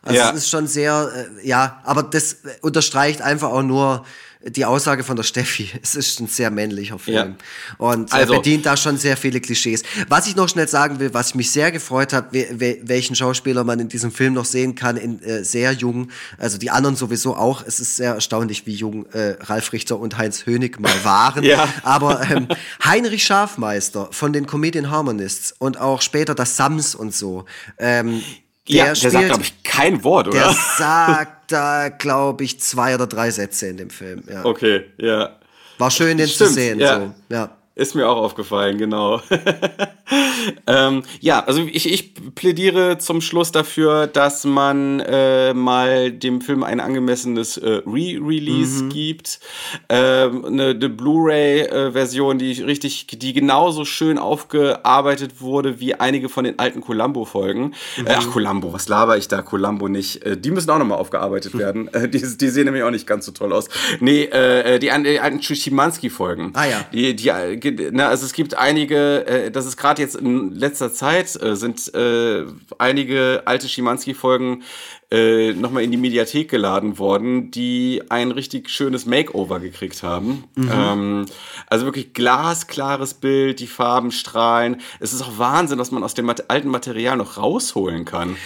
Also 0.00 0.18
ja. 0.18 0.30
es 0.30 0.36
ist 0.38 0.48
schon 0.48 0.66
sehr, 0.66 1.10
äh, 1.42 1.46
ja, 1.46 1.82
aber 1.84 2.04
das 2.04 2.38
unterstreicht 2.62 3.20
einfach 3.20 3.50
auch 3.50 3.62
nur, 3.62 4.06
die 4.44 4.64
Aussage 4.64 5.02
von 5.02 5.16
der 5.16 5.24
Steffi, 5.24 5.70
es 5.82 5.94
ist 5.94 6.20
ein 6.20 6.26
sehr 6.26 6.50
männlicher 6.50 6.98
Film. 6.98 7.16
Ja. 7.16 7.76
Und 7.78 8.12
also, 8.12 8.34
er 8.34 8.38
bedient 8.38 8.66
da 8.66 8.76
schon 8.76 8.96
sehr 8.96 9.16
viele 9.16 9.40
Klischees. 9.40 9.82
Was 10.08 10.26
ich 10.26 10.36
noch 10.36 10.48
schnell 10.48 10.68
sagen 10.68 11.00
will, 11.00 11.12
was 11.14 11.34
mich 11.34 11.50
sehr 11.50 11.72
gefreut 11.72 12.12
hat, 12.12 12.32
welchen 12.32 13.16
Schauspieler 13.16 13.64
man 13.64 13.80
in 13.80 13.88
diesem 13.88 14.12
Film 14.12 14.34
noch 14.34 14.44
sehen 14.44 14.74
kann, 14.74 14.96
in 14.96 15.22
äh, 15.22 15.44
sehr 15.44 15.72
jung, 15.72 16.10
also 16.38 16.58
die 16.58 16.70
anderen 16.70 16.96
sowieso 16.96 17.36
auch. 17.36 17.62
Es 17.66 17.80
ist 17.80 17.96
sehr 17.96 18.14
erstaunlich, 18.14 18.66
wie 18.66 18.74
jung 18.74 19.06
äh, 19.12 19.36
Ralf 19.40 19.72
Richter 19.72 19.98
und 19.98 20.16
Heinz 20.18 20.46
Hönig 20.46 20.78
mal 20.78 20.92
waren. 21.04 21.42
ja. 21.42 21.68
Aber 21.82 22.22
ähm, 22.30 22.48
Heinrich 22.84 23.24
Schafmeister 23.24 24.08
von 24.12 24.32
den 24.32 24.46
Comedian 24.46 24.90
Harmonists 24.90 25.54
und 25.58 25.80
auch 25.80 26.00
später 26.00 26.34
das 26.34 26.56
Sams 26.56 26.94
und 26.94 27.14
so. 27.14 27.44
Ähm, 27.78 28.22
der, 28.68 28.76
ja, 28.76 28.84
der 28.84 28.94
spielt, 28.94 29.12
sagt, 29.12 29.26
glaube 29.26 29.42
ich, 29.42 29.62
kein 29.62 30.04
Wort, 30.04 30.28
oder? 30.28 30.38
Der 30.38 30.56
sagt 30.76 31.37
da, 31.48 31.88
glaube 31.88 32.44
ich, 32.44 32.60
zwei 32.60 32.94
oder 32.94 33.06
drei 33.06 33.30
Sätze 33.30 33.66
in 33.68 33.76
dem 33.76 33.90
Film. 33.90 34.22
Ja. 34.30 34.44
Okay, 34.44 34.84
ja. 34.98 35.36
War 35.78 35.90
schön, 35.90 36.18
den 36.18 36.28
Stimmt, 36.28 36.48
zu 36.48 36.54
sehen. 36.54 36.80
Ja. 36.80 37.00
So. 37.00 37.34
ja. 37.34 37.50
Ist 37.78 37.94
mir 37.94 38.08
auch 38.08 38.16
aufgefallen, 38.16 38.76
genau. 38.76 39.22
ähm, 40.66 41.04
ja, 41.20 41.44
also 41.44 41.62
ich, 41.62 41.88
ich 41.92 42.12
plädiere 42.34 42.98
zum 42.98 43.20
Schluss 43.20 43.52
dafür, 43.52 44.08
dass 44.08 44.44
man 44.44 44.98
äh, 44.98 45.54
mal 45.54 46.10
dem 46.10 46.40
Film 46.40 46.64
ein 46.64 46.80
angemessenes 46.80 47.56
äh, 47.56 47.82
Re-Release 47.86 48.82
mhm. 48.82 48.88
gibt. 48.88 49.38
Ähm, 49.88 50.44
eine, 50.44 50.70
eine 50.70 50.88
Blu-ray-Version, 50.88 52.40
die 52.40 52.60
richtig, 52.62 53.06
die 53.06 53.32
genauso 53.32 53.84
schön 53.84 54.18
aufgearbeitet 54.18 55.40
wurde 55.40 55.78
wie 55.78 55.94
einige 55.94 56.28
von 56.28 56.42
den 56.42 56.58
alten 56.58 56.80
Columbo-Folgen. 56.80 57.74
Mhm. 57.96 58.06
Äh, 58.08 58.14
ach, 58.16 58.28
Columbo, 58.32 58.72
was 58.72 58.88
laber 58.88 59.16
ich 59.18 59.28
da? 59.28 59.40
Columbo 59.42 59.86
nicht. 59.86 60.24
Äh, 60.24 60.36
die 60.36 60.50
müssen 60.50 60.68
auch 60.70 60.78
nochmal 60.78 60.98
aufgearbeitet 60.98 61.56
werden. 61.58 61.86
Äh, 61.94 62.08
die, 62.08 62.18
die 62.18 62.48
sehen 62.48 62.64
nämlich 62.64 62.82
auch 62.82 62.90
nicht 62.90 63.06
ganz 63.06 63.24
so 63.24 63.30
toll 63.30 63.52
aus. 63.52 63.68
Nee, 64.00 64.24
äh, 64.24 64.80
die, 64.80 64.88
die 64.88 65.20
alten 65.20 65.40
Schimanski-Folgen. 65.40 66.50
Ah 66.54 66.66
ja. 66.66 66.84
Die, 66.92 67.14
die 67.14 67.30
ne, 67.70 68.06
also 68.06 68.26
es 68.26 68.32
gibt 68.32 68.56
einige, 68.56 69.26
äh, 69.26 69.50
das 69.50 69.66
ist 69.66 69.76
gerade 69.76 70.02
jetzt 70.02 70.16
in 70.16 70.52
letzter 70.52 70.92
Zeit, 70.92 71.40
äh, 71.42 71.56
sind 71.56 71.92
äh, 71.94 72.44
einige 72.78 73.42
alte 73.44 73.68
Schimanski-Folgen 73.68 74.62
äh, 75.10 75.54
nochmal 75.54 75.84
in 75.84 75.90
die 75.90 75.96
Mediathek 75.96 76.50
geladen 76.50 76.98
worden, 76.98 77.50
die 77.50 78.02
ein 78.10 78.30
richtig 78.30 78.68
schönes 78.68 79.06
Makeover 79.06 79.58
gekriegt 79.58 80.02
haben. 80.02 80.44
Mhm. 80.54 80.70
Ähm, 80.70 81.26
also 81.66 81.86
wirklich 81.86 82.12
glasklares 82.12 83.14
Bild, 83.14 83.60
die 83.60 83.66
Farben 83.66 84.12
strahlen. 84.12 84.82
Es 85.00 85.14
ist 85.14 85.22
auch 85.22 85.38
Wahnsinn, 85.38 85.78
was 85.78 85.90
man 85.90 86.02
aus 86.02 86.12
dem 86.12 86.28
alten 86.28 86.68
Material 86.68 87.16
noch 87.16 87.38
rausholen 87.38 88.04
kann. 88.04 88.36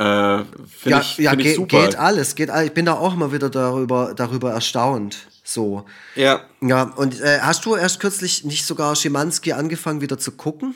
Äh, 0.00 0.04
ja, 0.04 1.00
ich, 1.00 1.18
ja 1.18 1.34
ge 1.34 1.56
super. 1.56 1.82
geht 1.82 1.96
alles, 1.96 2.34
geht 2.34 2.50
alles. 2.50 2.68
Ich 2.68 2.74
bin 2.74 2.86
da 2.86 2.94
auch 2.94 3.14
immer 3.14 3.32
wieder 3.32 3.50
darüber, 3.50 4.14
darüber 4.14 4.52
erstaunt. 4.52 5.26
So. 5.42 5.84
Ja. 6.14 6.42
Ja, 6.60 6.82
und 6.82 7.20
äh, 7.20 7.40
hast 7.40 7.64
du 7.64 7.74
erst 7.74 7.98
kürzlich 8.00 8.44
nicht 8.44 8.64
sogar 8.64 8.94
Schimanski 8.94 9.52
angefangen, 9.52 10.00
wieder 10.00 10.18
zu 10.18 10.32
gucken? 10.32 10.74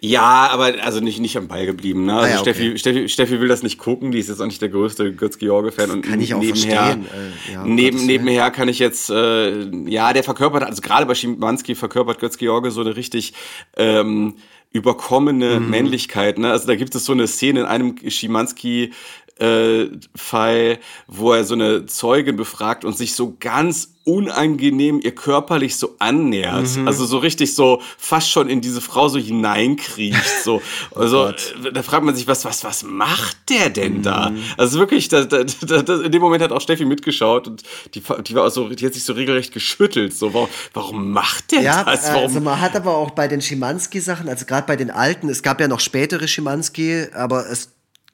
Ja, 0.00 0.48
aber 0.50 0.74
also 0.82 1.00
nicht, 1.00 1.20
nicht 1.20 1.36
am 1.36 1.48
Ball 1.48 1.66
geblieben. 1.66 2.06
Ne? 2.06 2.14
Also 2.14 2.26
ah, 2.26 2.30
ja, 2.30 2.40
okay. 2.40 2.50
Steffi, 2.52 2.78
Steffi, 2.78 3.08
Steffi 3.08 3.40
will 3.40 3.48
das 3.48 3.62
nicht 3.62 3.78
gucken, 3.78 4.10
die 4.10 4.18
ist 4.18 4.28
jetzt 4.28 4.40
auch 4.40 4.46
nicht 4.46 4.62
der 4.62 4.68
größte 4.68 5.12
Götz-George-Fan. 5.12 5.90
Und 5.90 6.02
kann 6.02 6.20
ich 6.20 6.34
auch 6.34 6.40
nebenher, 6.40 6.98
äh, 6.98 7.52
ja, 7.52 7.64
neben, 7.64 8.06
nebenher 8.06 8.50
kann 8.50 8.68
ich 8.68 8.78
jetzt, 8.78 9.10
äh, 9.10 9.68
ja, 9.88 10.12
der 10.12 10.24
verkörpert, 10.24 10.62
also 10.62 10.80
gerade 10.82 11.06
bei 11.06 11.14
Schimanski 11.14 11.74
verkörpert 11.74 12.18
Götz-George 12.18 12.70
so 12.70 12.80
eine 12.80 12.96
richtig 12.96 13.34
ähm, 13.76 14.36
überkommene 14.72 15.60
mhm. 15.60 15.70
Männlichkeit. 15.70 16.38
Ne? 16.38 16.50
Also 16.50 16.66
da 16.66 16.76
gibt 16.76 16.94
es 16.94 17.04
so 17.04 17.12
eine 17.12 17.26
Szene 17.26 17.60
in 17.60 17.66
einem 17.66 17.96
Schimanski 18.06 18.92
äh, 19.38 19.86
Fall, 20.14 20.78
wo 21.06 21.32
er 21.32 21.44
so 21.44 21.54
eine 21.54 21.86
Zeugin 21.86 22.36
befragt 22.36 22.84
und 22.84 22.96
sich 22.96 23.14
so 23.14 23.36
ganz 23.38 23.94
unangenehm 24.08 25.00
ihr 25.02 25.14
körperlich 25.14 25.76
so 25.76 25.94
annähert. 25.98 26.76
Mhm. 26.76 26.88
Also 26.88 27.04
so 27.04 27.18
richtig 27.18 27.54
so 27.54 27.82
fast 27.98 28.30
schon 28.30 28.48
in 28.48 28.62
diese 28.62 28.80
Frau 28.80 29.08
so 29.08 29.18
hineinkriecht. 29.18 30.44
So. 30.44 30.62
Oh 30.94 31.00
also 31.00 31.28
oh 31.28 31.70
da 31.70 31.82
fragt 31.82 32.04
man 32.04 32.14
sich, 32.14 32.26
was, 32.26 32.44
was, 32.44 32.64
was 32.64 32.82
macht 32.82 33.36
der 33.50 33.68
denn 33.68 33.98
mhm. 33.98 34.02
da? 34.02 34.32
Also 34.56 34.78
wirklich, 34.78 35.08
da, 35.08 35.24
da, 35.24 35.44
da, 35.44 36.00
in 36.00 36.12
dem 36.12 36.22
Moment 36.22 36.42
hat 36.42 36.52
auch 36.52 36.60
Steffi 36.60 36.84
mitgeschaut 36.84 37.46
und 37.46 37.62
die, 37.94 38.02
die 38.26 38.34
war 38.34 38.46
auch 38.46 38.50
so, 38.50 38.68
die 38.68 38.86
hat 38.86 38.94
sich 38.94 39.04
so 39.04 39.12
regelrecht 39.12 39.52
geschüttelt. 39.52 40.14
So, 40.14 40.32
warum, 40.32 40.48
warum 40.72 41.12
macht 41.12 41.52
der 41.52 41.62
ja, 41.62 41.84
das? 41.84 42.08
Warum? 42.08 42.22
Also 42.22 42.40
man 42.40 42.60
hat 42.60 42.74
aber 42.76 42.96
auch 42.96 43.10
bei 43.10 43.28
den 43.28 43.42
Schimanski-Sachen, 43.42 44.28
also 44.28 44.46
gerade 44.46 44.66
bei 44.66 44.76
den 44.76 44.90
alten, 44.90 45.28
es 45.28 45.42
gab 45.42 45.60
ja 45.60 45.68
noch 45.68 45.80
spätere 45.80 46.26
Schimanski, 46.26 47.06
aber 47.12 47.48
es 47.50 47.70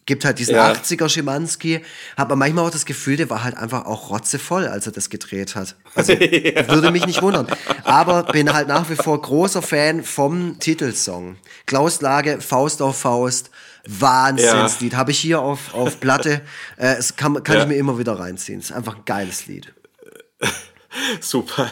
gibt 0.07 0.24
halt 0.24 0.38
diesen 0.38 0.55
ja. 0.55 0.72
80er 0.72 1.09
Schimanski, 1.09 1.82
hat 2.16 2.28
man 2.28 2.38
manchmal 2.38 2.66
auch 2.66 2.70
das 2.70 2.84
Gefühl, 2.84 3.16
der 3.16 3.30
war 3.30 3.44
halt 3.44 3.57
einfach 3.57 3.86
auch 3.86 4.11
rotzevoll, 4.11 4.66
als 4.66 4.86
er 4.86 4.92
das 4.92 5.11
gedreht 5.11 5.55
hat. 5.57 5.76
Also 5.94 6.12
ja. 6.12 6.68
würde 6.68 6.90
mich 6.90 7.07
nicht 7.07 7.22
wundern. 7.22 7.46
Aber 7.84 8.24
bin 8.24 8.52
halt 8.52 8.68
nach 8.68 8.88
wie 8.90 8.96
vor 8.96 9.20
großer 9.20 9.62
Fan 9.62 10.05
vom 10.05 10.59
Titelsong. 10.59 11.36
Klaus 11.66 12.00
Lage, 12.00 12.40
Faust 12.40 12.82
auf 12.82 13.00
Faust, 13.00 13.50
Wahnsinnslied. 13.86 14.92
Ja. 14.92 14.98
Habe 14.98 15.11
ich 15.11 15.18
hier 15.18 15.40
auf, 15.40 15.74
auf 15.74 16.00
Platte. 16.00 16.42
Äh, 16.76 16.96
es 16.96 17.16
kann, 17.16 17.42
kann 17.42 17.59
ich 17.59 17.66
mir 17.66 17.76
immer 17.76 17.98
wieder 17.98 18.18
reinziehen. 18.18 18.61
Es 18.61 18.70
ist 18.70 18.76
einfach 18.76 18.96
ein 18.96 19.05
geiles 19.05 19.46
Lied. 19.46 19.72
Super. 21.20 21.70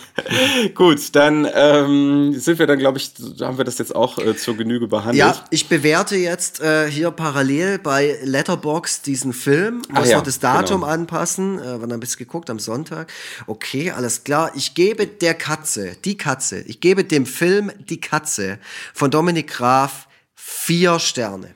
Gut, 0.75 1.15
dann 1.15 1.49
ähm, 1.55 2.33
sind 2.35 2.59
wir 2.59 2.67
dann, 2.67 2.79
glaube 2.79 2.99
ich, 2.99 3.13
haben 3.41 3.59
wir 3.59 3.65
das 3.65 3.79
jetzt 3.79 3.95
auch 3.95 4.19
äh, 4.19 4.37
zur 4.37 4.57
Genüge 4.57 4.89
behandelt. 4.89 5.17
Ja, 5.17 5.45
ich 5.51 5.69
bewerte 5.69 6.17
jetzt 6.17 6.61
äh, 6.61 6.91
hier 6.91 7.11
parallel 7.11 7.79
bei 7.79 8.19
Letterbox 8.23 9.03
diesen 9.03 9.33
Film, 9.33 9.83
muss 9.89 10.09
ja, 10.09 10.17
noch 10.17 10.25
das 10.25 10.39
Datum 10.39 10.81
genau. 10.81 10.93
anpassen. 10.93 11.59
Äh, 11.59 11.81
wann 11.81 11.93
habe 11.93 12.05
ich 12.05 12.17
geguckt? 12.17 12.51
Am 12.51 12.59
Sonntag. 12.59 13.13
Okay, 13.47 13.91
alles 13.91 14.25
klar. 14.25 14.53
Ich 14.55 14.75
gebe 14.75 15.07
der 15.07 15.35
Katze, 15.35 15.97
die 16.05 16.17
Katze, 16.17 16.61
ich 16.61 16.81
gebe 16.81 17.05
dem 17.05 17.27
Film 17.27 17.73
Die 17.79 18.01
Katze 18.01 18.59
von 18.95 19.11
Dominik 19.11 19.49
Graf 19.49 20.09
vier 20.35 20.99
Sterne. 20.99 21.55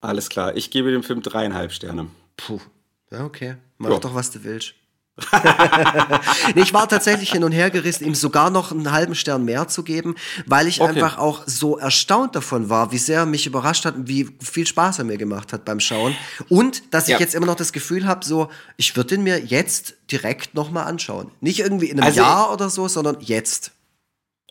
Alles 0.00 0.28
klar. 0.28 0.56
Ich 0.56 0.70
gebe 0.70 0.90
dem 0.90 1.02
Film 1.02 1.22
dreieinhalb 1.22 1.72
Sterne. 1.72 2.08
Puh. 2.36 2.60
Ja, 3.10 3.24
okay. 3.24 3.56
Mach 3.78 3.90
ja. 3.90 3.98
doch, 3.98 4.14
was 4.14 4.30
du 4.30 4.42
willst. 4.42 4.74
nee, 6.54 6.62
ich 6.62 6.72
war 6.72 6.88
tatsächlich 6.88 7.32
hin 7.32 7.44
und 7.44 7.52
her 7.52 7.70
gerissen, 7.70 8.06
ihm 8.06 8.14
sogar 8.14 8.48
noch 8.48 8.72
einen 8.72 8.92
halben 8.92 9.14
Stern 9.14 9.44
mehr 9.44 9.68
zu 9.68 9.82
geben, 9.82 10.14
weil 10.46 10.66
ich 10.66 10.80
okay. 10.80 10.90
einfach 10.90 11.18
auch 11.18 11.42
so 11.46 11.76
erstaunt 11.76 12.34
davon 12.34 12.70
war, 12.70 12.92
wie 12.92 12.98
sehr 12.98 13.20
er 13.20 13.26
mich 13.26 13.46
überrascht 13.46 13.84
hat 13.84 13.94
und 13.94 14.08
wie 14.08 14.28
viel 14.40 14.66
Spaß 14.66 15.00
er 15.00 15.04
mir 15.04 15.18
gemacht 15.18 15.52
hat 15.52 15.66
beim 15.66 15.80
Schauen. 15.80 16.16
Und 16.48 16.94
dass 16.94 17.04
ich 17.04 17.12
ja. 17.12 17.18
jetzt 17.18 17.34
immer 17.34 17.46
noch 17.46 17.56
das 17.56 17.72
Gefühl 17.72 18.06
habe, 18.06 18.24
so, 18.24 18.48
ich 18.78 18.96
würde 18.96 19.16
den 19.16 19.22
mir 19.22 19.38
jetzt 19.38 19.94
direkt 20.10 20.54
nochmal 20.54 20.86
anschauen. 20.86 21.30
Nicht 21.40 21.60
irgendwie 21.60 21.90
in 21.90 21.98
einem 21.98 22.06
also 22.06 22.20
Jahr 22.20 22.52
oder 22.52 22.70
so, 22.70 22.88
sondern 22.88 23.18
jetzt. 23.20 23.72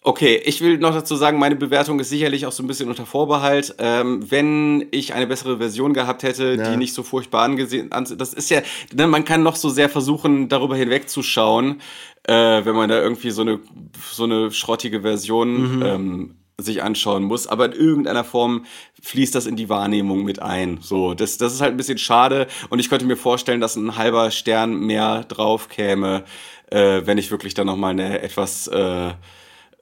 Okay, 0.03 0.41
ich 0.45 0.61
will 0.61 0.79
noch 0.79 0.95
dazu 0.95 1.15
sagen, 1.15 1.37
meine 1.37 1.55
Bewertung 1.55 1.99
ist 1.99 2.09
sicherlich 2.09 2.47
auch 2.47 2.51
so 2.51 2.63
ein 2.63 2.67
bisschen 2.67 2.89
unter 2.89 3.05
Vorbehalt. 3.05 3.75
Ähm, 3.77 4.31
wenn 4.31 4.87
ich 4.89 5.13
eine 5.13 5.27
bessere 5.27 5.57
Version 5.57 5.93
gehabt 5.93 6.23
hätte, 6.23 6.55
ja. 6.55 6.71
die 6.71 6.77
nicht 6.77 6.95
so 6.95 7.03
furchtbar 7.03 7.43
angesehen, 7.43 7.91
das 7.91 8.33
ist 8.33 8.49
ja, 8.49 8.61
ne, 8.95 9.05
man 9.05 9.25
kann 9.25 9.43
noch 9.43 9.55
so 9.55 9.69
sehr 9.69 9.89
versuchen, 9.89 10.49
darüber 10.49 10.75
hinwegzuschauen, 10.75 11.81
äh, 12.23 12.33
wenn 12.33 12.75
man 12.75 12.89
da 12.89 12.99
irgendwie 12.99 13.29
so 13.29 13.43
eine 13.43 13.59
so 14.11 14.23
eine 14.23 14.51
schrottige 14.51 15.01
Version 15.01 15.75
mhm. 15.75 15.83
ähm, 15.83 16.35
sich 16.57 16.81
anschauen 16.81 17.23
muss. 17.23 17.45
Aber 17.45 17.65
in 17.65 17.73
irgendeiner 17.73 18.23
Form 18.23 18.65
fließt 19.03 19.35
das 19.35 19.45
in 19.45 19.55
die 19.55 19.69
Wahrnehmung 19.69 20.23
mit 20.23 20.41
ein. 20.41 20.79
So, 20.81 21.13
das, 21.13 21.37
das 21.37 21.53
ist 21.53 21.61
halt 21.61 21.75
ein 21.75 21.77
bisschen 21.77 21.99
schade. 21.99 22.47
Und 22.71 22.79
ich 22.79 22.89
könnte 22.89 23.05
mir 23.05 23.17
vorstellen, 23.17 23.61
dass 23.61 23.75
ein 23.75 23.97
halber 23.97 24.31
Stern 24.31 24.79
mehr 24.79 25.25
drauf 25.25 25.69
käme, 25.69 26.23
äh, 26.71 27.01
wenn 27.05 27.19
ich 27.19 27.29
wirklich 27.29 27.53
dann 27.53 27.67
noch 27.67 27.77
mal 27.77 27.89
eine 27.89 28.21
etwas 28.23 28.67
äh, 28.67 29.11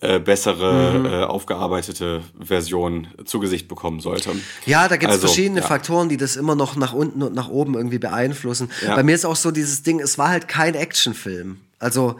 äh, 0.01 0.19
bessere, 0.19 0.99
mhm. 0.99 1.05
äh, 1.05 1.23
aufgearbeitete 1.23 2.21
Version 2.39 3.07
zu 3.25 3.39
Gesicht 3.39 3.67
bekommen 3.67 3.99
sollte. 3.99 4.31
Ja, 4.65 4.87
da 4.87 4.95
gibt 4.95 5.11
es 5.11 5.17
also, 5.17 5.27
verschiedene 5.27 5.59
ja. 5.61 5.67
Faktoren, 5.67 6.07
die 6.07 6.17
das 6.17 6.35
immer 6.37 6.55
noch 6.55 6.75
nach 6.75 6.93
unten 6.93 7.21
und 7.21 7.35
nach 7.35 7.49
oben 7.49 7.75
irgendwie 7.75 7.99
beeinflussen. 7.99 8.71
Ja. 8.81 8.95
Bei 8.95 9.03
mir 9.03 9.15
ist 9.15 9.25
auch 9.25 9.35
so 9.35 9.51
dieses 9.51 9.83
Ding, 9.83 9.99
es 9.99 10.17
war 10.17 10.29
halt 10.29 10.47
kein 10.47 10.75
Actionfilm. 10.75 11.57
Also 11.79 12.15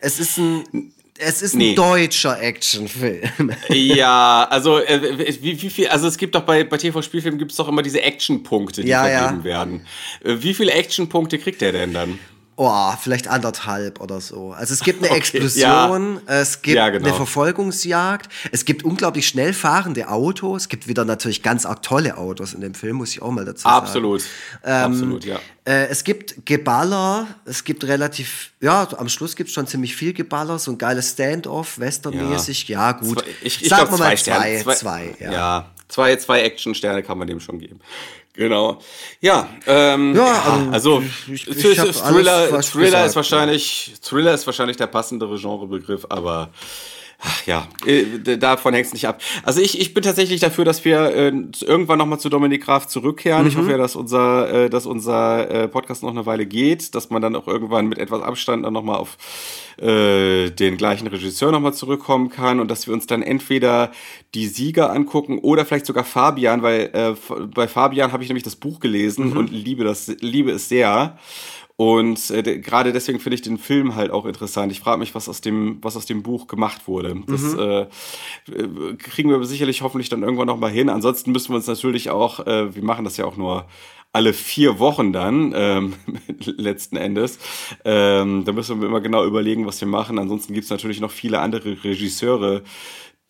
es 0.00 0.20
ist 0.20 0.38
ein 0.38 0.92
es 1.18 1.42
ist 1.42 1.54
nee. 1.54 1.70
ein 1.70 1.76
deutscher 1.76 2.40
Actionfilm. 2.40 3.52
Ja, 3.68 4.46
also 4.50 4.78
äh, 4.78 5.38
wie, 5.42 5.60
wie 5.60 5.70
viel, 5.70 5.88
also 5.88 6.06
es 6.06 6.16
gibt 6.16 6.34
doch 6.34 6.42
bei, 6.42 6.64
bei 6.64 6.76
TV-Spielfilmen 6.76 7.38
gibt 7.38 7.50
es 7.50 7.56
doch 7.56 7.68
immer 7.68 7.82
diese 7.82 8.00
Actionpunkte, 8.00 8.82
die 8.82 8.88
ja, 8.88 9.04
vergeben 9.04 9.38
ja. 9.40 9.44
werden. 9.44 9.86
Äh, 10.24 10.36
wie 10.38 10.54
viele 10.54 10.72
Actionpunkte 10.72 11.38
kriegt 11.38 11.60
der 11.60 11.72
denn 11.72 11.92
dann? 11.92 12.18
Oh, 12.58 12.92
vielleicht 13.00 13.28
anderthalb 13.28 14.00
oder 14.00 14.20
so. 14.20 14.52
Also 14.52 14.74
es 14.74 14.80
gibt 14.80 14.98
eine 15.02 15.10
okay, 15.10 15.18
Explosion, 15.18 16.20
ja. 16.26 16.40
es 16.40 16.60
gibt 16.60 16.76
ja, 16.76 16.90
genau. 16.90 17.06
eine 17.06 17.16
Verfolgungsjagd, 17.16 18.30
es 18.52 18.64
gibt 18.64 18.84
unglaublich 18.84 19.28
schnell 19.28 19.52
fahrende 19.52 20.08
Autos, 20.08 20.62
es 20.62 20.68
gibt 20.68 20.88
wieder 20.88 21.04
natürlich 21.04 21.42
ganz 21.42 21.64
arg 21.64 21.82
tolle 21.82 22.18
Autos 22.18 22.54
in 22.54 22.60
dem 22.60 22.74
Film, 22.74 22.96
muss 22.96 23.12
ich 23.12 23.22
auch 23.22 23.30
mal 23.30 23.44
dazu 23.44 23.62
sagen. 23.62 23.76
Absolut, 23.76 24.22
ähm, 24.64 24.92
absolut, 24.92 25.24
ja. 25.24 25.40
Äh, 25.64 25.86
es 25.86 26.02
gibt 26.02 26.46
Geballer, 26.46 27.28
es 27.44 27.62
gibt 27.62 27.84
relativ, 27.84 28.50
ja, 28.60 28.88
am 28.96 29.08
Schluss 29.08 29.36
gibt 29.36 29.48
es 29.48 29.54
schon 29.54 29.68
ziemlich 29.68 29.94
viel 29.94 30.12
Geballer, 30.12 30.58
so 30.58 30.72
ein 30.72 30.78
geiles 30.78 31.12
Standoff, 31.12 31.78
westernmäßig, 31.78 32.66
ja, 32.68 32.90
ja 32.90 32.92
gut. 32.92 33.20
Zwei, 33.20 33.30
ich 33.42 33.62
ich 33.62 33.68
glaube 33.68 33.96
zwei, 33.96 34.16
zwei, 34.16 34.62
zwei, 34.62 34.74
zwei, 34.74 35.16
ja. 35.20 35.32
ja. 35.32 35.70
Zwei, 35.88 36.16
zwei 36.16 36.42
Action-Sterne 36.42 37.02
kann 37.02 37.16
man 37.16 37.28
dem 37.28 37.40
schon 37.40 37.58
geben. 37.58 37.80
Genau. 38.38 38.78
Ja, 39.20 39.48
ähm, 39.66 40.14
ja, 40.14 40.68
also, 40.70 41.02
ich, 41.26 41.48
ich, 41.48 41.64
ich 41.64 41.76
Thriller, 41.76 42.60
Thriller 42.60 43.04
ist 43.04 43.16
wahrscheinlich 43.16 43.94
Thriller 44.00 44.32
ist 44.32 44.46
wahrscheinlich 44.46 44.76
der 44.76 44.86
passendere 44.86 45.36
Genrebegriff, 45.36 46.06
aber 46.08 46.50
Ach 47.20 47.46
ja, 47.46 47.66
äh, 47.84 48.38
davon 48.38 48.74
hängt 48.74 48.86
es 48.86 48.92
nicht 48.92 49.08
ab. 49.08 49.20
Also 49.42 49.60
ich, 49.60 49.80
ich 49.80 49.92
bin 49.92 50.04
tatsächlich 50.04 50.40
dafür, 50.40 50.64
dass 50.64 50.84
wir 50.84 51.00
äh, 51.16 51.32
irgendwann 51.62 51.98
nochmal 51.98 52.20
zu 52.20 52.28
Dominik 52.28 52.64
Graf 52.64 52.86
zurückkehren. 52.86 53.42
Mhm. 53.42 53.48
Ich 53.48 53.56
hoffe 53.56 53.72
ja, 53.72 53.76
dass 53.76 53.96
unser, 53.96 54.50
äh, 54.66 54.70
dass 54.70 54.86
unser 54.86 55.50
äh, 55.50 55.68
Podcast 55.68 56.04
noch 56.04 56.10
eine 56.10 56.26
Weile 56.26 56.46
geht, 56.46 56.94
dass 56.94 57.10
man 57.10 57.20
dann 57.20 57.34
auch 57.34 57.48
irgendwann 57.48 57.86
mit 57.88 57.98
etwas 57.98 58.22
Abstand 58.22 58.64
dann 58.64 58.72
nochmal 58.72 58.98
auf 58.98 59.16
äh, 59.78 60.50
den 60.50 60.76
gleichen 60.76 61.08
Regisseur 61.08 61.50
nochmal 61.50 61.74
zurückkommen 61.74 62.30
kann 62.30 62.60
und 62.60 62.70
dass 62.70 62.86
wir 62.86 62.94
uns 62.94 63.08
dann 63.08 63.22
entweder 63.22 63.90
die 64.34 64.46
Sieger 64.46 64.92
angucken 64.92 65.38
oder 65.38 65.64
vielleicht 65.64 65.86
sogar 65.86 66.04
Fabian, 66.04 66.62
weil 66.62 66.90
äh, 66.92 67.14
bei 67.46 67.66
Fabian 67.66 68.12
habe 68.12 68.22
ich 68.22 68.28
nämlich 68.28 68.44
das 68.44 68.54
Buch 68.54 68.78
gelesen 68.78 69.30
mhm. 69.30 69.36
und 69.36 69.50
liebe 69.50 69.82
das, 69.82 70.06
liebe 70.20 70.52
es 70.52 70.68
sehr. 70.68 71.18
Und 71.80 72.32
äh, 72.32 72.58
gerade 72.58 72.92
deswegen 72.92 73.20
finde 73.20 73.36
ich 73.36 73.42
den 73.42 73.56
Film 73.56 73.94
halt 73.94 74.10
auch 74.10 74.26
interessant. 74.26 74.72
Ich 74.72 74.80
frage 74.80 74.98
mich, 74.98 75.14
was 75.14 75.28
aus 75.28 75.40
dem, 75.40 75.78
was 75.80 75.96
aus 75.96 76.06
dem 76.06 76.24
Buch 76.24 76.48
gemacht 76.48 76.88
wurde. 76.88 77.22
Das 77.28 77.54
mhm. 77.54 77.60
äh, 77.60 78.96
kriegen 78.96 79.30
wir 79.30 79.44
sicherlich 79.44 79.82
hoffentlich 79.82 80.08
dann 80.08 80.24
irgendwann 80.24 80.48
noch 80.48 80.58
mal 80.58 80.72
hin. 80.72 80.88
Ansonsten 80.88 81.30
müssen 81.30 81.50
wir 81.50 81.56
uns 81.56 81.68
natürlich 81.68 82.10
auch, 82.10 82.44
äh, 82.48 82.74
wir 82.74 82.82
machen 82.82 83.04
das 83.04 83.16
ja 83.16 83.26
auch 83.26 83.36
nur 83.36 83.66
alle 84.12 84.32
vier 84.32 84.80
Wochen 84.80 85.12
dann, 85.12 85.52
ähm, 85.54 85.94
letzten 86.56 86.96
Endes. 86.96 87.38
Ähm, 87.84 88.42
da 88.44 88.50
müssen 88.50 88.80
wir 88.80 88.88
immer 88.88 89.00
genau 89.00 89.24
überlegen, 89.24 89.64
was 89.64 89.80
wir 89.80 89.86
machen. 89.86 90.18
Ansonsten 90.18 90.54
gibt 90.54 90.64
es 90.64 90.70
natürlich 90.70 91.00
noch 91.00 91.12
viele 91.12 91.38
andere 91.38 91.84
Regisseure, 91.84 92.64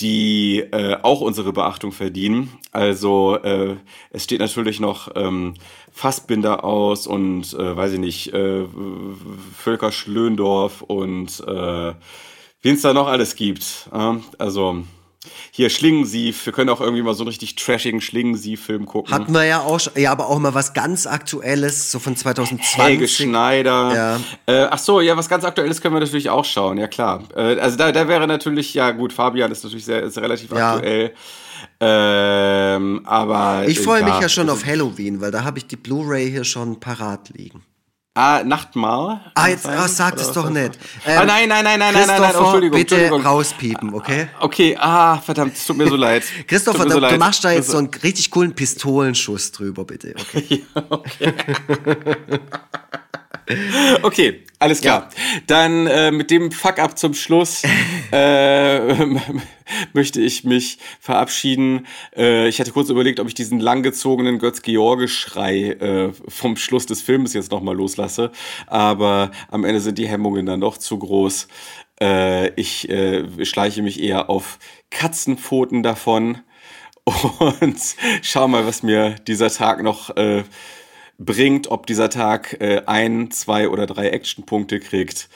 die 0.01 0.61
äh, 0.61 0.96
auch 1.03 1.20
unsere 1.20 1.53
Beachtung 1.53 1.92
verdienen. 1.92 2.51
Also 2.72 3.36
äh, 3.42 3.76
es 4.11 4.24
steht 4.24 4.40
natürlich 4.40 4.80
noch 4.80 5.11
ähm, 5.16 5.53
Fassbinder 5.99 6.62
aus 6.62 7.09
und 7.09 7.53
äh, 7.55 7.76
weiß 7.76 7.94
ich 7.94 7.99
nicht, 7.99 8.32
äh, 8.32 8.64
Völker 9.57 9.90
Schlöndorf 9.90 10.82
und 10.82 11.40
äh, 11.40 11.92
wen 12.62 12.74
es 12.76 12.82
da 12.82 12.94
noch 12.94 13.09
alles 13.09 13.34
gibt. 13.34 13.88
Äh, 13.92 14.14
also 14.38 14.84
hier 15.51 15.70
Schlingensief, 15.70 16.46
wir 16.46 16.53
können 16.53 16.70
auch 16.70 16.80
irgendwie 16.80 17.03
mal 17.03 17.14
so 17.14 17.24
einen 17.24 17.30
richtig 17.30 17.57
trashigen 17.57 18.01
Schlingensief-Film 18.01 18.86
gucken. 18.86 19.12
Hatten 19.12 19.34
wir 19.34 19.44
ja 19.44 19.62
auch, 19.62 19.80
ja, 19.96 20.12
aber 20.12 20.28
auch 20.28 20.38
mal 20.38 20.55
was 20.55 20.72
ganz 20.72 21.09
Aktuelles, 21.09 21.90
so 21.90 21.99
von 21.99 22.14
2020. 22.14 22.78
Helge 22.78 23.09
Schneider. 23.09 23.92
Ja. 23.92 24.20
Äh, 24.46 24.68
ach 24.70 24.78
so, 24.78 25.01
ja, 25.01 25.16
was 25.16 25.28
ganz 25.28 25.42
Aktuelles 25.42 25.80
können 25.80 25.96
wir 25.96 26.01
natürlich 26.01 26.30
auch 26.30 26.44
schauen, 26.44 26.78
ja 26.78 26.86
klar. 26.86 27.24
Äh, 27.34 27.59
also 27.59 27.76
da, 27.76 27.90
da 27.90 28.07
wäre 28.07 28.28
natürlich, 28.28 28.72
ja 28.72 28.92
gut, 28.92 29.12
Fabian 29.12 29.51
ist 29.51 29.64
natürlich 29.64 29.84
sehr, 29.84 30.05
ist 30.05 30.16
relativ 30.16 30.53
ja. 30.53 30.74
aktuell. 30.74 31.12
Ähm, 31.80 33.02
aber. 33.04 33.64
Ich 33.66 33.80
freue 33.80 34.02
mich 34.02 34.18
ja 34.20 34.28
schon 34.28 34.50
auf 34.50 34.64
Halloween, 34.64 35.20
weil 35.20 35.30
da 35.30 35.44
habe 35.44 35.59
ich 35.59 35.66
die 35.66 35.76
Blu-ray 35.76 36.30
hier 36.30 36.44
schon 36.44 36.80
parat 36.80 37.30
liegen. 37.30 37.62
Ah, 38.20 38.42
Nachtmahl? 38.42 39.20
Ah, 39.36 39.46
jetzt 39.46 39.64
ah, 39.64 39.86
sag 39.86 40.16
es 40.16 40.32
doch 40.32 40.50
nicht. 40.50 40.76
Ähm, 41.06 41.20
ah, 41.20 41.24
nein, 41.24 41.48
nein, 41.48 41.62
nein, 41.62 41.78
nein, 41.78 41.94
nein, 41.94 42.06
nein, 42.09 42.20
nein, 42.20 42.34
Entschuldigung. 42.34 42.76
Bitte 42.76 42.96
Entschuldigung. 42.96 43.22
rauspiepen, 43.32 43.94
okay? 43.94 44.26
Okay, 44.40 44.76
ah, 44.76 45.18
verdammt, 45.18 45.54
es 45.54 45.64
tut 45.64 45.76
mir 45.76 45.86
so 45.88 45.94
leid. 46.06 46.24
Christopher, 46.48 46.84
du, 46.84 46.90
so 46.94 46.98
leid. 46.98 47.12
du, 47.12 47.18
machst 47.18 47.44
da 47.44 47.52
jetzt 47.52 47.70
so 47.70 47.78
einen 47.78 47.90
richtig 48.02 48.32
coolen 48.32 48.56
Pistolenschuss 48.56 49.52
drüber, 49.52 49.84
bitte. 49.84 50.16
Okay. 50.18 50.64
ja, 50.74 50.82
okay. 50.90 51.34
okay, 54.02 54.46
Alles 54.61 54.80
klar. 54.80 55.02
Ja. 55.02 55.40
Dann 55.46 55.86
äh, 55.86 56.11
mit 56.11 56.30
dem 56.30 56.50
Fuck-up 56.50 56.98
zum 56.98 57.14
Schluss 57.14 57.62
äh, 58.12 58.94
möchte 59.92 60.20
ich 60.20 60.42
mich 60.44 60.78
verabschieden. 61.00 61.86
Äh, 62.16 62.48
ich 62.48 62.59
hatte 62.59 62.72
kurz 62.72 62.90
überlegt, 62.90 63.20
ob 63.20 63.28
ich 63.28 63.34
diesen 63.34 63.61
langgezogenen 63.61 64.38
Götz-George-Schrei 64.38 65.70
äh, 65.70 66.12
vom 66.26 66.56
Schluss 66.56 66.86
des 66.86 67.02
Films 67.02 67.34
jetzt 67.34 67.52
nochmal 67.52 67.76
loslasse. 67.76 68.32
Aber 68.66 69.30
am 69.48 69.64
Ende 69.64 69.80
sind 69.80 69.98
die 69.98 70.09
Hemmungen 70.09 70.46
dann 70.46 70.61
doch 70.61 70.76
zu 70.76 70.98
groß. 70.98 71.46
Äh, 72.00 72.48
ich 72.54 72.88
äh, 72.88 73.44
schleiche 73.44 73.82
mich 73.82 74.02
eher 74.02 74.28
auf 74.28 74.59
Katzenpfoten 74.90 75.84
davon 75.84 76.38
und 77.61 77.78
schau 78.22 78.48
mal, 78.48 78.66
was 78.66 78.82
mir 78.82 79.16
dieser 79.26 79.50
Tag 79.50 79.82
noch 79.82 80.11
bringt, 81.19 81.71
ob 81.71 81.87
dieser 81.87 82.11
Tag 82.11 82.61
äh, 82.61 82.83
ein, 82.87 83.31
zwei 83.31 83.69
oder 83.69 83.87
drei 83.87 84.11
Actionpunkte 84.11 84.81
kriegt. 84.81 85.29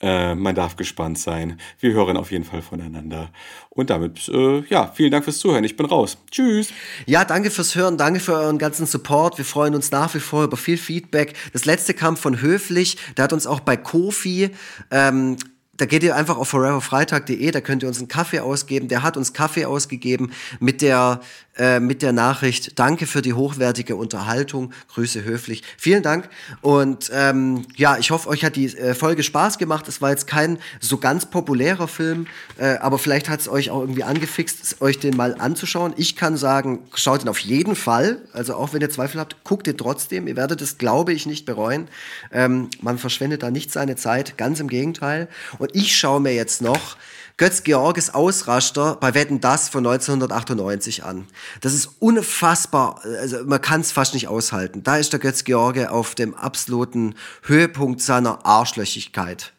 Äh, 0.00 0.34
man 0.34 0.54
darf 0.54 0.76
gespannt 0.76 1.18
sein. 1.18 1.58
Wir 1.80 1.92
hören 1.92 2.18
auf 2.18 2.30
jeden 2.30 2.44
Fall 2.44 2.60
voneinander. 2.60 3.30
Und 3.70 3.88
damit, 3.88 4.28
äh, 4.28 4.60
ja, 4.68 4.92
vielen 4.94 5.10
Dank 5.10 5.24
fürs 5.24 5.38
Zuhören. 5.38 5.64
Ich 5.64 5.76
bin 5.76 5.86
raus. 5.86 6.18
Tschüss. 6.30 6.68
Ja, 7.06 7.24
danke 7.24 7.50
fürs 7.50 7.74
Hören. 7.74 7.96
Danke 7.96 8.20
für 8.20 8.34
euren 8.34 8.58
ganzen 8.58 8.84
Support. 8.84 9.38
Wir 9.38 9.46
freuen 9.46 9.74
uns 9.74 9.90
nach 9.90 10.14
wie 10.14 10.20
vor 10.20 10.44
über 10.44 10.58
viel 10.58 10.76
Feedback. 10.76 11.34
Das 11.52 11.64
letzte 11.64 11.94
kam 11.94 12.18
von 12.18 12.42
Höflich. 12.42 12.98
Der 13.16 13.24
hat 13.24 13.32
uns 13.32 13.46
auch 13.46 13.60
bei 13.60 13.76
Kofi 13.76 14.50
ähm, 14.90 15.36
da 15.76 15.84
geht 15.84 16.02
ihr 16.02 16.16
einfach 16.16 16.38
auf 16.38 16.48
foreverfreitag.de, 16.48 17.50
da 17.50 17.60
könnt 17.60 17.82
ihr 17.82 17.88
uns 17.88 17.98
einen 17.98 18.08
Kaffee 18.08 18.40
ausgeben. 18.40 18.88
Der 18.88 19.02
hat 19.02 19.16
uns 19.16 19.32
Kaffee 19.32 19.66
ausgegeben 19.66 20.32
mit 20.58 20.80
der 20.80 21.20
äh, 21.58 21.80
mit 21.80 22.02
der 22.02 22.12
Nachricht, 22.12 22.78
danke 22.78 23.06
für 23.06 23.22
die 23.22 23.32
hochwertige 23.32 23.96
Unterhaltung, 23.96 24.72
Grüße 24.88 25.24
höflich. 25.24 25.62
Vielen 25.78 26.02
Dank 26.02 26.28
und 26.60 27.10
ähm, 27.12 27.66
ja, 27.76 27.98
ich 27.98 28.10
hoffe, 28.10 28.28
euch 28.28 28.44
hat 28.44 28.56
die 28.56 28.66
äh, 28.76 28.94
Folge 28.94 29.22
Spaß 29.22 29.58
gemacht. 29.58 29.88
Es 29.88 30.00
war 30.00 30.10
jetzt 30.10 30.26
kein 30.26 30.58
so 30.80 30.98
ganz 30.98 31.26
populärer 31.26 31.88
Film, 31.88 32.26
äh, 32.58 32.76
aber 32.76 32.98
vielleicht 32.98 33.28
hat 33.28 33.40
es 33.40 33.48
euch 33.48 33.70
auch 33.70 33.80
irgendwie 33.80 34.04
angefixt, 34.04 34.80
euch 34.80 34.98
den 34.98 35.16
mal 35.16 35.34
anzuschauen. 35.38 35.94
Ich 35.96 36.16
kann 36.16 36.36
sagen, 36.36 36.80
schaut 36.94 37.22
ihn 37.22 37.28
auf 37.28 37.38
jeden 37.38 37.76
Fall. 37.76 38.18
Also 38.32 38.54
auch 38.54 38.72
wenn 38.72 38.80
ihr 38.80 38.90
Zweifel 38.90 39.20
habt, 39.20 39.44
guckt 39.44 39.66
ihn 39.66 39.76
trotzdem. 39.76 40.26
Ihr 40.26 40.36
werdet 40.36 40.60
es, 40.60 40.78
glaube 40.78 41.12
ich, 41.12 41.26
nicht 41.26 41.46
bereuen. 41.46 41.88
Ähm, 42.32 42.68
man 42.80 42.98
verschwendet 42.98 43.42
da 43.42 43.50
nicht 43.50 43.72
seine 43.72 43.96
Zeit, 43.96 44.36
ganz 44.36 44.60
im 44.60 44.68
Gegenteil. 44.68 45.28
Und 45.58 45.74
ich 45.74 45.96
schaue 45.96 46.20
mir 46.20 46.34
jetzt 46.34 46.62
noch 46.62 46.96
Götz 47.38 47.64
Georges 47.64 48.14
Ausraster 48.14 48.96
bei 48.98 49.12
Wetten 49.12 49.42
Das 49.42 49.68
von 49.68 49.86
1998 49.86 51.04
an. 51.04 51.26
Das 51.60 51.74
ist 51.74 51.90
unfassbar, 51.98 53.02
also 53.04 53.44
man 53.44 53.60
kann 53.60 53.82
es 53.82 53.92
fast 53.92 54.14
nicht 54.14 54.28
aushalten. 54.28 54.82
Da 54.82 54.96
ist 54.96 55.12
der 55.12 55.20
Götz 55.20 55.44
George 55.44 55.90
auf 55.90 56.14
dem 56.14 56.34
absoluten 56.34 57.14
Höhepunkt 57.42 58.00
seiner 58.00 58.46
Arschlöchigkeit. 58.46 59.52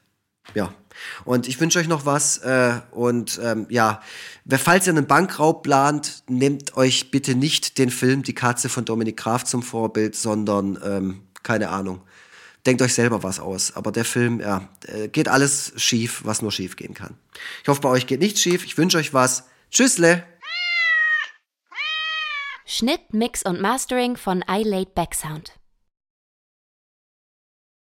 Ja. 0.56 0.74
Und 1.24 1.48
ich 1.48 1.60
wünsche 1.62 1.78
euch 1.78 1.88
noch 1.88 2.08
was. 2.08 2.40
Äh, 2.40 2.80
und 2.90 3.40
ähm, 3.44 3.68
ja, 3.70 4.02
falls 4.50 4.88
ihr 4.88 4.94
einen 4.94 5.06
Bankraub 5.06 5.62
plant, 5.62 6.24
nehmt 6.28 6.76
euch 6.76 7.12
bitte 7.12 7.36
nicht 7.36 7.78
den 7.78 7.92
Film 7.92 8.24
Die 8.24 8.34
Katze 8.34 8.70
von 8.70 8.86
Dominik 8.86 9.18
Graf 9.18 9.44
zum 9.44 9.62
Vorbild, 9.62 10.16
sondern 10.16 10.80
ähm, 10.84 11.22
keine 11.44 11.70
Ahnung 11.70 12.02
denkt 12.68 12.82
euch 12.82 12.94
selber 12.94 13.24
was 13.24 13.40
aus. 13.40 13.76
Aber 13.76 13.92
der 13.92 14.06
Film, 14.06 14.40
ja, 14.42 14.68
äh, 14.86 15.08
geht 15.08 15.28
alles 15.28 15.74
schief, 15.78 16.22
was 16.26 16.42
nur 16.42 16.52
schief 16.52 16.76
gehen 16.76 16.94
kann. 16.94 17.18
Ich 17.64 17.70
hoffe, 17.70 17.82
bei 17.82 17.90
euch 17.90 18.06
geht 18.06 18.20
nichts 18.20 18.42
schief. 18.42 18.66
Ich 18.66 18.78
wünsche 18.78 18.98
euch 18.98 19.14
was. 19.14 19.46
Tschüssle! 19.72 20.24
Schnitt, 22.66 23.14
Mix 23.14 23.44
und 23.44 23.62
Mastering 23.62 24.18
von 24.18 24.44
iLaid 24.46 24.94
Backsound. 24.94 25.57